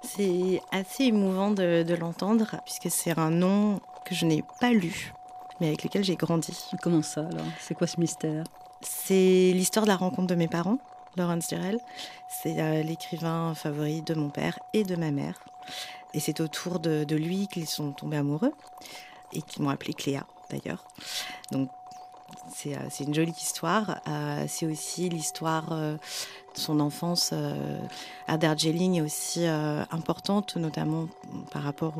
C'est 0.00 0.62
assez 0.70 1.06
émouvant 1.06 1.50
de, 1.50 1.82
de 1.82 1.94
l'entendre, 1.94 2.60
puisque 2.64 2.88
c'est 2.88 3.18
un 3.18 3.30
nom 3.30 3.80
que 4.04 4.14
je 4.14 4.26
n'ai 4.26 4.44
pas 4.60 4.70
lu, 4.70 5.12
mais 5.58 5.66
avec 5.66 5.82
lequel 5.82 6.04
j'ai 6.04 6.14
grandi. 6.14 6.56
Comment 6.82 7.02
ça 7.02 7.22
alors? 7.22 7.44
C'est 7.58 7.74
quoi 7.74 7.88
ce 7.88 7.98
mystère? 7.98 8.44
C'est 8.80 9.50
l'histoire 9.52 9.86
de 9.86 9.90
la 9.90 9.96
rencontre 9.96 10.28
de 10.28 10.36
mes 10.36 10.46
parents, 10.46 10.78
Lawrence 11.16 11.48
Durrell. 11.48 11.80
C'est 12.28 12.60
euh, 12.60 12.84
l'écrivain 12.84 13.54
favori 13.56 14.02
de 14.02 14.14
mon 14.14 14.30
père 14.30 14.56
et 14.72 14.84
de 14.84 14.94
ma 14.94 15.10
mère. 15.10 15.40
Et 16.12 16.20
c'est 16.20 16.38
autour 16.38 16.78
de, 16.78 17.02
de 17.02 17.16
lui 17.16 17.48
qu'ils 17.48 17.66
sont 17.66 17.90
tombés 17.90 18.18
amoureux 18.18 18.52
et 19.32 19.42
qu'ils 19.42 19.64
m'ont 19.64 19.70
appelé 19.70 19.94
Cléa 19.94 20.24
d'ailleurs. 20.48 20.84
Donc 21.50 21.70
c'est 22.54 22.74
euh, 22.74 22.80
c'est 22.90 23.04
une 23.04 23.14
jolie 23.14 23.32
histoire. 23.32 24.00
Euh, 24.08 24.44
c'est 24.48 24.66
aussi 24.66 25.08
l'histoire 25.08 25.72
euh, 25.72 25.96
de 26.54 26.60
son 26.60 26.78
enfance 26.78 27.34
à 28.28 28.38
Darjeeling 28.38 29.02
aussi 29.02 29.44
importante, 29.44 30.56
notamment 30.56 31.08
par 31.50 31.64
rapport 31.64 31.94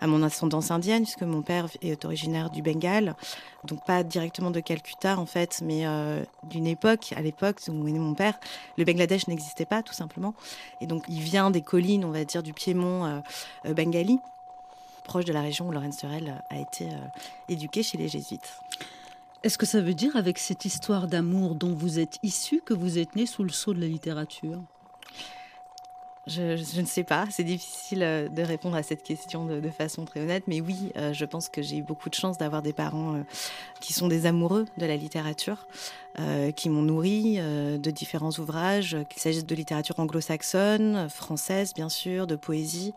à 0.00 0.08
mon 0.08 0.24
ascendance 0.24 0.72
indienne, 0.72 1.04
puisque 1.04 1.22
mon 1.22 1.40
père 1.40 1.68
est 1.82 2.04
originaire 2.04 2.50
du 2.50 2.62
Bengale, 2.62 3.14
donc 3.62 3.84
pas 3.84 4.02
directement 4.02 4.50
de 4.50 4.58
Calcutta 4.58 5.16
en 5.16 5.24
fait, 5.24 5.60
mais 5.62 5.84
d'une 6.42 6.66
époque, 6.66 7.14
à 7.16 7.22
l'époque 7.22 7.60
où 7.68 7.86
est 7.86 7.92
né 7.92 8.00
mon 8.00 8.14
père, 8.14 8.40
le 8.76 8.84
Bangladesh 8.84 9.28
n'existait 9.28 9.66
pas 9.66 9.84
tout 9.84 9.94
simplement, 9.94 10.34
et 10.80 10.88
donc 10.88 11.04
il 11.08 11.20
vient 11.20 11.52
des 11.52 11.62
collines, 11.62 12.04
on 12.04 12.10
va 12.10 12.24
dire, 12.24 12.42
du 12.42 12.52
Piémont 12.52 13.22
bengali, 13.64 14.18
proche 15.06 15.24
de 15.24 15.32
la 15.32 15.40
région 15.40 15.68
où 15.68 15.72
Laurence 15.72 15.96
Turel 15.96 16.42
a 16.50 16.58
été 16.58 16.88
euh, 16.88 16.96
éduqué 17.48 17.82
chez 17.82 17.96
les 17.96 18.08
jésuites. 18.08 18.60
Est-ce 19.46 19.58
que 19.58 19.64
ça 19.64 19.80
veut 19.80 19.94
dire, 19.94 20.16
avec 20.16 20.40
cette 20.40 20.64
histoire 20.64 21.06
d'amour 21.06 21.54
dont 21.54 21.72
vous 21.72 22.00
êtes 22.00 22.18
issu, 22.24 22.60
que 22.66 22.74
vous 22.74 22.98
êtes 22.98 23.14
né 23.14 23.26
sous 23.26 23.44
le 23.44 23.50
sceau 23.50 23.74
de 23.74 23.80
la 23.80 23.86
littérature? 23.86 24.60
Je, 26.26 26.80
ne 26.80 26.86
sais 26.86 27.04
pas, 27.04 27.26
c'est 27.30 27.44
difficile 27.44 28.02
euh, 28.02 28.28
de 28.28 28.42
répondre 28.42 28.74
à 28.74 28.82
cette 28.82 29.04
question 29.04 29.44
de, 29.44 29.70
façon 29.70 30.04
très 30.04 30.20
honnête, 30.20 30.42
mais 30.48 30.60
oui, 30.60 30.90
euh, 30.96 31.12
je 31.12 31.24
pense 31.24 31.48
que 31.48 31.62
j'ai 31.62 31.76
eu 31.76 31.82
beaucoup 31.82 32.08
de 32.08 32.14
chance 32.14 32.36
d'avoir 32.36 32.62
des 32.62 32.72
parents 32.72 33.14
euh, 33.14 33.22
qui 33.78 33.92
sont 33.92 34.08
des 34.08 34.26
amoureux 34.26 34.64
de 34.76 34.86
la 34.86 34.96
littérature, 34.96 35.66
qui 36.56 36.70
m'ont 36.70 36.80
nourri 36.80 37.36
de 37.36 37.90
différents 37.90 38.30
ouvrages, 38.38 38.96
qu'il 39.10 39.20
s'agisse 39.20 39.44
de 39.44 39.54
littérature 39.54 40.00
anglo-saxonne, 40.00 41.10
française 41.10 41.74
bien 41.74 41.90
sûr, 41.90 42.26
de 42.26 42.36
poésie, 42.36 42.94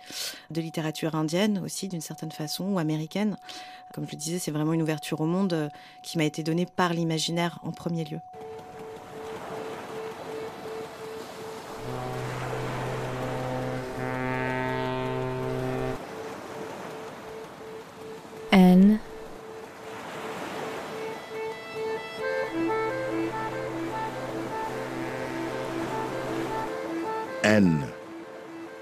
de 0.52 0.62
littérature 0.62 1.16
indienne 1.16 1.60
aussi 1.60 1.90
d'une 1.90 2.00
certaine 2.00 2.32
façon, 2.32 2.64
ou 2.72 2.80
américaine. 2.80 3.36
Comme 3.94 4.06
je 4.06 4.12
le 4.14 4.18
disais, 4.18 4.40
c'est 4.40 4.52
vraiment 4.52 4.72
une 4.72 4.82
ouverture 4.82 5.20
au 5.20 5.26
monde 5.26 5.70
qui 6.02 6.18
m'a 6.18 6.24
été 6.24 6.44
donnée 6.44 6.66
par 6.66 6.94
l'imaginaire 6.94 7.60
en 7.62 7.72
premier 7.72 8.06
lieu. 8.06 8.20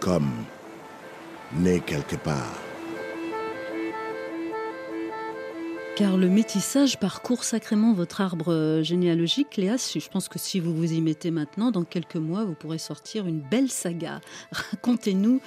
Comme 0.08 0.32
né 1.51 1.82
quelque 1.82 2.16
part. 2.16 2.55
Car 5.97 6.16
le 6.16 6.30
métissage 6.30 6.97
parcourt 6.97 7.43
sacrément 7.43 7.91
votre 7.91 8.22
arbre 8.22 8.80
généalogique, 8.84 9.58
Léa. 9.58 9.76
Je 9.76 10.08
pense 10.08 10.30
que 10.30 10.39
si 10.39 10.62
vous 10.62 10.74
vous 10.74 10.93
y 10.93 11.01
mettez 11.01 11.30
maintenant, 11.30 11.72
dans 11.72 11.84
quelques 11.84 12.16
mois, 12.16 12.45
vous 12.45 12.53
pourrez 12.53 12.78
sortir 12.78 13.28
une 13.28 13.41
belle 13.41 13.70
saga. 13.70 14.22
Racontez-nous, 14.51 15.41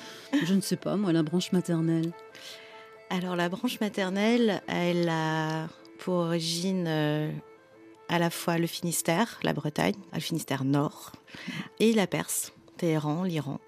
je 0.44 0.52
ne 0.52 0.60
sais 0.60 0.76
pas, 0.76 0.96
moi, 0.96 1.14
la 1.14 1.22
branche 1.22 1.52
maternelle. 1.52 2.12
Alors 3.08 3.36
la 3.36 3.48
branche 3.48 3.80
maternelle, 3.80 4.60
elle 4.68 5.08
a 5.08 5.68
pour 6.00 6.16
origine 6.16 6.84
euh, 6.86 7.32
à 8.10 8.18
la 8.18 8.28
fois 8.28 8.58
le 8.58 8.66
Finistère, 8.66 9.40
la 9.42 9.54
Bretagne, 9.54 9.96
le 10.12 10.20
Finistère 10.20 10.64
Nord, 10.64 11.12
et 11.78 11.94
la 11.94 12.06
Perse, 12.06 12.52
Téhéran, 12.76 13.24
l'Iran. 13.24 13.58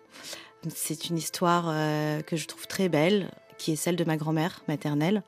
C'est 0.68 1.06
une 1.08 1.18
histoire 1.18 1.66
euh, 1.68 2.22
que 2.22 2.36
je 2.36 2.46
trouve 2.46 2.66
très 2.66 2.88
belle, 2.88 3.30
qui 3.58 3.72
est 3.72 3.76
celle 3.76 3.96
de 3.96 4.04
ma 4.04 4.16
grand-mère 4.16 4.62
maternelle, 4.68 5.22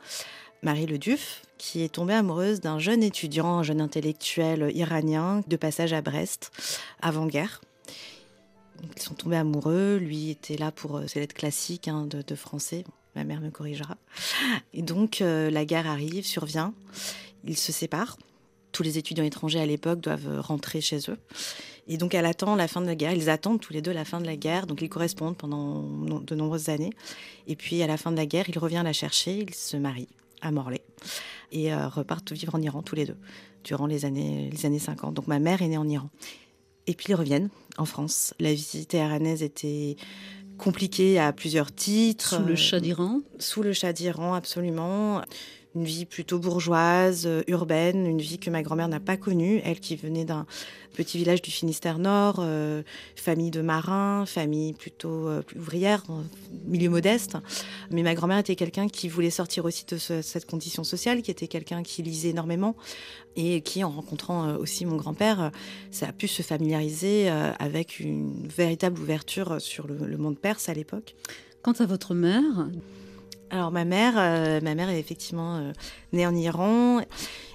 Marie 0.63 0.87
Le 0.87 0.99
Duf, 0.99 1.43
qui 1.59 1.83
est 1.83 1.89
tombée 1.89 2.15
amoureuse 2.15 2.61
d'un 2.61 2.79
jeune 2.79 3.03
étudiant, 3.03 3.59
un 3.59 3.63
jeune 3.63 3.81
intellectuel 3.81 4.71
iranien 4.75 5.43
de 5.47 5.57
passage 5.57 5.93
à 5.93 6.03
Brest, 6.03 6.51
avant-guerre. 7.01 7.61
Ils 8.97 9.03
sont 9.03 9.15
tombés 9.15 9.37
amoureux. 9.37 9.97
Lui 9.97 10.31
était 10.31 10.57
là 10.57 10.73
pour 10.73 10.97
euh, 10.97 11.07
ses 11.07 11.21
lettres 11.21 11.35
classiques 11.35 11.89
hein, 11.89 12.07
de, 12.07 12.35
français. 12.35 12.85
Ma 13.15 13.25
mère 13.25 13.41
me 13.41 13.51
corrigera. 13.51 13.97
Et 14.73 14.83
donc, 14.83 15.21
euh, 15.21 15.51
la 15.51 15.65
guerre 15.65 15.87
arrive, 15.87 16.27
survient. 16.27 16.75
Ils 17.45 17.57
se 17.57 17.73
séparent. 17.73 18.17
Tous 18.73 18.83
les 18.83 18.99
étudiants 18.99 19.25
étrangers 19.25 19.61
à 19.61 19.67
l'époque 19.67 20.01
doivent 20.01 20.29
euh, 20.29 20.41
rentrer 20.41 20.81
chez 20.81 20.99
eux. 21.09 21.19
Et 21.87 21.97
donc, 21.97 22.15
elle 22.15 22.27
attend 22.27 22.57
la 22.57 22.69
fin 22.69 22.81
de 22.81 22.87
la 22.87 22.95
guerre. 22.95 23.13
Ils 23.13 23.29
attendent 23.29 23.61
tous 23.61 23.73
les 23.73 23.83
deux 23.83 23.93
la 23.93 24.05
fin 24.05 24.21
de 24.21 24.27
la 24.27 24.37
guerre. 24.37 24.67
Donc, 24.67 24.81
ils 24.83 24.89
correspondent 24.89 25.37
pendant 25.37 25.83
de 25.83 26.35
nombreuses 26.35 26.69
années. 26.69 26.93
Et 27.47 27.57
puis, 27.57 27.83
à 27.83 27.87
la 27.87 27.97
fin 27.97 28.11
de 28.11 28.17
la 28.17 28.27
guerre, 28.27 28.49
il 28.49 28.59
revient 28.59 28.83
la 28.85 28.93
chercher. 28.93 29.39
Ils 29.41 29.55
se 29.55 29.77
marient 29.77 30.09
à 30.41 30.51
Morlaix 30.51 30.85
et 31.53 31.73
euh, 31.73 31.89
repartent 31.89 32.33
vivre 32.33 32.55
en 32.55 32.63
Iran 32.63 32.83
tous 32.83 32.95
les 32.95 33.07
deux 33.07 33.17
durant 33.65 33.87
les 33.87 34.05
années, 34.05 34.51
les 34.51 34.67
années 34.67 34.79
50. 34.79 35.15
Donc, 35.15 35.27
ma 35.27 35.39
mère 35.39 35.63
est 35.63 35.69
née 35.69 35.79
en 35.79 35.89
Iran. 35.89 36.11
Et 36.87 36.95
puis, 36.95 37.07
ils 37.11 37.15
reviennent 37.15 37.51
en 37.77 37.85
France. 37.85 38.35
La 38.41 38.53
vie 38.53 38.87
téhérannaise 38.87 39.43
était 39.43 39.97
compliquée 40.59 41.19
à 41.19 41.33
plusieurs 41.33 41.75
titres. 41.75 42.37
Sous 42.37 42.45
le 42.45 42.57
chat 42.57 42.81
d'Iran? 42.81 43.21
Sous 43.39 43.63
le 43.63 43.73
chat 43.73 43.93
d'Iran, 43.93 44.35
absolument. 44.35 45.23
Une 45.75 45.85
vie 45.85 46.05
plutôt 46.05 46.39
bourgeoise, 46.39 47.25
euh, 47.27 47.43
urbaine, 47.49 48.07
une 48.07 48.21
vie 48.21 48.39
que 48.39 48.49
ma 48.49 48.63
grand-mère 48.63 48.87
n'a 48.89 49.01
pas 49.01 49.17
connue. 49.17 49.61
Elle 49.65 49.81
qui 49.81 49.97
venait 49.97 50.25
d'un 50.25 50.47
petit 50.95 51.19
village 51.19 51.43
du 51.43 51.51
Finistère 51.51 51.99
Nord, 51.99 52.37
euh, 52.39 52.83
famille 53.17 53.51
de 53.51 53.61
marins, 53.61 54.25
famille 54.25 54.73
plutôt 54.75 55.27
euh, 55.27 55.43
ouvrière, 55.57 56.05
milieu 56.67 56.89
modeste. 56.91 57.37
Mais 57.91 58.05
ma 58.05 58.15
grand-mère 58.15 58.39
était 58.39 58.55
quelqu'un 58.55 58.87
qui 58.87 59.09
voulait 59.09 59.31
sortir 59.31 59.65
aussi 59.65 59.85
de 59.87 59.97
ce- 59.99 60.23
cette 60.23 60.47
condition 60.47 60.85
sociale, 60.85 61.23
qui 61.23 61.33
était 61.33 61.49
quelqu'un 61.49 61.83
qui 61.83 62.05
lisait 62.05 62.29
énormément 62.29 62.77
et 63.35 63.61
qui, 63.61 63.83
en 63.83 63.91
rencontrant 63.91 64.55
aussi 64.55 64.87
mon 64.87 64.95
grand-père, 64.95 65.51
ça 65.91 66.07
a 66.07 66.13
pu 66.13 66.29
se 66.29 66.43
familiariser 66.43 67.29
avec 67.29 67.99
une 67.99 68.47
véritable 68.47 69.01
ouverture 69.01 69.61
sur 69.61 69.89
le, 69.89 69.97
le 70.07 70.17
monde 70.19 70.39
perse 70.39 70.69
à 70.69 70.75
l'époque. 70.75 71.17
Quant 71.63 71.73
à 71.73 71.87
votre 71.87 72.15
mère, 72.15 72.69
alors 73.51 73.71
ma 73.71 73.85
mère, 73.85 74.15
euh, 74.17 74.61
ma 74.61 74.75
mère 74.75 74.89
est 74.89 74.99
effectivement 74.99 75.57
euh, 75.57 75.73
née 76.13 76.27
en 76.27 76.35
Iran 76.35 77.01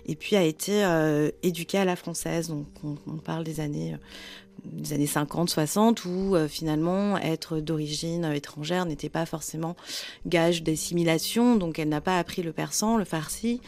et 0.05 0.15
puis 0.15 0.35
a 0.35 0.43
été 0.43 0.83
euh, 0.83 1.29
éduquée 1.43 1.77
à 1.77 1.85
la 1.85 1.95
française. 1.95 2.49
Donc 2.49 2.67
on, 2.83 3.17
parle 3.17 3.43
des 3.43 3.59
années, 3.59 3.95
des 4.63 4.93
années 4.93 5.07
50, 5.07 5.49
60 5.49 6.05
où 6.05 6.35
finalement 6.47 7.17
être 7.17 7.59
d'origine 7.59 8.25
étrangère 8.33 8.85
n'était 8.85 9.09
pas 9.09 9.25
forcément 9.25 9.75
gage 10.25 10.63
d'assimilation. 10.63 11.57
Donc 11.57 11.79
elle 11.79 11.89
n'a 11.89 12.01
pas 12.01 12.17
appris 12.17 12.43
le 12.43 12.53
persan, 12.53 12.97
le 12.97 13.05
farsi. 13.05 13.61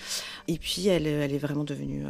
Et 0.48 0.58
puis 0.58 0.88
elle, 0.88 1.08
elle 1.08 1.34
est 1.34 1.38
vraiment 1.38 1.64
devenue, 1.64 2.06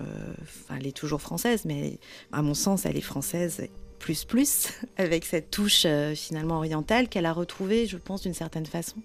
elle 0.70 0.88
est 0.88 0.96
toujours 0.96 1.22
française, 1.22 1.64
mais 1.66 2.00
à 2.32 2.42
mon 2.42 2.54
sens 2.54 2.86
elle 2.86 2.98
est 2.98 3.02
française 3.02 3.68
plus 4.02 4.26
plus, 4.26 4.70
avec 4.98 5.24
cette 5.24 5.52
touche 5.52 5.84
euh, 5.86 6.16
finalement 6.16 6.58
orientale 6.58 7.08
qu'elle 7.08 7.28
a 7.28 7.34
retrouvée, 7.34 7.86
je 7.86 7.98
pense, 7.98 8.24
d'une 8.24 8.34
certaine 8.34 8.66
façon, 8.66 8.98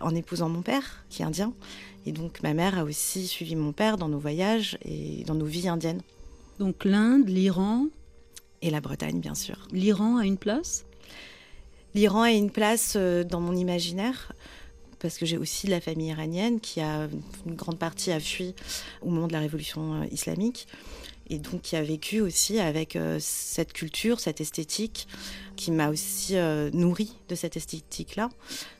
en 0.00 0.14
épousant 0.14 0.48
mon 0.48 0.62
père, 0.62 1.04
qui 1.08 1.22
est 1.22 1.24
indien. 1.24 1.52
Et 2.06 2.12
donc 2.12 2.42
ma 2.42 2.52
mère 2.52 2.78
a 2.78 2.84
aussi 2.84 3.26
suivi 3.26 3.56
mon 3.56 3.72
père 3.72 3.96
dans 3.96 4.08
nos 4.08 4.18
voyages 4.18 4.78
et 4.84 5.24
dans 5.24 5.34
nos 5.34 5.46
vies 5.46 5.68
indiennes. 5.68 6.02
Donc 6.58 6.84
l'Inde, 6.84 7.28
l'Iran 7.28 7.86
Et 8.62 8.70
la 8.70 8.80
Bretagne, 8.80 9.18
bien 9.18 9.34
sûr. 9.34 9.66
L'Iran 9.72 10.18
a 10.18 10.26
une 10.26 10.36
place? 10.36 10.84
L'Iran 11.94 12.22
a 12.22 12.30
une 12.30 12.50
place 12.50 12.94
euh, 12.96 13.24
dans 13.24 13.40
mon 13.40 13.56
imaginaire 13.56 14.32
parce 14.98 15.18
que 15.18 15.26
j'ai 15.26 15.36
aussi 15.36 15.66
de 15.66 15.70
la 15.70 15.80
famille 15.80 16.08
iranienne 16.08 16.60
qui 16.60 16.80
a 16.80 17.08
une 17.46 17.54
grande 17.54 17.78
partie 17.78 18.10
a 18.10 18.20
fui 18.20 18.54
au 19.02 19.10
moment 19.10 19.26
de 19.26 19.32
la 19.32 19.40
révolution 19.40 20.02
euh, 20.02 20.06
islamique 20.10 20.66
et 21.30 21.38
donc 21.38 21.62
qui 21.62 21.76
a 21.76 21.82
vécu 21.82 22.20
aussi 22.20 22.58
avec 22.58 22.96
euh, 22.96 23.18
cette 23.20 23.72
culture, 23.72 24.20
cette 24.20 24.40
esthétique 24.40 25.08
qui 25.56 25.70
m'a 25.70 25.88
aussi 25.88 26.36
euh, 26.36 26.70
nourrie 26.72 27.16
de 27.28 27.34
cette 27.34 27.56
esthétique-là. 27.56 28.28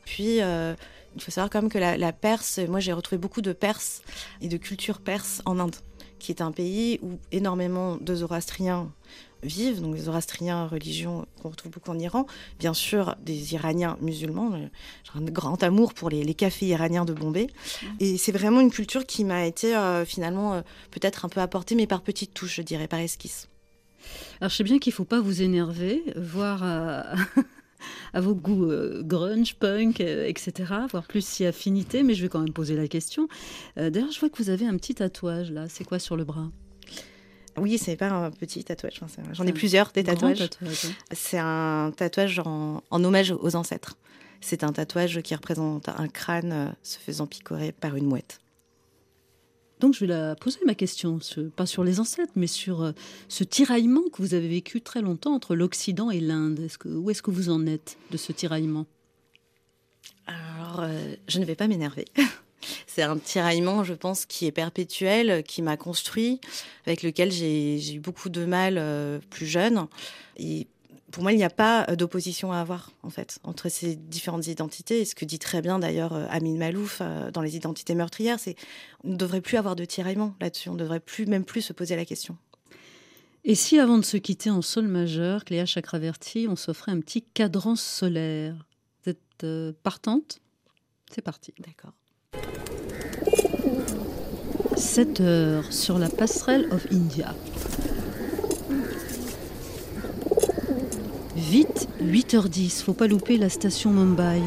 Puis 0.04 0.42
euh, 0.42 0.74
il 1.16 1.22
faut 1.22 1.30
savoir 1.30 1.50
quand 1.50 1.62
même 1.62 1.70
que 1.70 1.78
la, 1.78 2.12
Perse, 2.12 2.58
moi 2.68 2.80
j'ai 2.80 2.92
retrouvé 2.92 3.18
beaucoup 3.18 3.42
de 3.42 3.52
Perses 3.52 4.02
et 4.40 4.48
de 4.48 4.56
culture 4.56 5.00
perse 5.00 5.42
en 5.44 5.58
Inde, 5.58 5.76
qui 6.18 6.32
est 6.32 6.42
un 6.42 6.52
pays 6.52 6.98
où 7.02 7.18
énormément 7.32 7.96
de 7.96 8.14
zoroastriens 8.14 8.92
vivent, 9.44 9.80
donc 9.80 9.94
les 9.94 10.02
zoroastriens, 10.02 10.66
religion 10.66 11.26
qu'on 11.40 11.50
retrouve 11.50 11.72
beaucoup 11.72 11.90
en 11.90 11.98
Iran, 11.98 12.26
bien 12.58 12.74
sûr 12.74 13.16
des 13.22 13.54
Iraniens 13.54 13.96
musulmans, 14.00 14.52
euh, 14.54 14.66
j'ai 15.04 15.20
un 15.20 15.24
grand 15.24 15.62
amour 15.62 15.94
pour 15.94 16.10
les, 16.10 16.24
les 16.24 16.34
cafés 16.34 16.66
iraniens 16.66 17.04
de 17.04 17.12
Bombay, 17.12 17.46
et 18.00 18.16
c'est 18.16 18.32
vraiment 18.32 18.60
une 18.60 18.70
culture 18.70 19.06
qui 19.06 19.24
m'a 19.24 19.46
été 19.46 19.76
euh, 19.76 20.04
finalement 20.04 20.54
euh, 20.54 20.62
peut-être 20.90 21.24
un 21.24 21.28
peu 21.28 21.40
apportée, 21.40 21.74
mais 21.74 21.86
par 21.86 22.02
petites 22.02 22.34
touches, 22.34 22.56
je 22.56 22.62
dirais, 22.62 22.88
par 22.88 23.00
esquisse. 23.00 23.48
Alors 24.40 24.50
je 24.50 24.56
sais 24.56 24.64
bien 24.64 24.78
qu'il 24.78 24.90
ne 24.90 24.96
faut 24.96 25.04
pas 25.04 25.20
vous 25.20 25.42
énerver, 25.42 26.02
voir 26.16 26.62
à, 26.62 27.14
à 28.12 28.20
vos 28.20 28.34
goûts 28.34 28.70
euh, 28.70 29.02
grunge, 29.02 29.54
punk, 29.56 30.00
euh, 30.00 30.26
etc., 30.26 30.72
voir 30.90 31.06
plus 31.06 31.24
si 31.24 31.44
affinité, 31.44 32.02
mais 32.02 32.14
je 32.14 32.22
vais 32.22 32.28
quand 32.28 32.40
même 32.40 32.52
poser 32.52 32.76
la 32.76 32.88
question. 32.88 33.28
Euh, 33.78 33.90
D'ailleurs, 33.90 34.12
je 34.12 34.20
vois 34.20 34.28
que 34.28 34.38
vous 34.42 34.50
avez 34.50 34.66
un 34.66 34.76
petit 34.76 34.94
tatouage 34.94 35.50
là, 35.50 35.68
c'est 35.68 35.84
quoi 35.84 35.98
sur 35.98 36.16
le 36.16 36.24
bras? 36.24 36.50
Oui, 37.56 37.78
c'est 37.78 37.96
pas 37.96 38.10
un 38.10 38.30
petit 38.30 38.64
tatouage, 38.64 39.00
enfin, 39.02 39.22
j'en 39.32 39.46
ai 39.46 39.52
plusieurs 39.52 39.92
des 39.92 40.02
tatouages. 40.04 40.38
tatouage. 40.38 40.86
C'est 41.12 41.38
un 41.38 41.92
tatouage 41.96 42.40
en, 42.40 42.82
en 42.90 43.04
hommage 43.04 43.32
aux 43.32 43.54
ancêtres. 43.56 43.96
C'est 44.40 44.64
un 44.64 44.72
tatouage 44.72 45.22
qui 45.22 45.34
représente 45.34 45.88
un 45.88 46.08
crâne 46.08 46.52
euh, 46.52 46.68
se 46.82 46.98
faisant 46.98 47.26
picorer 47.26 47.72
par 47.72 47.96
une 47.96 48.04
mouette. 48.06 48.40
Donc 49.80 49.94
je 49.94 50.00
vais 50.00 50.06
la 50.06 50.34
poser 50.34 50.60
ma 50.66 50.74
question, 50.74 51.18
pas 51.56 51.66
sur 51.66 51.84
les 51.84 52.00
ancêtres, 52.00 52.32
mais 52.36 52.46
sur 52.46 52.82
euh, 52.82 52.92
ce 53.28 53.44
tiraillement 53.44 54.02
que 54.12 54.22
vous 54.22 54.34
avez 54.34 54.48
vécu 54.48 54.80
très 54.80 55.00
longtemps 55.02 55.34
entre 55.34 55.54
l'Occident 55.54 56.10
et 56.10 56.20
l'Inde. 56.20 56.68
Que, 56.78 56.88
où 56.88 57.10
est-ce 57.10 57.22
que 57.22 57.30
vous 57.30 57.50
en 57.50 57.66
êtes 57.66 57.96
de 58.10 58.16
ce 58.16 58.32
tiraillement? 58.32 58.86
Alors, 60.26 60.80
euh, 60.80 61.14
je 61.28 61.38
ne 61.38 61.44
vais 61.44 61.54
pas 61.54 61.68
m'énerver. 61.68 62.06
C'est 62.86 63.02
un 63.02 63.18
tiraillement, 63.18 63.84
je 63.84 63.94
pense, 63.94 64.26
qui 64.26 64.46
est 64.46 64.52
perpétuel, 64.52 65.42
qui 65.42 65.62
m'a 65.62 65.76
construit, 65.76 66.40
avec 66.86 67.02
lequel 67.02 67.30
j'ai 67.32 67.94
eu 67.94 68.00
beaucoup 68.00 68.28
de 68.28 68.44
mal 68.44 68.76
euh, 68.78 69.18
plus 69.30 69.46
jeune. 69.46 69.86
Et 70.36 70.66
pour 71.14 71.22
moi, 71.22 71.32
il 71.32 71.36
n'y 71.36 71.44
a 71.44 71.50
pas 71.50 71.86
d'opposition 71.94 72.50
à 72.50 72.58
avoir, 72.58 72.90
en 73.04 73.10
fait, 73.10 73.38
entre 73.44 73.68
ces 73.68 73.94
différentes 73.94 74.48
identités. 74.48 75.02
Et 75.02 75.04
ce 75.04 75.14
que 75.14 75.24
dit 75.24 75.38
très 75.38 75.62
bien 75.62 75.78
d'ailleurs 75.78 76.12
euh, 76.12 76.26
Amin 76.28 76.56
Malouf 76.56 76.98
euh, 77.00 77.30
dans 77.30 77.40
Les 77.40 77.54
identités 77.54 77.94
meurtrières, 77.94 78.40
c'est 78.40 78.56
on 79.04 79.10
ne 79.10 79.16
devrait 79.16 79.40
plus 79.40 79.56
avoir 79.56 79.76
de 79.76 79.84
tiraillement 79.84 80.34
là-dessus. 80.40 80.70
On 80.70 80.74
ne 80.74 80.78
devrait 80.80 80.98
plus, 80.98 81.26
même 81.26 81.44
plus 81.44 81.62
se 81.62 81.72
poser 81.72 81.94
la 81.94 82.04
question. 82.04 82.36
Et 83.44 83.54
si 83.54 83.78
avant 83.78 83.98
de 83.98 84.04
se 84.04 84.16
quitter 84.16 84.50
en 84.50 84.60
sol 84.60 84.88
majeur, 84.88 85.44
Cléa 85.44 85.66
Chakraverti, 85.66 86.46
on 86.48 86.56
s'offrait 86.56 86.90
un 86.90 87.00
petit 87.00 87.22
cadran 87.22 87.76
solaire? 87.76 88.66
Vous 89.04 89.10
êtes 89.10 89.44
euh, 89.44 89.72
partante? 89.84 90.40
C'est 91.14 91.22
parti. 91.22 91.54
D'accord. 91.60 91.92
7 94.76 95.20
heures 95.20 95.72
sur 95.72 95.98
la 95.98 96.08
passerelle 96.08 96.68
of 96.70 96.86
India. 96.92 97.34
Vite, 101.36 101.88
8h10, 102.00 102.82
faut 102.82 102.92
pas 102.92 103.06
louper 103.08 103.36
la 103.36 103.48
station 103.48 103.90
Mumbai. 103.90 104.40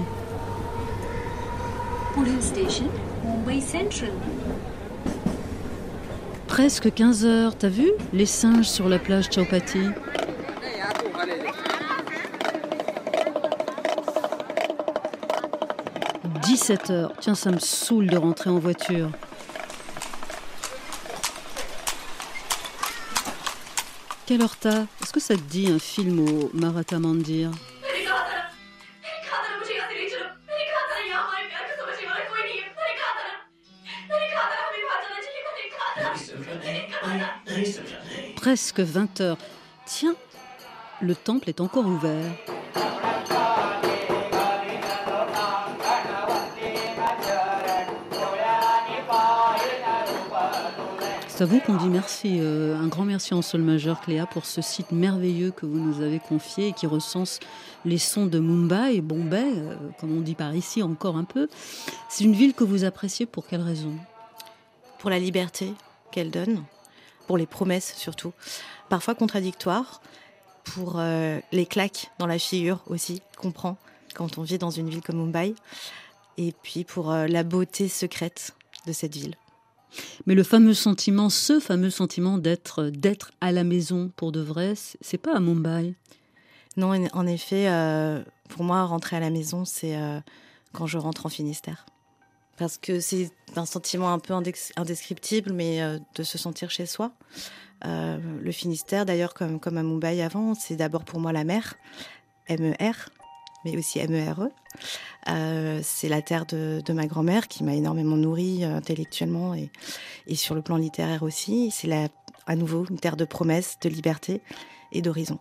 Police 2.15 2.45
station, 2.45 2.87
Mumbai 3.25 3.61
Central. 3.61 4.11
Presque 6.47 6.93
15 6.93 7.25
heures, 7.25 7.55
t'as 7.57 7.67
vu? 7.67 7.91
Les 8.13 8.25
singes 8.25 8.69
sur 8.69 8.87
la 8.87 8.99
plage 8.99 9.29
Chowpatty. 9.29 9.79
«17h. 16.57 17.11
Tiens, 17.19 17.35
ça 17.35 17.51
me 17.51 17.59
saoule 17.59 18.07
de 18.07 18.17
rentrer 18.17 18.49
en 18.49 18.57
voiture. 18.57 19.11
Quelle 24.25 24.41
heure 24.41 24.55
t'as? 24.57 24.85
Est-ce 25.01 25.13
que 25.13 25.19
ça 25.19 25.35
te 25.35 25.41
dit 25.41 25.71
un 25.71 25.77
film 25.77 26.19
au 26.27 26.49
Maratha 26.53 26.97
Mandir? 26.97 27.51
Presque 38.35 38.79
20 38.79 39.21
heures. 39.21 39.37
Tiens, 39.85 40.15
le 41.01 41.13
temple 41.15 41.49
est 41.49 41.61
encore 41.61 41.85
ouvert. 41.85 42.31
C'est 51.37 51.43
à 51.43 51.45
vous 51.45 51.59
qu'on 51.59 51.75
dit 51.75 51.89
merci, 51.89 52.37
euh, 52.39 52.75
un 52.75 52.87
grand 52.87 53.05
merci 53.05 53.35
en 53.35 53.43
sol 53.43 53.61
majeur 53.61 54.01
Cléa 54.01 54.25
pour 54.25 54.47
ce 54.47 54.63
site 54.63 54.91
merveilleux 54.91 55.51
que 55.51 55.67
vous 55.67 55.77
nous 55.77 56.01
avez 56.01 56.17
confié 56.17 56.69
et 56.69 56.73
qui 56.73 56.87
recense 56.87 57.39
les 57.85 57.99
sons 57.99 58.25
de 58.25 58.39
Mumbai 58.39 58.95
et 58.95 59.01
Bombay, 59.01 59.45
euh, 59.45 59.75
comme 59.99 60.17
on 60.17 60.21
dit 60.21 60.33
par 60.33 60.55
ici 60.55 60.81
encore 60.81 61.15
un 61.15 61.25
peu. 61.25 61.47
C'est 62.09 62.23
une 62.23 62.33
ville 62.33 62.55
que 62.55 62.63
vous 62.63 62.85
appréciez 62.85 63.27
pour 63.27 63.45
quelle 63.45 63.61
raison? 63.61 63.93
Pour 64.97 65.11
la 65.11 65.19
liberté 65.19 65.71
qu'elle 66.11 66.31
donne, 66.31 66.63
pour 67.27 67.37
les 67.37 67.45
promesses 67.45 67.93
surtout, 67.97 68.33
parfois 68.89 69.13
contradictoires, 69.13 70.01
pour 70.63 70.95
euh, 70.97 71.39
les 71.51 71.67
claques 71.67 72.09
dans 72.17 72.25
la 72.25 72.39
figure 72.39 72.81
aussi 72.87 73.21
qu'on 73.37 73.51
prend 73.51 73.77
quand 74.15 74.39
on 74.39 74.41
vit 74.41 74.57
dans 74.57 74.71
une 74.71 74.89
ville 74.89 75.03
comme 75.03 75.17
Mumbai, 75.17 75.53
et 76.37 76.51
puis 76.63 76.83
pour 76.83 77.11
la 77.11 77.43
beauté 77.43 77.89
secrète 77.89 78.55
de 78.87 78.91
cette 78.91 79.15
ville. 79.15 79.35
Mais 80.25 80.35
le 80.35 80.43
fameux 80.43 80.73
sentiment, 80.73 81.29
ce 81.29 81.59
fameux 81.59 81.89
sentiment 81.89 82.37
d'être 82.37 82.83
d'être 82.85 83.31
à 83.41 83.51
la 83.51 83.63
maison 83.63 84.11
pour 84.15 84.31
de 84.31 84.41
vrai, 84.41 84.73
c'est 85.01 85.17
pas 85.17 85.35
à 85.35 85.39
Mumbai. 85.39 85.95
Non, 86.75 86.93
en- 87.13 87.27
effet, 87.27 87.67
euh, 87.69 88.21
pour 88.49 88.63
moi, 88.63 88.83
rentrer 88.83 89.15
à 89.15 89.19
la 89.19 89.29
maison, 89.31 89.65
c'est 89.65 89.95
euh, 89.97 90.19
quand 90.73 90.85
je 90.85 90.97
rentre 90.97 91.25
en 91.25 91.29
Finistère. 91.29 91.85
Parce 92.57 92.77
que 92.77 92.99
c'est 92.99 93.31
un 93.55 93.65
sentiment 93.65 94.13
un 94.13 94.19
peu 94.19 94.33
indescriptible, 94.75 95.53
mais 95.53 95.81
euh, 95.81 95.97
de 96.15 96.23
se 96.23 96.37
sentir 96.37 96.69
chez 96.71 96.85
soi. 96.85 97.11
Le 97.83 98.51
Finistère, 98.51 99.05
d'ailleurs, 99.05 99.33
comme, 99.35 99.59
comme 99.59 99.77
à 99.77 99.83
Mumbai 99.83 100.21
avant, 100.21 100.55
c'est 100.55 100.75
d'abord 100.75 101.03
pour 101.03 101.19
moi 101.19 101.31
la 101.31 101.43
mer, 101.43 101.75
M-E-R, 102.47 103.09
mais 103.65 103.77
aussi 103.77 103.99
M-E-R-E. 103.99 104.49
Euh, 105.29 105.79
c'est 105.83 106.09
la 106.09 106.21
terre 106.21 106.45
de, 106.45 106.81
de 106.85 106.93
ma 106.93 107.05
grand-mère 107.07 107.47
qui 107.47 107.63
m'a 107.63 107.73
énormément 107.75 108.15
nourrie 108.17 108.63
euh, 108.63 108.75
intellectuellement 108.75 109.53
et, 109.53 109.69
et 110.27 110.35
sur 110.35 110.55
le 110.55 110.61
plan 110.61 110.77
littéraire 110.77 111.23
aussi. 111.23 111.71
C'est 111.71 111.87
la- 111.87 112.07
à 112.45 112.55
nouveau 112.55 112.85
une 112.89 112.99
terre 112.99 113.17
de 113.17 113.25
promesses, 113.25 113.77
de 113.81 113.89
liberté 113.89 114.41
et 114.93 115.01
d'horizon. 115.01 115.39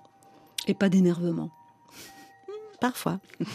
Et 0.67 0.75
pas 0.75 0.89
d'énervement. 0.89 1.51
Parfois. 2.81 3.21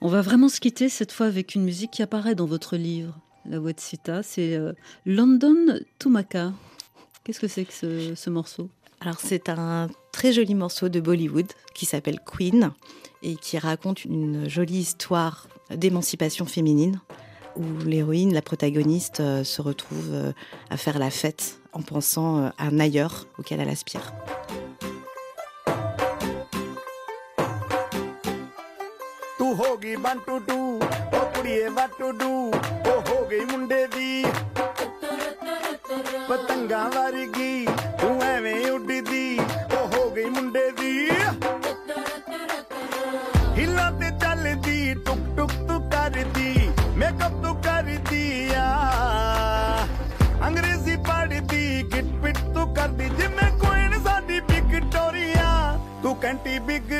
On 0.00 0.08
va 0.08 0.20
vraiment 0.22 0.48
se 0.48 0.60
quitter 0.60 0.88
cette 0.88 1.10
fois 1.12 1.26
avec 1.26 1.54
une 1.54 1.64
musique 1.64 1.90
qui 1.90 2.02
apparaît 2.02 2.34
dans 2.34 2.46
votre 2.46 2.76
livre, 2.76 3.18
La 3.46 3.58
Voix 3.58 3.72
de 3.72 3.80
Sita. 3.80 4.22
C'est 4.22 4.54
euh, 4.54 4.72
London 5.06 5.80
Tumaka. 5.98 6.52
Qu'est-ce 7.24 7.40
que 7.40 7.48
c'est 7.48 7.64
que 7.64 7.72
ce, 7.72 8.14
ce 8.14 8.30
morceau? 8.30 8.70
Alors 9.05 9.19
c'est 9.19 9.49
un 9.49 9.89
très 10.11 10.31
joli 10.31 10.55
morceau 10.55 10.89
de 10.89 10.99
Bollywood 10.99 11.47
qui 11.73 11.85
s'appelle 11.85 12.19
Queen 12.25 12.71
et 13.23 13.35
qui 13.35 13.57
raconte 13.57 14.05
une 14.05 14.49
jolie 14.49 14.79
histoire 14.79 15.47
d'émancipation 15.69 16.45
féminine 16.45 16.99
où 17.55 17.63
l'héroïne, 17.85 18.33
la 18.33 18.41
protagoniste, 18.41 19.19
euh, 19.19 19.43
se 19.43 19.61
retrouve 19.61 20.09
euh, 20.11 20.31
à 20.69 20.77
faire 20.77 20.99
la 20.99 21.09
fête 21.09 21.59
en 21.73 21.81
pensant 21.81 22.37
euh, 22.37 22.49
à 22.57 22.67
un 22.67 22.79
ailleurs 22.79 23.27
auquel 23.37 23.59
elle 23.59 23.69
aspire. 23.69 24.13
ਤੂੰ 29.37 29.55
ਹੋ 29.55 29.77
ਗਈ 29.77 29.95
one 29.95 30.19
two 30.19 30.39
to 30.39 30.79
ਉਹ 31.13 31.25
ਕੁੜੀਏ 31.35 31.67
ਵਟ 31.67 31.91
to 31.99 32.11
do 32.11 32.51
ਉਹ 32.85 33.01
ਹੋ 33.09 33.27
ਗਈ 33.27 33.39
ਮੁੰਡੇ 33.39 33.87
ਦੀ 33.87 34.25
ਪਤੰਗਾਂ 36.29 36.89
ਵਰਗੀ 36.89 37.65
ਤੂੰ 38.01 38.23
ਐਵੇਂ 38.23 38.71
ਉੱਡਦੀ 38.71 38.94
ਉਹ 38.94 38.94
ਹੋ 38.94 38.94
ਗਈ 40.15 40.25
ਮੁੰਡੇ 40.25 40.69
ਦੀ 40.71 41.09
ਹਿੱਲਾਂ 43.57 43.91
ਤੇ 43.91 44.09
ਚੱਲਦੀ 44.21 44.93
ਟੁਕ 45.05 45.19
ਟੁਕ 45.37 45.51
ਤੂੰ 45.67 45.81
ਕਰਦੀ 45.91 46.69
ਮੇਕਅਪ 46.97 47.41
ਤੂੰ 47.43 47.55
ਕਰਦੀ 47.61 48.51
ਆ 48.55 48.67
ਅੰਗਰੇਜ਼ੀ 50.47 50.95
ਪੜ੍ਹਦੀ 51.07 51.83
ਗਿਟ 51.93 52.13
ਪਿਟ 52.23 52.37
ਤੂੰ 52.53 52.73
ਕਰਦੀ 52.75 53.09
ਜਿਵੇਂ 53.11 53.49
ਕੁਈਨ 53.59 54.01
ਸਾਡੀ 54.03 54.39
ਵਿਕਟੋਰੀਆ 54.41 55.77
ਤੂੰ 56.03 56.15
ਕੰਟੀ 56.15 56.59
ਬਿਗ 56.61 56.91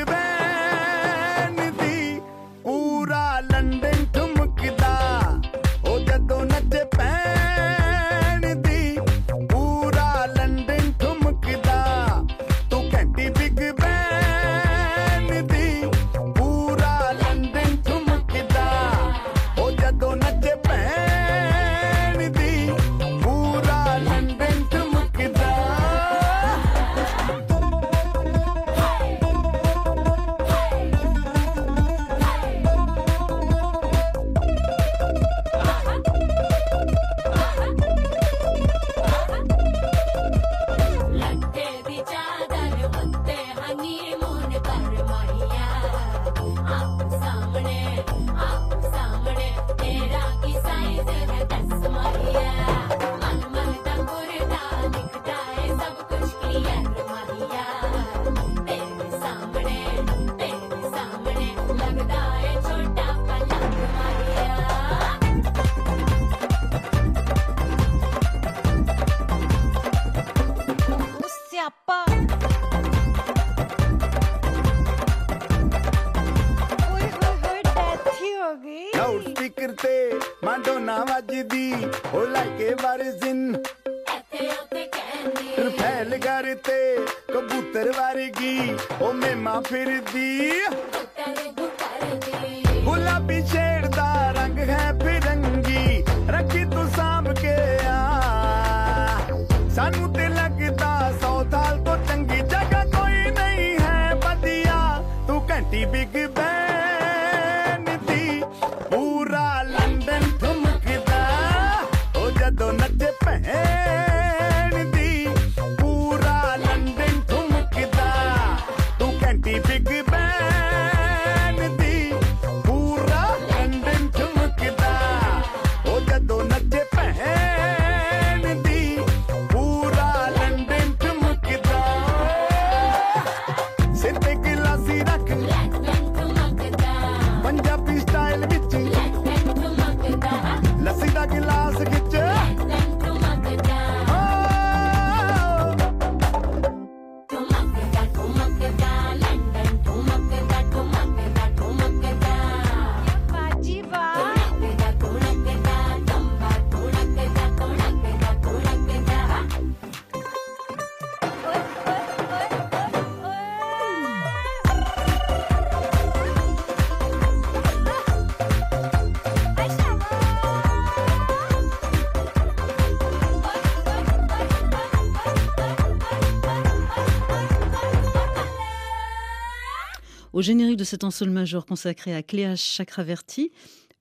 Au 180.37 180.43
générique 180.43 180.77
de 180.77 180.83
cet 180.83 181.03
ensemble 181.03 181.31
majeur 181.31 181.65
consacré 181.65 182.13
à 182.13 182.21
Cléa 182.21 182.55
Chakraverti, 182.55 183.51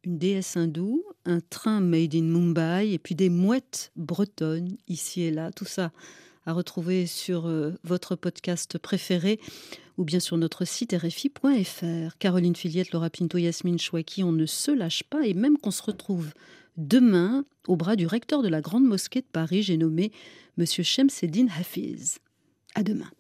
une 0.05 0.19
déesse 0.19 0.59
hindoue, 0.59 1.03
un 1.25 1.41
train 1.41 1.81
made 1.81 2.15
in 2.15 2.25
Mumbai 2.25 2.93
et 2.93 2.99
puis 2.99 3.15
des 3.15 3.31
mouettes 3.31 3.91
bretonnes 3.97 4.77
ici 4.87 5.23
et 5.23 5.31
là. 5.31 5.51
Tout 5.51 5.65
ça 5.65 5.93
à 6.45 6.53
retrouver 6.53 7.07
sur 7.07 7.47
euh, 7.47 7.73
votre 7.85 8.17
podcast 8.17 8.77
préféré 8.77 9.41
ou 9.97 10.05
bien 10.05 10.21
sur 10.21 10.37
notre 10.37 10.67
site 10.67 10.95
rfi.fr. 10.95 12.19
Caroline 12.19 12.55
Filiette, 12.55 12.93
Laura 12.93 13.09
Pinto, 13.09 13.39
Yasmine 13.39 13.79
Chouaki, 13.79 14.23
on 14.23 14.33
ne 14.33 14.45
se 14.45 14.71
lâche 14.71 15.05
pas 15.05 15.27
et 15.27 15.33
même 15.33 15.57
qu'on 15.57 15.71
se 15.71 15.83
retrouve 15.83 16.35
demain 16.77 17.47
au 17.67 17.77
bras 17.77 17.97
du 17.97 18.07
recteur 18.07 18.43
de 18.43 18.49
la 18.49 18.61
Grande 18.61 18.85
Mosquée 18.85 19.23
de 19.23 19.27
Paris, 19.33 19.63
j'ai 19.63 19.79
nommé 19.79 20.13
Monsieur 20.59 20.83
Shemseddin 20.83 21.47
Hafiz. 21.59 22.19
À 22.75 22.83
demain. 22.83 23.11